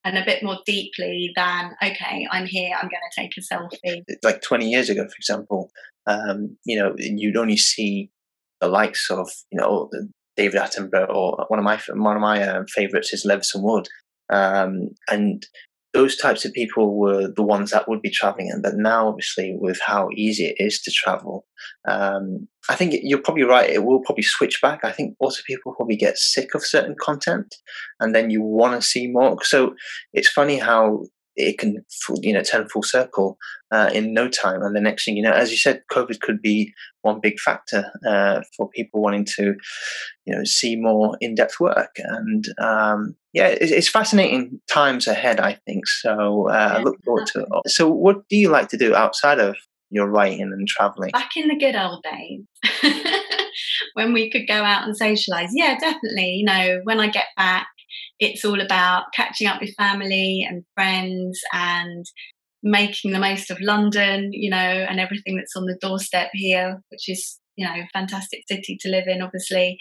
and 0.03 0.17
a 0.17 0.25
bit 0.25 0.43
more 0.43 0.57
deeply 0.65 1.31
than 1.35 1.71
okay 1.83 2.27
i'm 2.31 2.45
here 2.45 2.75
i'm 2.75 2.89
going 2.89 3.01
to 3.11 3.21
take 3.21 3.33
a 3.37 3.41
selfie 3.41 4.03
like 4.23 4.41
20 4.41 4.69
years 4.69 4.89
ago 4.89 5.03
for 5.03 5.15
example 5.17 5.69
um, 6.07 6.57
you 6.65 6.77
know 6.77 6.95
you'd 6.97 7.37
only 7.37 7.57
see 7.57 8.09
the 8.61 8.67
likes 8.67 9.09
of 9.11 9.29
you 9.51 9.59
know 9.59 9.89
david 10.39 10.59
attenborough 10.59 11.13
or 11.19 11.45
one 11.49 11.59
of 11.59 11.65
my 11.65 11.77
one 12.07 12.15
of 12.15 12.21
my 12.21 12.37
um, 12.49 12.65
favorites 12.67 13.13
is 13.13 13.25
levison 13.25 13.61
wood 13.61 13.87
um, 14.29 14.89
and 15.09 15.45
those 15.93 16.15
types 16.15 16.45
of 16.45 16.53
people 16.53 16.97
were 16.97 17.31
the 17.35 17.43
ones 17.43 17.71
that 17.71 17.87
would 17.87 18.01
be 18.01 18.11
traveling. 18.11 18.49
And 18.51 18.61
but 18.61 18.75
now, 18.75 19.07
obviously, 19.07 19.55
with 19.59 19.79
how 19.83 20.09
easy 20.15 20.45
it 20.45 20.63
is 20.63 20.81
to 20.81 20.91
travel, 20.91 21.45
um, 21.87 22.47
I 22.69 22.75
think 22.75 22.93
you're 23.01 23.21
probably 23.21 23.43
right. 23.43 23.69
It 23.69 23.83
will 23.83 24.01
probably 24.01 24.23
switch 24.23 24.61
back. 24.61 24.81
I 24.83 24.91
think 24.91 25.15
also 25.19 25.41
people 25.47 25.73
probably 25.75 25.95
get 25.95 26.17
sick 26.17 26.53
of 26.53 26.63
certain 26.63 26.95
content, 27.01 27.55
and 27.99 28.13
then 28.13 28.29
you 28.29 28.43
want 28.43 28.79
to 28.79 28.87
see 28.87 29.07
more. 29.07 29.43
So 29.43 29.73
it's 30.13 30.29
funny 30.29 30.59
how 30.59 31.05
it 31.39 31.57
can 31.57 31.83
you 32.21 32.33
know 32.33 32.41
turn 32.41 32.67
full 32.67 32.83
circle 32.83 33.37
uh, 33.71 33.89
in 33.93 34.13
no 34.13 34.27
time. 34.27 34.61
And 34.61 34.75
the 34.75 34.81
next 34.81 35.05
thing 35.05 35.17
you 35.17 35.23
know 35.23 35.31
as 35.31 35.51
you 35.51 35.57
said 35.57 35.81
covid 35.91 36.19
could 36.19 36.41
be 36.41 36.73
one 37.01 37.19
big 37.21 37.39
factor 37.39 37.91
uh, 38.07 38.41
for 38.55 38.69
people 38.69 39.01
wanting 39.01 39.25
to 39.37 39.55
you 40.25 40.35
know 40.35 40.43
see 40.43 40.75
more 40.75 41.17
in-depth 41.21 41.59
work. 41.59 41.95
And 41.97 42.45
um, 42.59 43.15
yeah 43.33 43.47
it's, 43.47 43.71
it's, 43.71 43.89
fascinating 43.89 44.59
times 44.71 45.07
ahead 45.07 45.39
i 45.39 45.53
think. 45.65 45.87
So 45.87 46.49
uh, 46.49 46.75
i 46.77 46.81
look 46.81 46.97
forward 47.03 47.27
to 47.27 47.41
it 47.41 47.71
so 47.71 47.89
what 47.89 48.27
do 48.29 48.35
you 48.35 48.49
like 48.49 48.69
to 48.69 48.77
do 48.77 48.95
outside 48.95 49.39
of 49.39 49.55
your 49.91 50.07
writing 50.07 50.41
and 50.41 50.67
traveling? 50.67 51.09
Back 51.11 51.31
in 51.35 51.47
the 51.47 51.57
good 51.57 51.75
old 51.75 52.03
days. 52.03 52.93
When 53.95 54.13
we 54.13 54.29
could 54.29 54.47
go 54.47 54.53
out 54.53 54.85
and 54.85 54.95
socialize 54.95 55.49
yeah 55.53 55.77
definitely. 55.77 56.35
You 56.35 56.45
know 56.45 56.79
when 56.83 56.99
i 56.99 57.07
get 57.07 57.25
back 57.35 57.67
it's 58.19 58.45
all 58.45 58.61
about 58.61 59.05
catching 59.13 59.47
up 59.47 59.61
with 59.61 59.75
family 59.75 60.45
and 60.47 60.63
friends 60.75 61.39
and 61.53 62.05
making 62.61 63.11
the 63.11 63.19
most 63.19 63.51
of 63.51 63.61
London, 63.61 64.29
you 64.33 64.49
know, 64.49 64.57
and 64.57 64.99
everything 64.99 65.37
that's 65.37 65.55
on 65.55 65.65
the 65.65 65.77
doorstep 65.81 66.29
here, 66.33 66.81
which 66.89 67.07
is, 67.07 67.39
you 67.55 67.65
know, 67.65 67.73
a 67.73 67.89
fantastic 67.93 68.41
city 68.47 68.77
to 68.81 68.89
live 68.89 69.05
in, 69.07 69.21
obviously. 69.21 69.77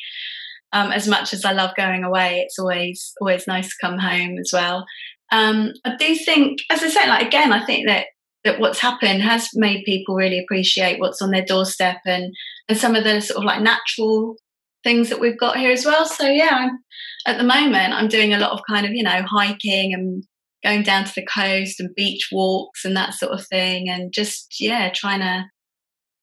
Um, 0.73 0.93
as 0.93 1.09
much 1.09 1.33
as 1.33 1.45
I 1.45 1.53
love 1.53 1.71
going 1.77 2.05
away, 2.05 2.41
it's 2.41 2.59
always 2.59 3.13
always 3.21 3.47
nice 3.47 3.69
to 3.69 3.75
come 3.81 3.99
home 3.99 4.37
as 4.39 4.51
well. 4.53 4.85
Um, 5.33 5.73
I 5.85 5.97
do 5.97 6.15
think, 6.15 6.61
as 6.71 6.83
I 6.83 6.89
said, 6.89 7.09
like 7.09 7.27
again, 7.27 7.53
I 7.53 7.65
think 7.65 7.89
that 7.89 8.07
that 8.45 8.61
what's 8.61 8.79
happened 8.79 9.23
has 9.23 9.49
made 9.55 9.85
people 9.85 10.15
really 10.15 10.39
appreciate 10.39 11.01
what's 11.01 11.21
on 11.21 11.31
their 11.31 11.45
doorstep 11.45 11.99
and 12.07 12.35
and 12.69 12.79
some 12.79 12.95
of 12.95 13.05
the 13.05 13.21
sort 13.21 13.39
of 13.39 13.45
like 13.45 13.63
natural 13.63 14.37
things 14.85 15.09
that 15.11 15.21
we've 15.21 15.39
got 15.39 15.57
here 15.57 15.71
as 15.71 15.85
well. 15.85 16.07
So 16.07 16.27
yeah, 16.27 16.51
I'm, 16.53 16.79
at 17.27 17.39
the 17.39 17.45
moment 17.45 17.95
I'm 17.95 18.09
doing 18.09 18.33
a 18.33 18.39
lot 18.39 18.53
of 18.53 18.61
kind 18.69 18.87
of 18.87 18.93
you 18.93 19.03
know 19.03 19.23
hiking 19.29 19.93
and 19.93 20.25
going 20.65 20.83
down 20.83 21.05
to 21.05 21.13
the 21.15 21.27
coast 21.27 21.79
and 21.79 21.95
beach 21.95 22.29
walks 22.33 22.85
and 22.85 22.97
that 22.97 23.15
sort 23.15 23.33
of 23.33 23.47
thing, 23.47 23.89
and 23.89 24.13
just 24.13 24.57
yeah, 24.61 24.91
trying 24.95 25.21
to 25.21 25.45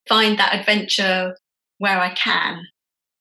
find 0.07 0.37
that 0.37 0.57
adventure 0.57 1.35
where 1.77 1.99
I 1.99 2.13
can 2.13 2.61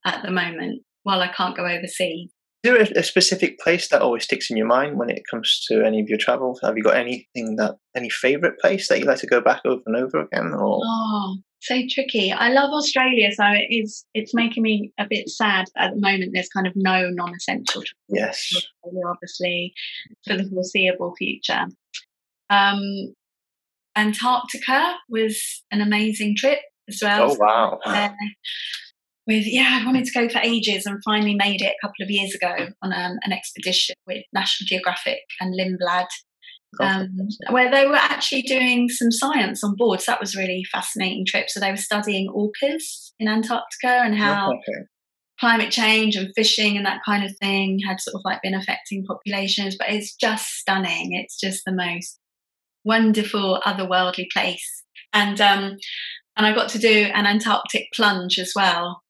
at 0.04 0.22
the 0.22 0.30
moment 0.30 0.82
while 1.02 1.20
I 1.20 1.28
can't 1.28 1.56
go 1.56 1.66
overseas. 1.66 2.30
Is 2.62 2.72
there 2.72 2.80
a, 2.80 3.00
a, 3.00 3.02
specific 3.02 3.58
place 3.58 3.88
that 3.88 4.00
always 4.00 4.24
sticks 4.24 4.50
in 4.50 4.56
your 4.56 4.66
mind 4.66 4.98
when 4.98 5.10
it 5.10 5.22
comes 5.30 5.64
to 5.68 5.84
any 5.84 6.00
of 6.00 6.08
your 6.08 6.16
travels? 6.16 6.60
Have 6.62 6.78
you 6.78 6.82
got 6.82 6.96
anything 6.96 7.56
that 7.56 7.76
any 7.94 8.08
favorite 8.08 8.58
place 8.58 8.88
that 8.88 8.98
you 8.98 9.04
like 9.04 9.18
to 9.18 9.26
go 9.26 9.42
back 9.42 9.60
over 9.66 9.82
and 9.84 9.96
over 9.96 10.20
again? 10.20 10.54
Or 10.54 10.80
oh, 10.82 11.36
so 11.64 11.80
tricky. 11.88 12.32
I 12.32 12.50
love 12.50 12.70
Australia, 12.70 13.30
so 13.32 13.44
it 13.46 13.66
is. 13.70 14.04
It's 14.14 14.34
making 14.34 14.62
me 14.62 14.92
a 14.98 15.06
bit 15.08 15.28
sad 15.28 15.66
at 15.76 15.94
the 15.94 16.00
moment. 16.00 16.30
There's 16.32 16.48
kind 16.48 16.66
of 16.66 16.74
no 16.76 17.10
non-essential. 17.10 17.82
Yes, 18.08 18.52
obviously, 19.06 19.74
for 20.26 20.36
the 20.36 20.44
foreseeable 20.44 21.14
future. 21.16 21.66
Um, 22.50 23.14
Antarctica 23.96 24.94
was 25.08 25.62
an 25.70 25.80
amazing 25.80 26.36
trip 26.36 26.58
as 26.88 27.00
well. 27.02 27.32
Oh 27.32 27.36
wow! 27.38 27.78
Uh, 27.84 28.10
with 29.26 29.46
yeah, 29.46 29.80
I 29.80 29.86
wanted 29.86 30.04
to 30.04 30.12
go 30.12 30.28
for 30.28 30.40
ages 30.42 30.86
and 30.86 31.02
finally 31.04 31.34
made 31.34 31.62
it 31.62 31.74
a 31.82 31.86
couple 31.86 32.02
of 32.02 32.10
years 32.10 32.34
ago 32.34 32.68
on 32.82 32.92
um, 32.92 33.18
an 33.22 33.32
expedition 33.32 33.94
with 34.06 34.24
National 34.32 34.66
Geographic 34.66 35.20
and 35.40 35.54
Lindblad, 35.54 36.06
um, 36.80 37.10
where 37.50 37.70
they 37.70 37.86
were 37.86 37.94
actually 37.94 38.42
doing 38.42 38.88
some 38.88 39.10
science 39.10 39.62
on 39.62 39.74
board. 39.76 40.00
So 40.00 40.12
that 40.12 40.20
was 40.20 40.36
really 40.36 40.64
fascinating 40.70 41.24
trip. 41.26 41.48
So 41.48 41.60
they 41.60 41.70
were 41.70 41.76
studying 41.76 42.28
orcas 42.28 43.12
in 43.18 43.28
Antarctica 43.28 43.88
and 43.88 44.16
how 44.16 44.52
okay. 44.52 44.86
climate 45.38 45.70
change 45.70 46.16
and 46.16 46.32
fishing 46.34 46.76
and 46.76 46.86
that 46.86 47.02
kind 47.04 47.24
of 47.24 47.36
thing 47.38 47.80
had 47.86 48.00
sort 48.00 48.14
of 48.14 48.22
like 48.24 48.42
been 48.42 48.54
affecting 48.54 49.04
populations. 49.04 49.76
But 49.78 49.90
it's 49.90 50.14
just 50.14 50.46
stunning. 50.46 51.12
It's 51.12 51.38
just 51.38 51.62
the 51.64 51.72
most 51.72 52.18
wonderful 52.84 53.60
otherworldly 53.66 54.26
place. 54.32 54.84
And 55.12 55.40
um, 55.40 55.76
and 56.36 56.46
I 56.46 56.54
got 56.54 56.68
to 56.70 56.78
do 56.78 57.08
an 57.14 57.26
Antarctic 57.26 57.88
plunge 57.94 58.38
as 58.38 58.52
well, 58.56 59.02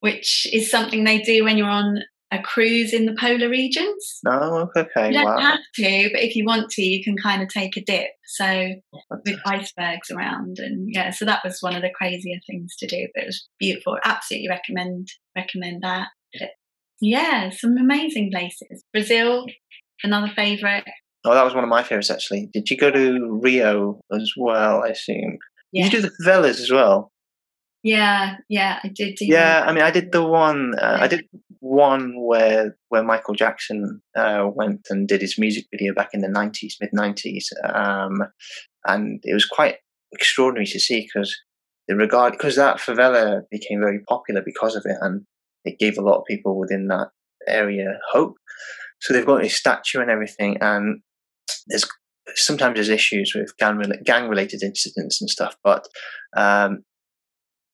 which 0.00 0.46
is 0.52 0.70
something 0.70 1.04
they 1.04 1.20
do 1.20 1.44
when 1.44 1.56
you're 1.56 1.68
on 1.68 2.02
a 2.32 2.40
cruise 2.40 2.92
in 2.92 3.06
the 3.06 3.16
polar 3.18 3.48
regions. 3.48 4.20
Oh, 4.26 4.68
okay. 4.76 5.08
You 5.08 5.14
don't 5.14 5.24
wow. 5.24 5.38
have 5.40 5.60
to, 5.76 6.10
but 6.12 6.22
if 6.22 6.36
you 6.36 6.44
want 6.44 6.70
to, 6.70 6.82
you 6.82 7.02
can 7.02 7.16
kind 7.16 7.42
of 7.42 7.48
take 7.48 7.76
a 7.76 7.82
dip. 7.82 8.10
So 8.26 8.74
with 9.10 9.40
icebergs 9.44 10.10
around, 10.10 10.58
and 10.58 10.88
yeah, 10.92 11.10
so 11.10 11.24
that 11.24 11.40
was 11.44 11.58
one 11.60 11.74
of 11.74 11.82
the 11.82 11.90
crazier 11.94 12.38
things 12.48 12.76
to 12.78 12.86
do. 12.86 13.08
But 13.14 13.24
it 13.24 13.26
was 13.26 13.48
beautiful. 13.58 13.98
Absolutely 14.04 14.48
recommend 14.48 15.08
recommend 15.36 15.82
that. 15.82 16.08
But 16.38 16.50
yeah, 17.00 17.50
some 17.50 17.76
amazing 17.76 18.30
places. 18.30 18.84
Brazil, 18.92 19.46
another 20.04 20.32
favourite. 20.34 20.84
Oh, 21.24 21.34
that 21.34 21.44
was 21.44 21.54
one 21.54 21.64
of 21.64 21.70
my 21.70 21.82
favourites 21.82 22.10
actually. 22.10 22.48
Did 22.52 22.70
you 22.70 22.76
go 22.76 22.90
to 22.90 23.40
Rio 23.42 24.00
as 24.12 24.32
well? 24.36 24.84
I 24.84 24.90
assume. 24.90 25.38
Yeah. 25.72 25.84
Did 25.84 25.92
you 25.92 26.00
do 26.02 26.08
the 26.08 26.24
favelas 26.24 26.60
as 26.60 26.70
well? 26.70 27.12
Yeah, 27.82 28.36
yeah, 28.48 28.78
I 28.84 28.88
did. 28.88 29.16
yeah, 29.20 29.64
I 29.66 29.72
mean, 29.72 29.82
I 29.82 29.90
did 29.90 30.12
the 30.12 30.22
one. 30.22 30.74
Uh, 30.78 30.98
I 31.00 31.08
did 31.08 31.24
one 31.60 32.14
where 32.16 32.76
where 32.88 33.02
Michael 33.02 33.34
Jackson 33.34 34.02
uh, 34.16 34.46
went 34.52 34.86
and 34.90 35.06
did 35.06 35.20
his 35.20 35.38
music 35.38 35.66
video 35.70 35.94
back 35.94 36.10
in 36.12 36.20
the 36.20 36.28
nineties, 36.28 36.76
mid 36.80 36.90
nineties, 36.92 37.50
um, 37.72 38.22
and 38.86 39.20
it 39.22 39.34
was 39.34 39.44
quite 39.44 39.76
extraordinary 40.12 40.66
to 40.66 40.80
see 40.80 41.02
because 41.02 41.36
the 41.86 41.94
regard 41.94 42.32
because 42.32 42.56
that 42.56 42.78
favela 42.78 43.42
became 43.50 43.80
very 43.80 44.00
popular 44.08 44.42
because 44.44 44.74
of 44.74 44.84
it, 44.86 44.96
and 45.00 45.22
it 45.64 45.78
gave 45.78 45.98
a 45.98 46.02
lot 46.02 46.18
of 46.18 46.24
people 46.26 46.58
within 46.58 46.88
that 46.88 47.08
area 47.46 47.98
hope. 48.10 48.36
So 49.00 49.12
they've 49.12 49.26
got 49.26 49.44
a 49.44 49.48
statue 49.48 50.00
and 50.00 50.10
everything, 50.10 50.56
and 50.60 51.02
there's 51.66 51.86
sometimes 52.36 52.76
there's 52.76 52.88
issues 52.88 53.34
with 53.34 53.56
gang 53.58 53.82
gang 54.04 54.28
related 54.28 54.62
incidents 54.62 55.20
and 55.20 55.28
stuff, 55.28 55.56
but 55.62 55.86
um, 56.36 56.84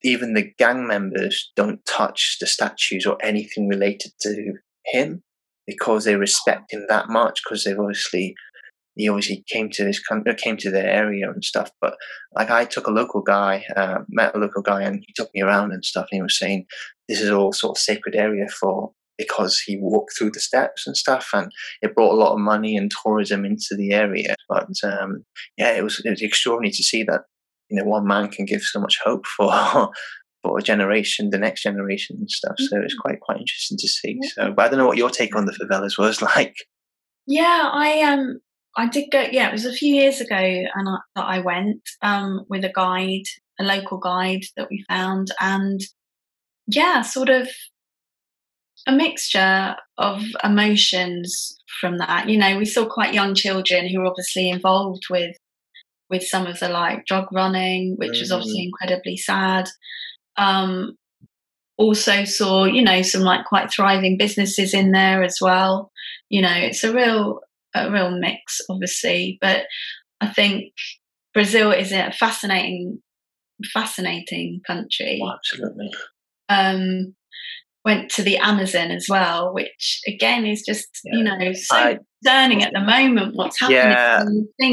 even 0.02 0.34
the 0.34 0.52
gang 0.58 0.86
members 0.86 1.52
don't 1.56 1.84
touch 1.86 2.36
the 2.40 2.46
statues 2.46 3.06
or 3.06 3.16
anything 3.22 3.68
related 3.68 4.12
to 4.20 4.54
him 4.86 5.22
because 5.66 6.04
they 6.04 6.16
respect 6.16 6.72
him 6.72 6.86
that 6.88 7.08
much 7.08 7.40
because 7.42 7.64
they've 7.64 7.78
obviously 7.78 8.34
he 8.96 9.10
obviously 9.10 9.44
came 9.46 9.68
to 9.70 9.84
this 9.84 10.00
country, 10.00 10.34
came 10.34 10.56
to 10.56 10.70
their 10.70 10.88
area 10.88 11.30
and 11.30 11.44
stuff. 11.44 11.70
But 11.82 11.96
like 12.34 12.50
I 12.50 12.64
took 12.64 12.86
a 12.86 12.92
local 12.92 13.20
guy, 13.20 13.64
uh, 13.76 13.98
met 14.08 14.34
a 14.34 14.38
local 14.38 14.62
guy, 14.62 14.82
and 14.82 15.04
he 15.06 15.12
took 15.14 15.28
me 15.34 15.42
around 15.42 15.72
and 15.72 15.84
stuff. 15.84 16.06
And 16.10 16.16
he 16.16 16.22
was 16.22 16.38
saying 16.38 16.64
this 17.06 17.20
is 17.20 17.30
all 17.30 17.52
sort 17.52 17.76
of 17.76 17.82
sacred 17.82 18.14
area 18.14 18.48
for 18.48 18.92
because 19.18 19.60
he 19.60 19.78
walked 19.78 20.12
through 20.16 20.30
the 20.30 20.40
steps 20.40 20.86
and 20.86 20.96
stuff, 20.96 21.28
and 21.34 21.52
it 21.82 21.94
brought 21.94 22.12
a 22.12 22.16
lot 22.16 22.32
of 22.32 22.40
money 22.40 22.76
and 22.76 22.90
tourism 22.90 23.44
into 23.44 23.76
the 23.76 23.92
area. 23.92 24.34
But 24.48 24.70
um, 24.82 25.24
yeah, 25.58 25.72
it 25.72 25.84
was 25.84 26.00
it 26.02 26.10
was 26.10 26.22
extraordinary 26.22 26.72
to 26.72 26.82
see 26.82 27.02
that 27.02 27.22
you 27.68 27.78
know 27.78 27.88
one 27.88 28.06
man 28.06 28.28
can 28.28 28.44
give 28.44 28.62
so 28.62 28.80
much 28.80 28.98
hope 29.04 29.26
for 29.26 29.50
for 30.42 30.58
a 30.58 30.62
generation, 30.62 31.30
the 31.30 31.38
next 31.38 31.62
generation 31.62 32.16
and 32.18 32.30
stuff. 32.30 32.54
So 32.58 32.80
it's 32.80 32.94
mm-hmm. 32.94 33.00
quite 33.00 33.20
quite 33.20 33.38
interesting 33.38 33.78
to 33.78 33.88
see. 33.88 34.18
So, 34.34 34.52
but 34.52 34.66
I 34.66 34.68
don't 34.68 34.78
know 34.78 34.86
what 34.86 34.98
your 34.98 35.10
take 35.10 35.34
on 35.34 35.46
the 35.46 35.52
favelas 35.52 35.98
was 35.98 36.22
like. 36.36 36.54
Yeah, 37.26 37.70
I 37.72 38.02
um 38.02 38.40
I 38.76 38.88
did 38.88 39.10
go. 39.10 39.24
Yeah, 39.30 39.48
it 39.48 39.52
was 39.52 39.64
a 39.64 39.72
few 39.72 39.94
years 39.94 40.20
ago, 40.20 40.36
and 40.36 40.88
I, 40.88 40.96
that 41.16 41.24
I 41.24 41.38
went 41.40 41.82
um 42.02 42.44
with 42.48 42.64
a 42.64 42.72
guide, 42.72 43.26
a 43.58 43.64
local 43.64 43.98
guide 43.98 44.44
that 44.56 44.68
we 44.70 44.84
found, 44.88 45.28
and 45.40 45.80
yeah, 46.66 47.02
sort 47.02 47.28
of 47.28 47.48
a 48.86 48.92
mixture 48.92 49.74
of 49.98 50.22
emotions 50.44 51.58
from 51.80 51.98
that. 51.98 52.28
You 52.28 52.38
know, 52.38 52.56
we 52.56 52.64
saw 52.64 52.86
quite 52.86 53.14
young 53.14 53.34
children 53.34 53.88
who 53.88 54.00
were 54.00 54.06
obviously 54.06 54.48
involved 54.48 55.04
with 55.10 55.36
with 56.08 56.22
some 56.22 56.46
of 56.46 56.58
the 56.60 56.68
like 56.68 57.06
drug 57.06 57.26
running, 57.32 57.94
which 57.96 58.12
mm-hmm. 58.12 58.20
was 58.20 58.32
obviously 58.32 58.62
mm. 58.62 58.66
incredibly 58.66 59.16
sad. 59.16 59.68
Um, 60.36 60.96
also 61.78 62.24
saw, 62.24 62.64
you 62.64 62.82
know, 62.82 63.02
some 63.02 63.22
like 63.22 63.44
quite 63.44 63.70
thriving 63.70 64.16
businesses 64.16 64.72
in 64.72 64.92
there 64.92 65.22
as 65.22 65.38
well. 65.40 65.90
You 66.28 66.42
know, 66.42 66.54
it's 66.54 66.84
a 66.84 66.94
real 66.94 67.40
a 67.74 67.90
real 67.90 68.10
mix, 68.10 68.60
obviously. 68.70 69.38
But 69.40 69.66
I 70.20 70.28
think 70.28 70.72
Brazil 71.34 71.72
is 71.72 71.92
a 71.92 72.12
fascinating, 72.12 73.02
fascinating 73.72 74.60
country. 74.66 75.20
Oh, 75.22 75.32
absolutely. 75.32 75.90
Um, 76.48 77.15
went 77.86 78.10
to 78.10 78.22
the 78.22 78.36
Amazon 78.36 78.90
as 78.90 79.06
well, 79.08 79.54
which 79.54 80.00
again 80.06 80.44
is 80.44 80.62
just 80.66 80.88
yeah. 81.04 81.16
you 81.16 81.24
know 81.24 81.52
so 81.52 81.76
I, 81.76 81.98
concerning 82.22 82.62
at 82.62 82.72
the 82.74 82.80
moment. 82.80 83.36
What's 83.36 83.58
happening? 83.60 83.78
Yeah, 83.78 84.24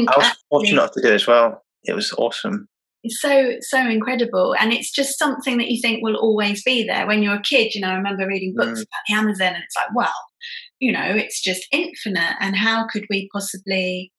I 0.08 0.18
was 0.18 0.36
fortunate 0.50 0.92
to 0.92 1.00
do 1.00 1.08
it 1.08 1.14
as 1.14 1.26
well. 1.26 1.62
It 1.84 1.94
was 1.94 2.12
awesome. 2.18 2.68
It's 3.04 3.20
so 3.20 3.54
so 3.60 3.78
incredible, 3.88 4.54
and 4.58 4.72
it's 4.72 4.90
just 4.90 5.18
something 5.18 5.58
that 5.58 5.70
you 5.70 5.80
think 5.80 6.02
will 6.02 6.16
always 6.16 6.62
be 6.64 6.84
there. 6.84 7.06
When 7.06 7.22
you're 7.22 7.36
a 7.36 7.42
kid, 7.42 7.74
you 7.74 7.80
know, 7.80 7.90
I 7.90 7.94
remember 7.94 8.26
reading 8.26 8.54
books 8.56 8.80
mm. 8.80 8.82
about 8.82 9.04
the 9.08 9.14
Amazon, 9.14 9.54
and 9.54 9.62
it's 9.64 9.76
like, 9.76 9.94
well, 9.94 10.12
you 10.80 10.90
know, 10.90 11.14
it's 11.14 11.40
just 11.40 11.68
infinite, 11.70 12.36
and 12.40 12.56
how 12.56 12.86
could 12.88 13.06
we 13.08 13.28
possibly 13.32 14.10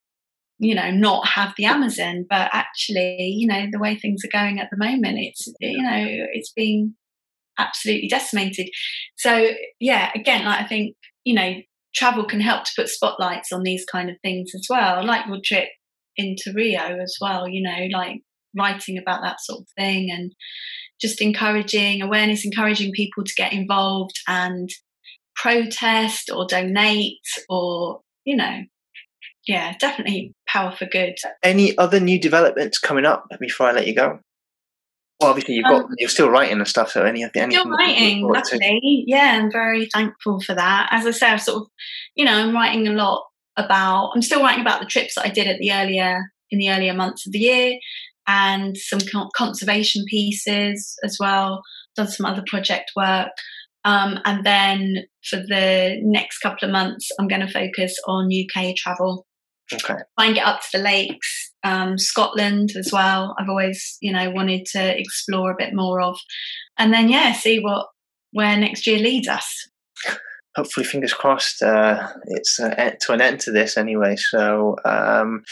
you 0.58 0.74
know 0.74 0.90
not 0.90 1.26
have 1.26 1.52
the 1.58 1.66
amazon 1.66 2.24
but 2.30 2.48
actually 2.50 3.18
you 3.36 3.46
know 3.46 3.66
the 3.70 3.78
way 3.78 3.94
things 3.94 4.22
are 4.24 4.32
going 4.32 4.58
at 4.58 4.70
the 4.70 4.76
moment 4.78 5.18
it's 5.18 5.46
you 5.60 5.82
know 5.82 6.06
it's 6.32 6.50
being 6.56 6.94
absolutely 7.58 8.08
decimated. 8.08 8.68
So 9.16 9.50
yeah, 9.80 10.10
again, 10.14 10.44
like 10.44 10.60
I 10.60 10.66
think 10.66 10.96
you 11.24 11.34
know 11.34 11.54
travel 11.94 12.24
can 12.24 12.40
help 12.40 12.64
to 12.64 12.72
put 12.76 12.88
spotlights 12.88 13.52
on 13.52 13.62
these 13.62 13.84
kind 13.90 14.10
of 14.10 14.16
things 14.22 14.50
as 14.54 14.66
well, 14.68 15.04
like 15.04 15.26
your 15.26 15.40
trip 15.44 15.68
into 16.16 16.52
Rio 16.54 16.98
as 17.00 17.16
well. 17.20 17.48
You 17.48 17.62
know, 17.62 17.88
like 17.92 18.20
writing 18.56 18.98
about 18.98 19.22
that 19.22 19.40
sort 19.40 19.60
of 19.60 19.66
thing 19.78 20.10
and 20.10 20.32
just 21.00 21.20
encouraging 21.20 22.02
awareness, 22.02 22.44
encouraging 22.44 22.92
people 22.92 23.24
to 23.24 23.34
get 23.36 23.52
involved 23.52 24.18
and 24.26 24.70
protest 25.36 26.30
or 26.34 26.46
donate 26.46 27.20
or 27.48 28.00
you 28.24 28.36
know 28.36 28.60
yeah 29.46 29.74
definitely 29.78 30.32
power 30.48 30.72
for 30.72 30.86
good 30.86 31.14
any 31.42 31.76
other 31.78 32.00
new 32.00 32.18
developments 32.18 32.78
coming 32.78 33.04
up 33.04 33.26
before 33.38 33.66
i 33.66 33.72
let 33.72 33.86
you 33.86 33.94
go 33.94 34.18
well, 35.20 35.30
obviously 35.30 35.54
you've 35.54 35.64
got 35.64 35.84
um, 35.84 35.94
you're 35.98 36.10
still 36.10 36.28
writing 36.28 36.58
and 36.58 36.68
stuff. 36.68 36.90
So 36.90 37.02
any 37.02 37.22
anything 37.22 37.50
still 37.50 37.70
writing, 37.70 38.26
luckily, 38.26 39.04
yeah, 39.06 39.38
I'm 39.40 39.50
very 39.50 39.88
thankful 39.92 40.40
for 40.40 40.54
that. 40.54 40.88
As 40.90 41.06
I 41.06 41.10
say, 41.10 41.28
I've 41.28 41.42
sort 41.42 41.62
of, 41.62 41.68
you 42.14 42.24
know, 42.24 42.34
I'm 42.34 42.54
writing 42.54 42.86
a 42.86 42.92
lot 42.92 43.24
about. 43.56 44.12
I'm 44.14 44.22
still 44.22 44.42
writing 44.42 44.60
about 44.60 44.80
the 44.80 44.86
trips 44.86 45.14
that 45.14 45.26
I 45.26 45.30
did 45.30 45.46
at 45.46 45.58
the 45.58 45.72
earlier 45.72 46.30
in 46.50 46.58
the 46.58 46.70
earlier 46.70 46.92
months 46.92 47.26
of 47.26 47.32
the 47.32 47.38
year, 47.38 47.78
and 48.26 48.76
some 48.76 49.00
conservation 49.34 50.04
pieces 50.06 50.96
as 51.02 51.16
well. 51.18 51.62
Done 51.96 52.08
some 52.08 52.26
other 52.26 52.44
project 52.46 52.92
work. 52.94 53.28
Um, 53.86 54.18
and 54.24 54.44
then 54.44 55.04
for 55.24 55.36
the 55.36 55.98
next 56.02 56.40
couple 56.40 56.66
of 56.66 56.72
months, 56.72 57.08
I'm 57.18 57.28
going 57.28 57.46
to 57.46 57.52
focus 57.52 57.96
on 58.08 58.28
UK 58.28 58.74
travel. 58.74 59.24
Okay. 59.72 59.94
Try 60.18 60.26
and 60.26 60.34
get 60.34 60.46
up 60.46 60.60
to 60.60 60.66
the 60.74 60.82
lakes, 60.82 61.45
um, 61.64 61.98
Scotland 61.98 62.70
as 62.76 62.90
well. 62.92 63.34
I've 63.38 63.48
always, 63.48 63.98
you 64.00 64.12
know, 64.12 64.30
wanted 64.30 64.66
to 64.72 64.98
explore 64.98 65.52
a 65.52 65.56
bit 65.58 65.74
more 65.74 66.00
of, 66.00 66.18
and 66.78 66.92
then 66.92 67.08
yeah, 67.08 67.32
see 67.32 67.58
what 67.58 67.88
where 68.32 68.56
next 68.56 68.86
year 68.86 68.98
leads 68.98 69.28
us. 69.28 69.68
Hopefully, 70.56 70.86
fingers 70.86 71.12
crossed. 71.12 71.62
Uh, 71.62 72.08
it's 72.26 72.58
uh, 72.58 72.92
to 73.00 73.12
an 73.12 73.20
end 73.20 73.40
to 73.40 73.52
this 73.52 73.76
anyway. 73.76 74.16
So, 74.16 74.76
um, 74.84 75.42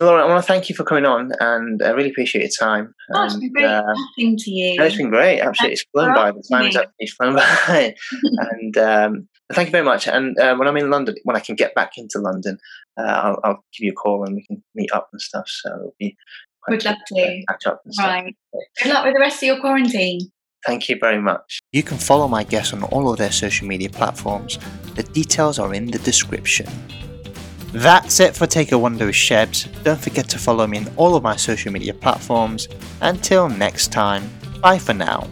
Laura, 0.00 0.24
I 0.24 0.28
want 0.28 0.42
to 0.44 0.46
thank 0.46 0.68
you 0.68 0.74
for 0.74 0.84
coming 0.84 1.04
on, 1.04 1.32
and 1.40 1.82
I 1.82 1.90
really 1.90 2.10
appreciate 2.10 2.42
your 2.42 2.50
time. 2.58 2.94
Oh, 3.14 3.24
it's 3.24 3.36
been 3.36 3.52
great 3.52 3.64
uh, 3.64 3.82
to 4.16 4.50
you. 4.50 4.82
It's 4.82 4.96
been 4.96 5.10
great. 5.10 5.40
Absolutely, 5.40 5.74
it's 5.74 5.84
flown 5.92 6.14
by. 6.14 6.32
The 6.32 6.42
time's 6.50 6.76
actually 6.76 7.06
flown 7.06 7.34
by, 7.36 7.94
and 8.38 8.78
um, 8.78 9.28
Thank 9.52 9.68
you 9.68 9.72
very 9.72 9.84
much. 9.84 10.06
And 10.06 10.38
uh, 10.38 10.54
when 10.56 10.68
I'm 10.68 10.76
in 10.76 10.90
London, 10.90 11.16
when 11.24 11.36
I 11.36 11.40
can 11.40 11.56
get 11.56 11.74
back 11.74 11.92
into 11.96 12.18
London, 12.18 12.58
uh, 12.96 13.02
I'll, 13.02 13.40
I'll, 13.42 13.64
give 13.76 13.86
you 13.86 13.92
a 13.92 13.94
call 13.94 14.24
and 14.24 14.36
we 14.36 14.44
can 14.44 14.62
meet 14.74 14.92
up 14.92 15.08
and 15.12 15.20
stuff. 15.20 15.48
So 15.48 15.70
it'll 15.74 15.94
be. 15.98 16.16
Would 16.68 16.84
love 16.84 16.96
to. 17.06 17.44
Catch 17.48 17.66
up 17.66 17.82
Right. 17.98 18.36
Good 18.82 18.92
luck 18.92 19.04
with 19.06 19.14
the 19.14 19.20
rest 19.20 19.42
of 19.42 19.46
your 19.46 19.60
quarantine. 19.60 20.30
Thank 20.66 20.88
you 20.88 20.98
very 21.00 21.20
much. 21.20 21.60
You 21.72 21.82
can 21.82 21.96
follow 21.96 22.28
my 22.28 22.44
guests 22.44 22.74
on 22.74 22.82
all 22.84 23.10
of 23.10 23.18
their 23.18 23.32
social 23.32 23.66
media 23.66 23.88
platforms. 23.88 24.58
The 24.94 25.02
details 25.02 25.58
are 25.58 25.72
in 25.72 25.86
the 25.86 25.98
description. 26.00 26.66
That's 27.72 28.20
it 28.20 28.36
for 28.36 28.46
Take 28.46 28.72
a 28.72 28.78
Wonder 28.78 29.06
with 29.06 29.14
Shebs. 29.14 29.68
Don't 29.84 30.00
forget 30.00 30.28
to 30.30 30.38
follow 30.38 30.66
me 30.66 30.78
on 30.78 30.92
all 30.96 31.14
of 31.16 31.22
my 31.22 31.36
social 31.36 31.72
media 31.72 31.94
platforms. 31.94 32.68
Until 33.00 33.48
next 33.48 33.90
time, 33.92 34.28
bye 34.60 34.78
for 34.78 34.92
now. 34.92 35.28